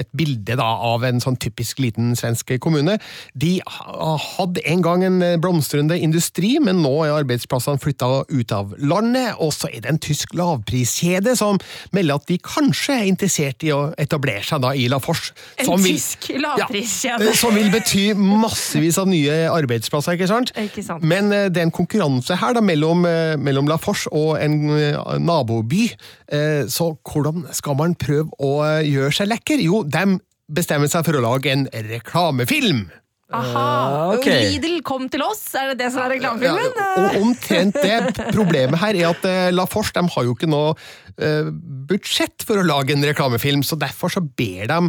et 0.00 0.08
bilde 0.16 0.56
da 0.56 0.68
av 0.90 1.04
en 1.04 1.20
sånn 1.20 1.38
typisk 1.40 1.80
liten 1.80 2.14
svensk 2.16 2.58
kommune. 2.60 2.98
De 3.34 3.60
hadde 3.66 4.62
en 4.66 4.82
gang 4.82 5.04
en 5.04 5.20
blomstrende 5.40 5.98
industri, 5.98 6.58
men 6.62 6.82
nå 6.82 6.92
er 7.04 7.16
arbeidsplassene 7.20 7.80
flytta 7.80 8.24
ut 8.30 8.52
av 8.52 8.74
landet. 8.78 9.34
Og 9.40 9.52
så 9.54 9.70
er 9.70 9.82
det 9.82 9.90
en 9.90 10.00
tysk 10.00 10.34
lavpriskjede 10.34 11.36
som 11.38 11.60
melder 11.92 12.20
at 12.20 12.28
de 12.30 12.38
kanskje 12.38 12.96
er 13.00 13.10
interessert 13.10 13.64
i 13.66 13.72
å 13.74 13.90
etablere 14.00 14.44
seg 14.46 14.62
da 14.64 14.74
i 14.74 14.86
La 14.90 15.00
Fors. 15.02 15.32
En 15.60 15.74
tysk 15.80 16.30
lavpriskjede! 16.36 17.30
Ja, 17.30 17.36
som 17.40 17.56
vil 17.56 17.70
bety 17.72 18.10
massevis 18.16 18.98
av 19.00 19.08
nye 19.10 19.42
arbeidsplasser, 19.50 20.18
ikke 20.18 20.30
sant? 20.30 20.54
Ikke 20.60 20.84
sant. 20.84 21.04
Men 21.06 21.30
det 21.30 21.60
er 21.60 21.66
en 21.66 21.74
konkurranse 21.80 22.36
her 22.40 22.56
da, 22.56 22.62
mellom, 22.64 23.04
eh, 23.08 23.34
mellom 23.40 23.68
La 23.70 23.78
Force 23.80 24.10
og 24.12 24.36
en 24.40 24.70
eh, 24.76 24.98
naboby. 25.22 25.88
Eh, 26.30 26.64
så 26.70 26.92
hvordan 27.06 27.48
skal 27.56 27.78
man 27.80 27.98
prøve 28.00 28.30
å 28.38 28.54
gjøre 28.84 29.12
seg 29.16 29.30
lekker? 29.32 29.62
Jo, 29.64 29.84
de 29.84 30.20
bestemmer 30.50 30.90
seg 30.90 31.06
for 31.06 31.18
å 31.18 31.24
lage 31.24 31.52
en 31.52 31.68
reklamefilm. 31.70 32.88
Aha! 33.30 33.60
Uh, 33.62 34.16
okay. 34.16 34.48
Lidl 34.56 34.80
kom 34.82 35.04
til 35.06 35.22
oss, 35.22 35.44
er 35.54 35.68
det 35.70 35.84
det 35.84 35.92
som 35.94 36.02
er 36.02 36.16
reklamefilmen? 36.16 36.72
Ja, 36.74 36.88
og 36.98 37.20
omtrent 37.20 37.76
det. 37.78 38.24
Problemet 38.34 38.80
her 38.82 38.98
er 38.98 39.12
at 39.12 39.28
La 39.54 39.68
Force 39.70 39.94
de 39.94 40.02
har 40.02 40.26
jo 40.26 40.34
ikke 40.34 40.50
noe 40.50 40.74
budsjett 41.86 42.42
for 42.48 42.58
å 42.58 42.66
lage 42.66 42.96
en 42.96 43.06
reklamefilm, 43.06 43.62
så 43.62 43.78
derfor 43.78 44.10
så 44.10 44.24
ber 44.24 44.66
de 44.72 44.80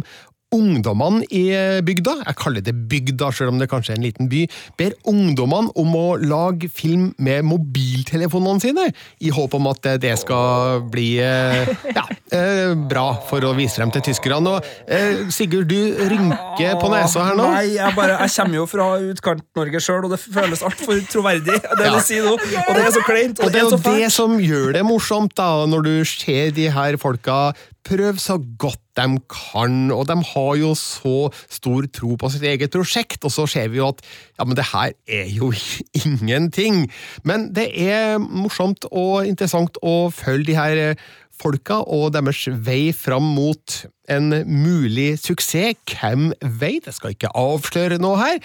ungdommene 0.52 1.26
i 1.32 1.44
bygda, 1.84 2.18
jeg 2.26 2.38
kaller 2.40 2.64
det 2.64 2.74
bygda 2.90 3.30
selv 3.34 3.54
om 3.54 3.60
det 3.60 3.70
kanskje 3.70 3.94
er 3.94 4.00
en 4.00 4.06
liten 4.06 4.30
by, 4.32 4.44
ber 4.78 4.96
ungdommene 5.08 5.72
om 5.80 5.96
å 5.96 6.06
lage 6.20 6.70
film 6.72 7.10
med 7.22 7.46
mobiltelefonene 7.48 8.62
sine, 8.62 8.88
i 9.22 9.32
håp 9.32 9.56
om 9.58 9.68
at 9.70 9.92
det 10.02 10.14
skal 10.20 10.82
bli 10.92 11.08
eh, 11.22 11.70
ja, 11.96 12.04
eh, 12.34 12.72
bra 12.76 13.06
for 13.28 13.44
å 13.46 13.54
vise 13.56 13.82
dem 13.82 13.92
til 13.94 14.04
tyskerne. 14.10 14.56
Og, 14.56 14.70
eh, 14.86 15.24
Sigurd, 15.34 15.70
du 15.70 16.06
rynker 16.12 16.78
på 16.80 16.90
nesa 16.92 17.28
her 17.28 17.38
nå. 17.38 17.48
Nei, 17.54 17.66
jeg, 17.76 17.96
bare, 17.98 18.18
jeg 18.24 18.34
kommer 18.36 18.60
jo 18.60 18.68
fra 18.70 18.88
Utkant-Norge 19.12 19.82
sjøl, 19.82 20.06
og 20.08 20.14
det 20.14 20.20
føles 20.22 20.64
altfor 20.68 21.02
troverdig, 21.12 21.58
det 21.60 21.88
ja. 21.88 21.94
du 21.96 22.00
sier 22.04 22.28
nå. 22.28 22.36
Og 22.36 22.72
det 22.76 22.86
er 22.86 22.94
så 22.94 23.04
kleint. 23.06 23.38
Og, 23.38 23.46
og 23.46 23.54
det 23.54 23.62
er 23.62 23.68
jo 23.68 23.82
det 23.86 24.12
som 24.14 24.38
gjør 24.42 24.72
det 24.78 24.86
morsomt, 24.86 25.36
da, 25.38 25.50
når 25.68 25.88
du 25.88 25.94
ser 26.08 26.52
de 26.56 26.68
her 26.72 26.98
folka 27.00 27.52
prøve 27.86 28.18
så 28.22 28.38
godt 28.58 28.80
de 28.96 29.06
kan, 29.32 29.90
og 29.94 30.04
de 30.10 30.18
har 30.32 30.52
jo 30.60 30.74
så 30.76 31.30
stor 31.50 31.86
tro 31.96 32.16
på 32.20 32.30
sitt 32.32 32.44
eget 32.44 32.72
prosjekt, 32.74 33.24
og 33.24 33.32
så 33.32 33.46
ser 33.48 33.70
vi 33.72 33.80
jo 33.80 33.88
at 33.88 34.02
ja, 34.38 34.44
men 34.44 34.58
det 34.58 34.68
her 34.72 34.92
er 35.08 35.32
jo 35.32 35.52
ingenting. 36.04 36.84
Men 37.24 37.50
det 37.56 37.70
er 37.72 38.20
morsomt 38.20 38.86
og 38.90 39.26
interessant 39.26 39.80
å 39.82 40.12
følge 40.12 40.50
de 40.52 40.58
her 40.58 40.82
eh, 40.90 41.04
folka 41.42 41.80
og 41.88 42.12
deres 42.14 42.44
vei 42.64 42.92
fram 42.94 43.32
mot 43.34 43.82
en 44.12 44.42
mulig 44.46 45.16
suksess. 45.22 45.78
Hvem 45.88 46.30
vet? 46.60 46.88
Jeg 46.88 46.98
skal 46.98 47.16
ikke 47.16 47.32
avsløre 47.38 48.00
noe 48.02 48.20
her. 48.20 48.42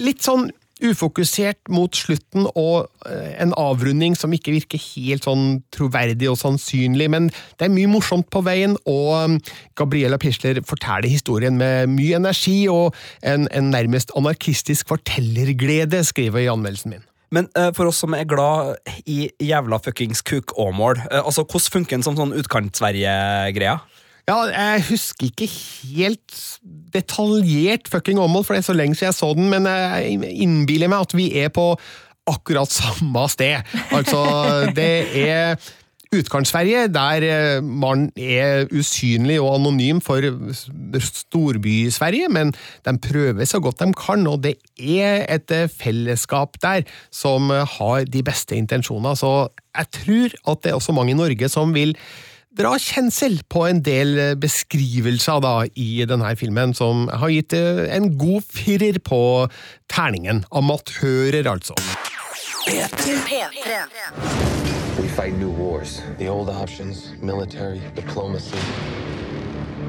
Litt 0.00 0.24
sånn 0.24 0.48
ufokusert 0.84 1.70
mot 1.72 1.96
slutten 1.96 2.46
og 2.52 2.90
eh, 3.08 3.32
en 3.40 3.54
avrunding 3.56 4.16
som 4.18 4.34
ikke 4.36 4.54
virker 4.54 4.82
helt 4.82 5.24
sånn 5.26 5.60
troverdig 5.74 6.28
og 6.30 6.38
sannsynlig, 6.40 7.08
men 7.12 7.30
det 7.56 7.68
er 7.68 7.72
mye 7.72 7.90
morsomt 7.90 8.28
på 8.32 8.42
veien, 8.44 8.76
og 8.84 9.10
um, 9.16 9.36
Gabriella 9.78 10.20
Pisler 10.20 10.60
forteller 10.68 11.08
historien 11.08 11.56
med 11.56 11.92
mye 11.94 12.20
energi 12.20 12.66
og 12.72 12.96
en, 13.24 13.48
en 13.56 13.72
nærmest 13.72 14.12
anarkistisk 14.18 14.92
fortellerglede, 14.92 16.04
skriver 16.04 16.42
jeg 16.44 16.50
i 16.50 16.54
anmeldelsen 16.54 16.96
min. 16.96 17.06
Men 17.34 17.48
uh, 17.58 17.72
for 17.74 17.90
oss 17.90 18.02
som 18.04 18.14
er 18.14 18.28
glad 18.28 18.76
i 19.08 19.26
jævla 19.42 19.80
fuckings 19.82 20.22
kuk-Åmål, 20.28 21.00
uh, 21.08 21.22
altså, 21.24 21.46
hvordan 21.46 21.72
funker 21.80 21.98
en 21.98 22.06
sånn, 22.06 22.20
sånn 22.20 22.36
Utkant-Sverige-greia? 22.36 23.80
Ja, 24.26 24.40
jeg 24.50 24.82
husker 24.88 25.28
ikke 25.28 25.46
helt 25.46 26.40
detaljert 26.94 27.86
fucking 27.92 28.18
Åmål, 28.18 28.42
for 28.42 28.56
det 28.56 28.64
er 28.64 28.66
så 28.72 28.74
lenge 28.74 28.98
siden 28.98 29.12
jeg 29.12 29.18
så 29.20 29.30
den, 29.38 29.46
men 29.52 29.68
jeg 29.70 30.18
innbiller 30.42 30.90
meg 30.90 31.06
at 31.06 31.14
vi 31.14 31.28
er 31.38 31.52
på 31.54 31.68
akkurat 32.26 32.72
samme 32.74 33.22
sted. 33.30 33.62
Altså, 33.94 34.24
det 34.74 34.90
er 35.22 35.54
Utkant-Sverige, 36.16 36.88
der 36.90 37.24
eh, 37.26 37.62
man 37.62 38.08
er 38.18 38.66
usynlig 38.74 39.38
og 39.42 39.60
anonym 39.60 40.02
for 40.02 40.22
storby-Sverige, 41.06 42.28
men 42.30 42.50
de 42.86 42.98
prøver 42.98 43.46
så 43.46 43.62
godt 43.62 43.82
de 43.82 43.92
kan, 43.94 44.26
og 44.26 44.42
det 44.42 44.56
er 44.78 45.26
et 45.30 45.54
fellesskap 45.70 46.58
der 46.62 46.86
som 47.14 47.50
har 47.50 48.06
de 48.10 48.22
beste 48.26 48.58
intensjoner. 48.58 49.14
Så 49.14 49.48
jeg 49.70 49.92
tror 50.02 50.40
at 50.50 50.64
det 50.64 50.72
er 50.72 50.80
også 50.80 50.94
mange 50.98 51.14
i 51.14 51.20
Norge 51.20 51.48
som 51.52 51.74
vil 51.74 51.94
dra 52.56 52.72
kjensel 52.80 53.40
på 53.52 53.66
en 53.68 53.82
del 53.84 54.16
eh, 54.18 54.34
beskrivelser 54.40 55.42
da, 55.44 55.54
i 55.76 56.04
denne 56.08 56.32
filmen, 56.40 56.72
som 56.76 57.06
har 57.12 57.32
gitt 57.32 57.56
eh, 57.56 57.84
en 57.96 58.14
god 58.18 58.46
firer 58.48 58.98
på 59.04 59.20
terningen. 59.92 60.44
Amatører, 60.50 61.46
altså. 61.50 61.76
We 64.96 65.08
fight 65.08 65.38
new 65.38 65.50
wars. 65.50 66.00
The 66.18 66.28
old 66.28 66.48
options, 66.48 67.12
military, 67.20 67.80
diplomacy, 67.94 68.58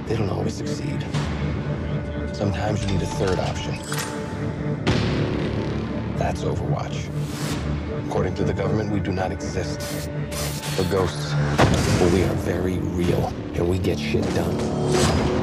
they 0.07 0.15
don't 0.15 0.29
always 0.29 0.53
succeed. 0.53 1.05
Sometimes 2.33 2.83
you 2.83 2.91
need 2.91 3.01
a 3.01 3.11
third 3.17 3.39
option. 3.39 3.73
That's 6.17 6.43
Overwatch. 6.43 7.09
According 8.07 8.35
to 8.35 8.45
the 8.45 8.53
government, 8.53 8.89
we 8.89 9.01
do 9.01 9.11
not 9.11 9.33
exist. 9.33 10.09
The 10.77 10.87
ghosts. 10.89 11.33
But 11.99 12.13
we 12.13 12.23
are 12.23 12.33
very 12.35 12.77
real, 12.77 13.27
and 13.53 13.67
we 13.67 13.77
get 13.79 13.99
shit 13.99 14.23
done. 14.33 15.36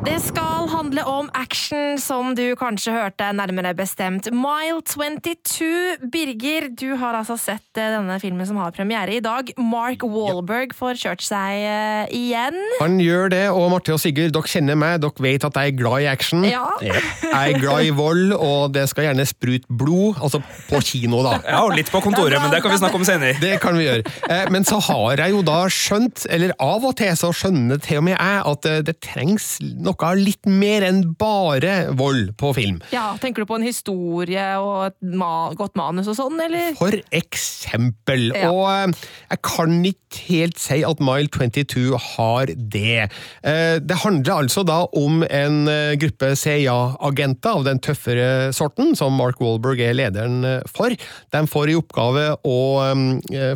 Det 0.00 0.16
skal 0.24 0.64
handle 0.72 1.02
om 1.04 1.26
action, 1.36 1.98
som 2.00 2.30
du 2.32 2.54
kanskje 2.56 2.92
hørte 2.94 3.26
nærmere 3.36 3.74
bestemt. 3.76 4.30
Mile 4.32 4.80
22. 4.88 5.66
Birger, 6.12 6.70
du 6.72 6.94
har 6.96 7.18
altså 7.18 7.36
sett 7.36 7.76
eh, 7.76 7.90
denne 7.92 8.16
filmen 8.22 8.48
som 8.48 8.56
har 8.56 8.72
premiere 8.72 9.18
i 9.18 9.20
dag. 9.20 9.50
Mark 9.60 10.00
Walberg 10.08 10.72
får 10.76 10.96
kjørt 11.02 11.24
seg 11.26 11.66
uh, 11.68 12.14
igjen. 12.16 12.56
Han 12.78 12.96
gjør 13.02 13.28
det, 13.34 13.42
og 13.52 13.66
Marte 13.74 13.92
og 13.92 14.00
Sigurd, 14.00 14.32
dere 14.32 14.48
kjenner 14.48 14.78
meg. 14.80 15.02
Dere 15.04 15.26
vet 15.26 15.44
at 15.50 15.60
jeg 15.60 15.74
er 15.74 15.76
glad 15.82 16.06
i 16.06 16.08
action. 16.08 16.48
Ja. 16.48 16.64
Jeg 17.30 17.54
er 17.54 17.60
glad 17.62 17.86
i 17.86 17.92
vold, 17.94 18.32
og 18.34 18.72
det 18.74 18.82
skal 18.90 19.06
gjerne 19.06 19.24
sprute 19.28 19.68
blod. 19.70 20.18
Altså 20.20 20.40
på 20.68 20.80
kino, 20.84 21.20
da. 21.24 21.36
Ja, 21.44 21.60
og 21.66 21.76
litt 21.76 21.92
på 21.92 22.00
kontoret, 22.02 22.40
men 22.40 22.50
det 22.52 22.58
kan 22.64 22.72
vi 22.72 22.80
snakke 22.80 22.98
om 22.98 23.06
senere. 23.06 23.36
Det 23.40 23.54
kan 23.62 23.76
vi 23.78 23.86
gjøre. 23.86 24.04
Eh, 24.26 24.48
men 24.52 24.66
så 24.66 24.80
har 24.88 25.22
jeg 25.22 25.36
jo 25.36 25.44
da 25.46 25.60
skjønt, 25.70 26.24
eller 26.32 26.56
av 26.58 26.88
og 26.88 26.96
til 26.98 27.14
så 27.20 27.30
skjønner 27.36 27.80
til 27.84 28.00
og 28.00 28.08
med 28.08 28.16
jeg, 28.16 28.42
at 28.50 28.70
det 28.88 28.96
trengs 29.04 29.52
noe 29.60 29.89
noe 29.90 30.10
litt 30.18 30.46
mer 30.48 30.84
enn 30.86 31.02
bare 31.18 31.90
vold 31.98 32.32
på 32.40 32.52
film. 32.56 32.80
Ja, 32.94 33.10
Tenker 33.20 33.42
du 33.44 33.50
på 33.50 33.58
en 33.58 33.66
historie 33.66 34.44
og 34.62 34.90
et 34.90 34.96
ma 35.18 35.50
godt 35.58 35.76
manus 35.78 36.08
og 36.10 36.16
sånn, 36.18 36.38
eller? 36.40 36.72
For 36.78 36.94
eksempel. 37.14 38.30
Ja. 38.36 38.50
Og 38.52 38.64
eh, 38.70 39.08
jeg 39.34 39.42
kan 39.46 39.76
ikke 39.90 40.22
helt 40.30 40.58
si 40.58 40.80
at 40.86 41.02
Mile 41.04 41.30
22 41.30 41.98
har 42.16 42.50
det. 42.56 43.08
Eh, 43.46 43.76
Det 43.80 43.98
handler 44.04 44.44
altså 44.44 44.64
da 44.66 44.80
om 44.98 45.22
en 45.26 45.60
eh, 45.70 45.94
gruppe 46.00 46.32
CIA-agenter 46.38 47.60
av 47.60 47.66
den 47.66 47.82
tøffere 47.82 48.50
sorten, 48.56 48.94
som 48.98 49.14
Mark 49.18 49.40
Wahlberg 49.42 49.80
er 49.84 49.96
lederen 49.98 50.42
for. 50.70 50.94
De 51.34 51.42
får 51.50 51.70
i 51.72 51.76
oppgave 51.78 52.26
å 52.46 52.58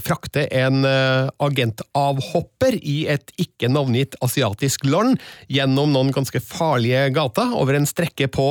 frakte 0.04 0.44
en 0.54 0.84
agentavhopper 1.42 2.76
i 2.80 2.96
et 3.12 3.32
ikke 3.40 3.68
navngitt 3.72 4.16
asiatisk 4.24 4.84
land 4.88 5.18
gjennom 5.52 5.92
noen 5.94 6.12
ganske 6.24 6.42
farlige 6.42 7.06
gata 7.14 7.52
over 7.54 7.76
en 7.78 7.86
strekke 7.88 8.26
på 8.32 8.48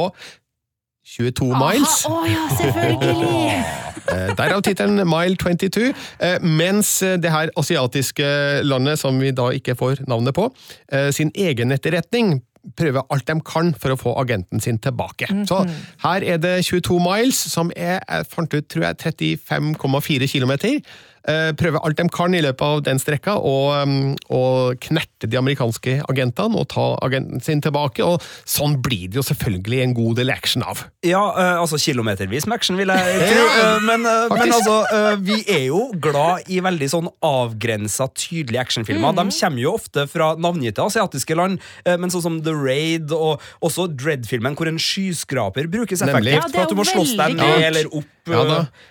22 1.13 1.49
miles. 1.59 1.97
Å 2.07 2.21
ja, 2.29 2.45
selvfølgelig! 2.61 3.47
Eh, 4.03 4.33
Derav 4.35 4.59
tittelen 4.65 4.99
Mile 5.07 5.37
22. 5.39 5.93
eh, 6.19 6.41
Mens 6.43 6.89
det 7.23 7.29
her 7.31 7.47
asiatiske 7.55 8.25
landet, 8.67 8.99
som 8.99 9.15
vi 9.21 9.29
da 9.31 9.45
ikke 9.55 9.77
får 9.79 10.01
navnet 10.11 10.35
på, 10.35 10.49
eh, 10.91 11.07
sin 11.15 11.31
egen 11.39 11.71
etterretning 11.71 12.41
prøver 12.75 13.07
alt 13.07 13.27
de 13.27 13.37
kan 13.47 13.71
for 13.79 13.93
å 13.93 13.99
få 13.99 14.13
agenten 14.19 14.59
sin 14.59 14.75
tilbake. 14.83 15.27
Så 15.47 15.61
her 16.03 16.23
er 16.35 16.37
det 16.43 16.65
22 16.67 16.99
miles, 16.99 17.39
som 17.53 17.71
er, 17.75 18.01
jeg 18.03 18.27
fant 18.27 18.53
ut, 18.53 18.67
tror 18.67 18.89
jeg, 18.89 19.15
35,4 19.47 20.27
kilometer. 20.31 20.79
Eh, 21.23 21.51
Prøver 21.55 21.79
alt 21.85 21.95
de 21.99 22.03
kan 22.11 22.33
i 22.35 22.41
løpet 22.43 22.61
av 22.67 22.81
den 22.83 22.99
strekka, 22.99 23.37
og, 23.39 23.69
um, 23.87 24.15
og 24.33 24.75
knerte 24.83 25.29
de 25.31 25.37
amerikanske 25.39 26.01
agentene 26.11 26.59
og 26.59 26.67
ta 26.73 26.87
agenten 27.05 27.39
sin 27.43 27.61
tilbake. 27.63 28.03
Og 28.03 28.23
sånn 28.43 28.75
blir 28.83 29.07
det 29.07 29.21
jo 29.21 29.23
selvfølgelig 29.29 29.79
en 29.85 29.93
god 29.95 30.19
del 30.19 30.33
action 30.33 30.65
av. 30.67 30.81
Ja, 31.05 31.21
eh, 31.31 31.61
altså 31.61 31.79
kilometervis 31.79 32.47
med 32.49 32.57
action, 32.59 32.79
vil 32.79 32.91
jeg 32.91 33.21
tro. 33.31 33.45
Eh, 33.61 33.77
men, 33.87 34.03
men 34.03 34.51
altså, 34.57 34.75
vi 35.23 35.39
er 35.47 35.67
jo 35.69 35.85
glad 36.03 36.49
i 36.51 36.59
veldig 36.63 36.89
sånn 36.91 37.07
avgrensa, 37.23 38.09
tydelige 38.19 38.65
actionfilmer. 38.65 39.15
De 39.15 39.27
kommer 39.39 39.63
jo 39.63 39.75
ofte 39.77 40.05
fra 40.11 40.33
navngitte 40.35 40.83
asiatiske 40.83 41.37
land, 41.39 41.61
men 41.87 42.11
sånn 42.11 42.23
som 42.25 42.39
The 42.43 42.53
Raid 42.57 43.13
og 43.15 43.41
også 43.63 43.87
Dread-filmen, 43.95 44.57
hvor 44.59 44.67
en 44.69 44.79
skyskraper 44.81 45.69
brukes 45.71 46.03
effektivt 46.03 46.35
Ja, 46.35 46.47
for 46.49 46.65
at 46.65 46.73
du 46.73 46.79
må 46.79 46.85
slåss 46.87 47.15
deg 47.19 47.37
ned 47.39 47.67
eller 47.69 47.89
opp. 47.93 48.09
Ja 48.29 48.43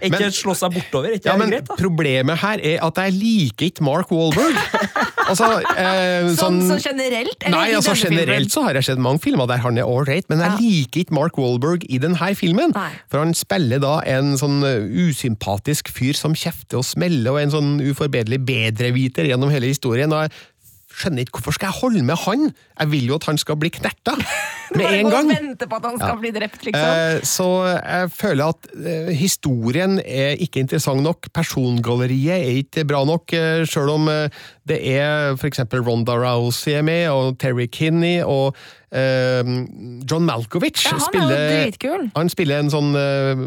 Ikke 0.04 0.18
Men- 0.20 0.34
slå 0.36 0.52
seg 0.56 0.74
bortover. 0.74 1.14
Ikke 1.16 1.30
Ja, 1.30 1.32
det 1.32 1.40
men 1.40 1.50
greit, 1.54 1.68
da? 1.68 1.76
Problemet 2.22 2.38
her 2.42 2.60
er 2.62 2.82
at 2.86 2.98
jeg 3.02 3.14
liker 3.18 3.66
ikke 3.70 3.84
Mark 3.84 4.10
Wahlberg. 4.12 4.56
altså, 5.30 5.48
eh, 5.76 6.28
Sånn, 6.36 6.60
sånn, 6.60 6.62
sånn 6.70 6.82
generelt? 6.84 7.46
Nei, 7.50 7.72
altså 7.74 7.94
generelt 7.98 8.28
filmen? 8.46 8.50
så 8.52 8.64
har 8.66 8.78
jeg 8.78 8.86
sett 8.90 9.02
mange 9.02 9.22
filmer 9.22 9.48
der 9.50 9.62
han 9.64 9.78
er 9.78 9.88
ålreit, 9.88 10.28
men 10.30 10.38
jeg 10.42 10.50
Ja. 10.52 10.58
liker 10.60 11.00
ikke 11.04 11.16
Mark 11.18 11.38
Wahlberg 11.38 11.84
i 11.88 11.98
denne 11.98 12.34
filmen. 12.38 12.72
Nei. 12.74 12.90
For 13.10 13.18
han 13.22 13.34
spiller 13.34 13.80
da 13.82 14.00
en 14.06 14.36
sånn 14.38 14.62
uh, 14.62 14.86
usympatisk 15.08 15.88
fyr 15.92 16.14
som 16.18 16.34
kjefter 16.34 16.78
og 16.80 16.84
smeller, 16.86 17.32
og 17.32 17.40
en 17.42 17.50
sånn 17.54 17.72
uforbederlig 17.82 18.42
bedreviter 18.46 19.26
gjennom 19.28 19.50
hele 19.50 19.66
historien. 19.72 20.12
og 20.12 20.30
skjønner 20.96 21.24
ikke 21.24 21.38
hvorfor 21.40 21.54
skal 21.56 21.70
jeg 21.72 21.80
holde 21.80 22.02
med 22.06 22.16
han? 22.26 22.48
Jeg 22.80 22.90
vil 22.92 23.06
jo 23.10 23.14
at 23.18 23.24
han 23.30 23.38
skal 23.38 23.56
bli 23.60 23.70
knerta 23.74 24.14
med 24.76 24.86
en 24.88 25.10
gang. 25.12 25.28
vente 25.28 25.66
på 25.68 25.76
at 25.76 25.84
han 25.90 25.98
skal 25.98 26.14
Ja. 26.14 26.20
bli 26.20 26.30
drept, 26.32 26.62
liksom. 26.64 26.80
Eh, 26.80 27.20
Så 27.28 27.46
jeg 27.76 28.10
føler 28.16 28.44
at 28.54 28.68
eh, 28.76 29.12
historien 29.16 29.98
er 30.04 30.36
ikke 30.40 30.60
interessant 30.64 31.02
nok. 31.02 31.28
Persongalleriet 31.32 32.38
er 32.40 32.60
ikke 32.62 32.84
bra 32.88 33.04
nok, 33.04 33.26
sjøl 33.32 33.66
selv 33.82 33.90
om 33.96 34.08
eh, 34.08 34.28
det 34.68 34.78
er 34.96 35.34
eksempel 35.48 35.82
Ronda 35.86 36.14
Rousey 36.20 36.76
er 36.78 36.82
med, 36.86 37.08
og 37.10 37.38
Terry 37.42 37.66
Kinney, 37.66 38.20
og 38.22 38.54
eh, 38.92 39.42
John 40.06 40.26
Malkovich 40.28 40.84
Ja, 40.86 40.98
han 40.98 41.20
er 41.22 41.34
jo 41.34 41.50
dritkul. 41.66 42.08
Han 42.16 42.30
spiller 42.32 42.62
en 42.62 42.70
sånn 42.72 42.92
eh, 42.94 43.46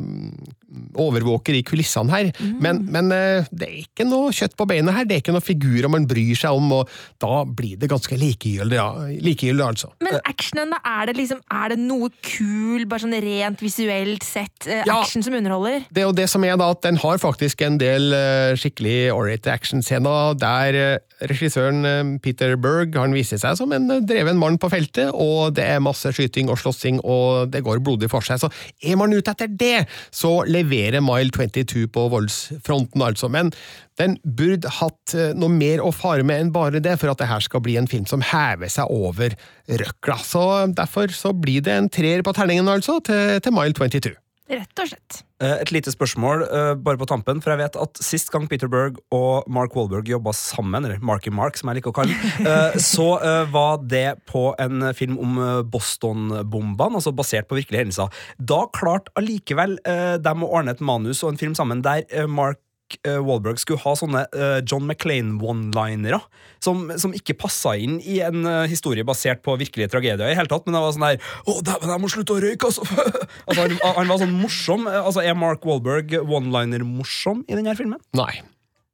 overvåker 1.00 1.56
i 1.56 1.62
kulissene 1.64 2.12
her, 2.12 2.32
Mm. 2.36 2.56
men, 2.60 2.80
men 2.92 3.12
eh, 3.16 3.46
det 3.56 3.68
er 3.70 3.76
ikke 3.86 4.06
noe 4.10 4.32
kjøtt 4.36 4.56
på 4.60 4.66
beinet 4.68 4.94
her, 4.96 5.06
det 5.08 5.16
er 5.16 5.22
ikke 5.24 5.36
noen 5.36 5.46
figurer 5.46 5.88
man 5.92 6.08
bryr 6.10 6.36
seg 6.36 6.52
om, 6.58 6.68
og 6.82 6.90
da 7.24 7.44
blir 7.48 7.78
det 7.80 7.88
ganske 7.92 8.18
likegyldig, 8.20 8.76
ja. 8.76 8.90
likegyldig 9.24 9.64
altså. 9.70 9.92
Men 10.04 10.20
actionen, 10.28 10.74
da? 10.76 10.82
Er 10.84 11.10
det 11.12 11.16
liksom 11.20 11.40
Er 11.56 11.70
det 11.72 11.80
noe 11.80 12.10
kul, 12.26 12.84
bare 12.92 13.06
sånn 13.06 13.16
rent 13.24 13.62
visuelt 13.64 14.24
sett, 14.28 14.68
eh, 14.68 14.84
Ja. 14.86 15.00
action 15.02 15.24
som 15.24 15.34
underholder? 15.38 15.86
Det 15.92 16.04
er 16.04 16.08
jo 16.10 16.16
det 16.18 16.28
som 16.30 16.44
er 16.44 16.58
da, 16.58 16.70
at 16.76 16.82
den 16.84 16.98
har 16.98 17.18
faktisk 17.24 17.62
en 17.66 17.78
del 17.80 18.12
eh, 18.14 18.56
skikkelig 18.60 19.14
ålreite 19.16 19.54
actionscener, 19.56 20.36
der 20.42 20.76
eh, 20.76 20.98
regissøren 21.24 21.86
eh, 21.88 22.02
Peter 22.24 22.56
Berg 22.60 22.96
han 23.00 23.16
viser 23.16 23.40
seg 23.42 23.58
som 23.60 23.72
en 23.76 23.88
eh, 23.94 24.04
dreven 24.06 24.40
mann 24.40 24.60
på 24.62 24.70
feltet, 24.72 25.14
og 25.14 25.56
det 25.58 25.68
er 25.76 25.84
masse 25.84 26.12
skyting 26.16 26.52
og 26.52 26.60
slåssing, 26.62 27.00
og 27.04 27.52
det 27.54 27.64
går 27.66 27.84
blodig 27.86 28.10
for 28.12 28.26
seg. 28.26 28.42
Så 28.42 28.52
er 28.84 29.00
man 29.00 29.16
ute 29.16 29.32
etter 29.32 29.52
det, 29.52 29.86
så 30.16 30.38
leverer 30.50 31.04
Mile 31.06 31.34
22 31.36 31.88
på 31.96 32.08
voldsfronten, 32.14 33.06
altså. 33.06 33.30
Men 33.32 33.54
den 34.00 34.18
burde 34.24 34.72
hatt 34.80 35.16
eh, 35.16 35.32
noe 35.38 35.54
mer 35.54 35.84
å 35.84 35.94
fare 35.96 36.26
med 36.28 36.44
enn 36.44 36.54
bare 36.56 36.84
det, 36.84 36.98
for 37.02 37.14
at 37.14 37.22
det 37.22 37.32
her 37.32 37.46
skal 37.46 37.64
bli 37.66 37.78
en 37.80 37.90
film 37.92 38.08
som 38.10 38.24
hever 38.26 38.72
seg 38.72 38.92
over 38.92 39.38
røkla. 39.70 40.20
Så 40.26 40.46
derfor 40.76 41.14
så 41.16 41.34
blir 41.36 41.64
det 41.66 41.80
en 41.80 41.90
treer 41.92 42.26
på 42.26 42.36
terningen, 42.36 42.70
altså, 42.72 43.00
til, 43.06 43.40
til 43.44 43.56
Mile 43.56 43.76
22. 43.78 44.16
Rett 44.46 44.78
og 44.78 44.90
slett. 44.92 45.24
Eh, 45.42 45.56
Et 45.64 45.72
lite 45.74 45.90
spørsmål 45.90 46.44
eh, 46.46 46.72
bare 46.78 47.00
på 47.02 47.08
tampen, 47.10 47.40
for 47.42 47.52
jeg 47.52 47.64
vet 47.64 47.78
at 47.82 48.02
sist 48.06 48.30
gang 48.34 48.46
Peter 48.50 48.70
Berg 48.70 49.00
og 49.16 49.48
Mark 49.50 49.74
Wahlberg 49.74 50.06
jobba 50.12 50.36
sammen, 50.38 50.86
eller 50.86 51.02
Marky 51.02 51.34
Mark, 51.34 51.58
som 51.58 51.72
jeg 51.72 51.80
liker 51.80 51.90
å 51.90 51.98
kalle 51.98 52.14
eh, 52.52 52.78
så 52.78 53.08
var 53.50 53.82
det 53.82 54.20
på 54.30 54.52
en 54.62 54.92
film 54.98 55.18
om 55.22 55.40
Boston-bombene, 55.72 57.00
altså 57.00 57.14
basert 57.16 57.50
på 57.50 57.58
virkelige 57.58 57.86
hendelser. 57.86 58.22
Da 58.38 58.66
klarte 58.76 59.14
allikevel 59.18 59.78
dem 60.22 60.46
å 60.46 60.52
ordne 60.60 60.76
et 60.76 60.84
manus 60.84 61.24
og 61.24 61.34
en 61.34 61.42
film 61.42 61.56
sammen 61.58 61.82
der 61.86 62.06
Mark 62.30 62.62
eh, 63.06 63.20
Wahlberg 63.22 63.60
skulle 63.62 63.82
ha 63.84 63.94
sånne 63.98 64.24
eh, 64.32 64.60
John 64.68 64.86
McClain-one-linere 64.88 66.20
som, 66.64 66.88
som 67.02 67.14
ikke 67.16 67.36
passa 67.40 67.76
inn 67.82 67.98
i 68.02 68.20
en 68.26 68.46
eh, 68.50 68.66
historie 68.72 69.06
basert 69.08 69.42
på 69.46 69.56
virkelige 69.60 69.92
tragedier. 69.94 70.32
i 70.32 70.38
hele 70.38 70.50
tatt, 70.52 70.66
Men 70.68 70.78
det 70.78 70.84
var 70.84 70.96
sånn 70.96 71.08
der 71.08 71.30
Å, 71.46 71.58
dæven, 71.66 71.94
jeg 71.94 72.04
må 72.04 72.12
slutte 72.12 72.36
å 72.38 72.42
røyke, 72.44 72.72
altså! 72.72 72.86
altså 73.48 73.66
han, 73.66 73.78
han 74.00 74.12
var 74.14 74.22
sånn 74.24 74.36
morsom. 74.40 74.88
Eh, 74.92 75.02
Altså, 75.06 75.22
Er 75.26 75.38
Mark 75.38 75.66
Wahlberg 75.68 76.16
one-liner-morsom 76.24 77.44
i 77.50 77.58
denne 77.58 77.76
filmen? 77.78 78.02
Nei. 78.18 78.34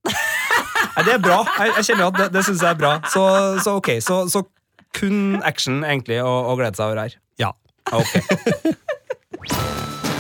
Nei, 0.96 1.04
det 1.08 1.14
er 1.16 1.22
bra. 1.24 1.40
Jeg, 1.60 1.76
jeg 1.80 1.86
kjenner 1.92 2.10
at 2.10 2.18
det, 2.20 2.28
det 2.36 2.44
syns 2.48 2.64
jeg 2.66 2.74
er 2.76 2.80
bra. 2.80 2.94
Så, 3.14 3.22
så 3.64 3.78
ok, 3.80 3.94
så, 4.04 4.24
så 4.32 4.44
kun 4.98 5.40
action 5.48 5.86
egentlig 5.88 6.20
å, 6.24 6.32
å 6.52 6.58
glede 6.60 6.76
seg 6.76 6.92
over 6.92 7.06
her. 7.06 7.16
Ja. 7.40 7.54
Ok. 7.96 8.12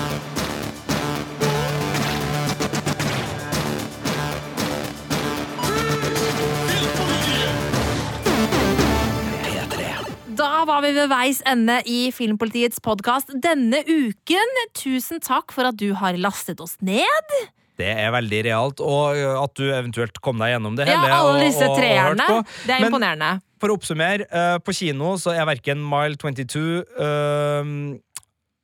Da 10.61 10.65
var 10.69 10.83
vi 10.85 10.91
ved 10.93 11.07
veis 11.09 11.39
ende 11.49 11.79
i 11.89 12.11
Filmpolitiets 12.13 12.77
podkast 12.85 13.31
denne 13.41 13.79
uken. 13.87 14.51
Tusen 14.77 15.17
takk 15.17 15.49
for 15.55 15.65
at 15.65 15.79
du 15.81 15.87
har 15.97 16.13
lastet 16.21 16.61
oss 16.61 16.75
ned. 16.85 17.31
Det 17.81 17.87
er 17.89 18.11
veldig 18.13 18.43
realt, 18.45 18.83
og 18.85 19.17
at 19.41 19.55
du 19.57 19.63
eventuelt 19.73 20.21
kom 20.21 20.37
deg 20.37 20.51
gjennom 20.53 20.77
det 20.77 20.85
hele. 20.85 21.07
Ja, 21.09 21.17
alle 21.17 21.47
disse 21.47 21.65
og- 21.65 21.73
og 21.73 21.81
treerne. 21.81 22.27
hørt 22.29 22.45
på. 22.45 22.67
Det 22.67 22.75
er 22.75 22.79
Men 22.79 22.91
imponerende. 22.93 23.31
For 23.57 23.69
å 23.73 23.79
oppsummere, 23.79 24.61
på 24.61 24.71
kino 24.77 25.15
så 25.17 25.33
er 25.33 25.49
verken 25.49 25.81
Mile 25.81 26.15
22, 26.15 26.85
eh, 26.93 27.97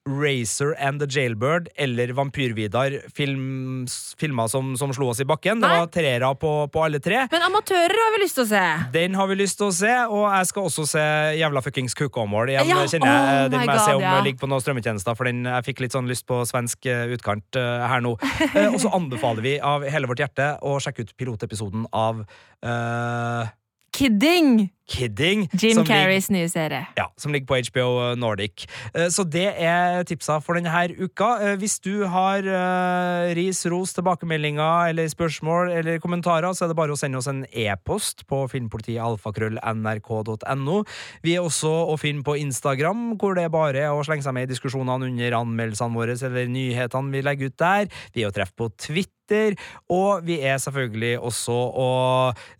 Racer 0.08 0.74
and 0.80 1.02
the 1.02 1.08
Jailbird 1.10 1.68
eller 1.76 2.14
Vampyr-Vidar 2.16 2.96
film, 3.16 3.86
filmer 4.20 4.48
som, 4.48 4.72
som 4.80 4.94
slo 4.96 5.10
oss 5.12 5.22
i 5.22 5.28
bakken. 5.28 5.62
Det 5.62 5.70
var 5.70 5.90
treere 5.92 6.30
på, 6.40 6.52
på 6.72 6.84
alle 6.84 7.02
tre. 7.04 7.26
Men 7.32 7.48
amatører 7.50 8.00
har 8.04 8.16
vi 8.16 8.22
lyst 8.24 8.40
til 8.40 8.46
å 8.46 8.50
se. 8.52 8.64
Den 8.94 9.18
har 9.20 9.30
vi 9.32 9.40
lyst 9.42 9.60
til 9.60 9.68
å 9.70 9.76
se, 9.76 9.94
og 10.08 10.24
jeg 10.26 10.52
skal 10.52 10.70
også 10.70 10.88
se 10.94 11.06
Jævla 11.38 11.64
fuckings 11.66 11.98
kukkåmål 11.98 12.54
igjen. 12.54 12.72
Ja, 12.72 12.80
kjenner 12.88 13.12
jeg. 13.12 13.28
oh 13.28 13.52
den 13.52 13.66
må 13.66 13.76
jeg 13.76 13.84
se 13.84 13.98
om 13.98 14.06
ja. 14.06 14.16
ligger 14.26 14.44
på 14.46 14.52
noen 14.52 14.64
strømmetjenester, 14.64 15.18
for 15.20 15.30
den, 15.30 15.44
jeg 15.50 15.68
fikk 15.68 15.84
litt 15.84 15.98
sånn 15.98 16.10
lyst 16.10 16.28
på 16.30 16.40
svensk 16.48 16.88
eh, 16.90 17.14
utkant 17.18 17.60
uh, 17.60 17.86
her 17.92 18.04
nå. 18.06 18.16
Uh, 18.56 18.72
og 18.72 18.80
så 18.84 18.94
anbefaler 18.96 19.46
vi 19.46 19.58
av 19.60 19.86
hele 19.88 20.10
vårt 20.10 20.24
hjerte 20.24 20.54
å 20.66 20.78
sjekke 20.84 21.08
ut 21.08 21.14
pilotepisoden 21.20 21.88
av 21.96 22.24
uh, 22.64 23.54
Kidding! 23.98 24.68
Kidding. 24.88 25.50
Jim 25.60 25.84
Carreys 25.86 26.30
nye 26.32 26.48
serie. 26.50 26.88
ja, 26.96 27.12
som 27.18 27.34
ligger 27.34 27.48
på 27.48 27.58
HBO 27.70 28.16
Nordic. 28.16 28.66
Eh, 28.94 29.08
Så 29.12 29.24
det 29.30 29.54
er 29.60 30.04
tipsa 30.08 30.40
for 30.42 30.54
denne 30.56 30.88
uka. 30.98 31.38
Eh, 31.42 31.56
Hvis 31.58 31.80
du 31.84 32.06
har 32.08 32.38
eh, 32.40 33.34
ris, 33.36 33.66
ros, 33.66 33.94
tilbakemeldinger 33.94 34.88
eller 34.90 35.08
spørsmål 35.12 35.72
eller 35.76 36.00
kommentarer, 36.00 36.54
så 36.56 36.64
er 36.66 36.70
det 36.72 36.78
bare 36.80 36.92
å 36.96 36.98
sende 36.98 37.18
oss 37.20 37.28
en 37.28 37.44
e-post 37.52 38.24
på 38.28 38.48
filmpolitialfakrøll.nrk.no. 38.52 40.84
Vi 41.24 41.36
er 41.36 41.42
også 41.44 41.72
å 41.92 41.98
finne 42.00 42.24
på 42.24 42.38
Instagram, 42.40 43.18
hvor 43.20 43.36
det 43.38 43.44
er 43.48 43.52
bare 43.54 43.90
å 43.92 44.00
slenge 44.08 44.24
seg 44.26 44.34
med 44.38 44.48
i 44.48 44.54
diskusjonene 44.54 45.10
under 45.12 45.38
anmeldelsene 45.42 45.96
våre 45.98 46.16
eller 46.18 46.48
nyhetene 46.52 47.12
vi 47.14 47.22
legger 47.26 47.46
ut 47.52 47.60
der. 47.62 47.84
Vi 48.16 48.24
er 48.24 48.30
å 48.32 48.36
treffe 48.36 48.56
på 48.58 48.70
Twitter, 48.80 49.56
og 49.92 50.24
vi 50.28 50.36
er 50.48 50.58
selvfølgelig 50.64 51.18
også 51.20 51.58
å 51.76 51.90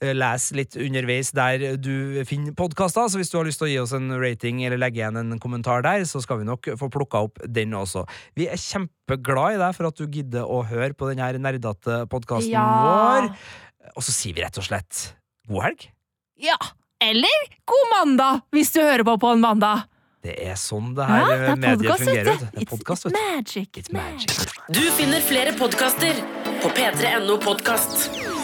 lese 0.04 0.56
litt 0.58 0.76
underveis 0.76 1.32
der 1.36 1.78
du 1.80 2.17
finner 2.26 2.54
podkaster. 2.58 3.06
Så 3.12 3.20
hvis 3.20 3.30
du 3.30 3.38
har 3.38 3.46
lyst 3.46 3.60
til 3.62 3.68
å 3.68 3.72
gi 3.72 3.78
oss 3.80 3.94
en 3.94 4.10
rating 4.22 4.64
eller 4.66 4.78
legge 4.82 5.02
igjen 5.04 5.18
en 5.22 5.40
kommentar 5.40 5.84
der, 5.86 6.06
så 6.10 6.22
skal 6.24 6.40
vi 6.42 6.48
nok 6.50 6.72
få 6.80 6.90
plukka 6.90 7.22
opp 7.28 7.38
den 7.46 7.76
også. 7.78 8.06
Vi 8.36 8.48
er 8.50 8.58
kjempeglad 8.58 9.56
i 9.56 9.62
deg 9.62 9.76
for 9.78 9.88
at 9.92 9.96
du 10.00 10.08
gidder 10.08 10.48
å 10.50 10.64
høre 10.66 10.94
på 10.98 11.10
denne 11.12 11.30
nerdete 11.38 12.08
podkasten 12.10 12.52
Ja. 12.52 12.66
vår. 12.88 13.30
Og 13.96 14.04
så 14.04 14.12
sier 14.12 14.34
vi 14.34 14.42
rett 14.42 14.58
og 14.58 14.64
slett 14.66 15.14
god 15.48 15.64
helg. 15.70 15.88
Ja. 16.42 16.58
Eller 17.00 17.46
god 17.70 17.86
mandag, 17.94 18.42
hvis 18.52 18.72
du 18.74 18.82
hører 18.82 19.04
på 19.06 19.20
på 19.22 19.32
en 19.36 19.42
mandag. 19.42 19.84
Det 20.24 20.34
er 20.44 20.56
sånn 20.58 20.96
det 20.98 21.06
Ja, 21.08 21.20
her 21.26 21.38
det 21.38 21.50
er 21.50 21.56
mediet 21.56 21.78
podcast, 21.86 22.04
fungerer. 22.04 22.26
Det 22.26 22.48
er 22.64 22.66
podkast, 22.66 22.70
podcast, 22.70 23.06
vet 23.06 23.14
du. 23.14 23.20
magic. 23.36 23.70
It's 23.78 23.94
magic. 23.94 24.56
Du 24.74 24.82
finner 24.98 25.22
flere 25.22 25.54
podkaster 25.56 26.14
på 26.62 26.70
p3.no 26.74 27.38
podkast. 27.38 28.37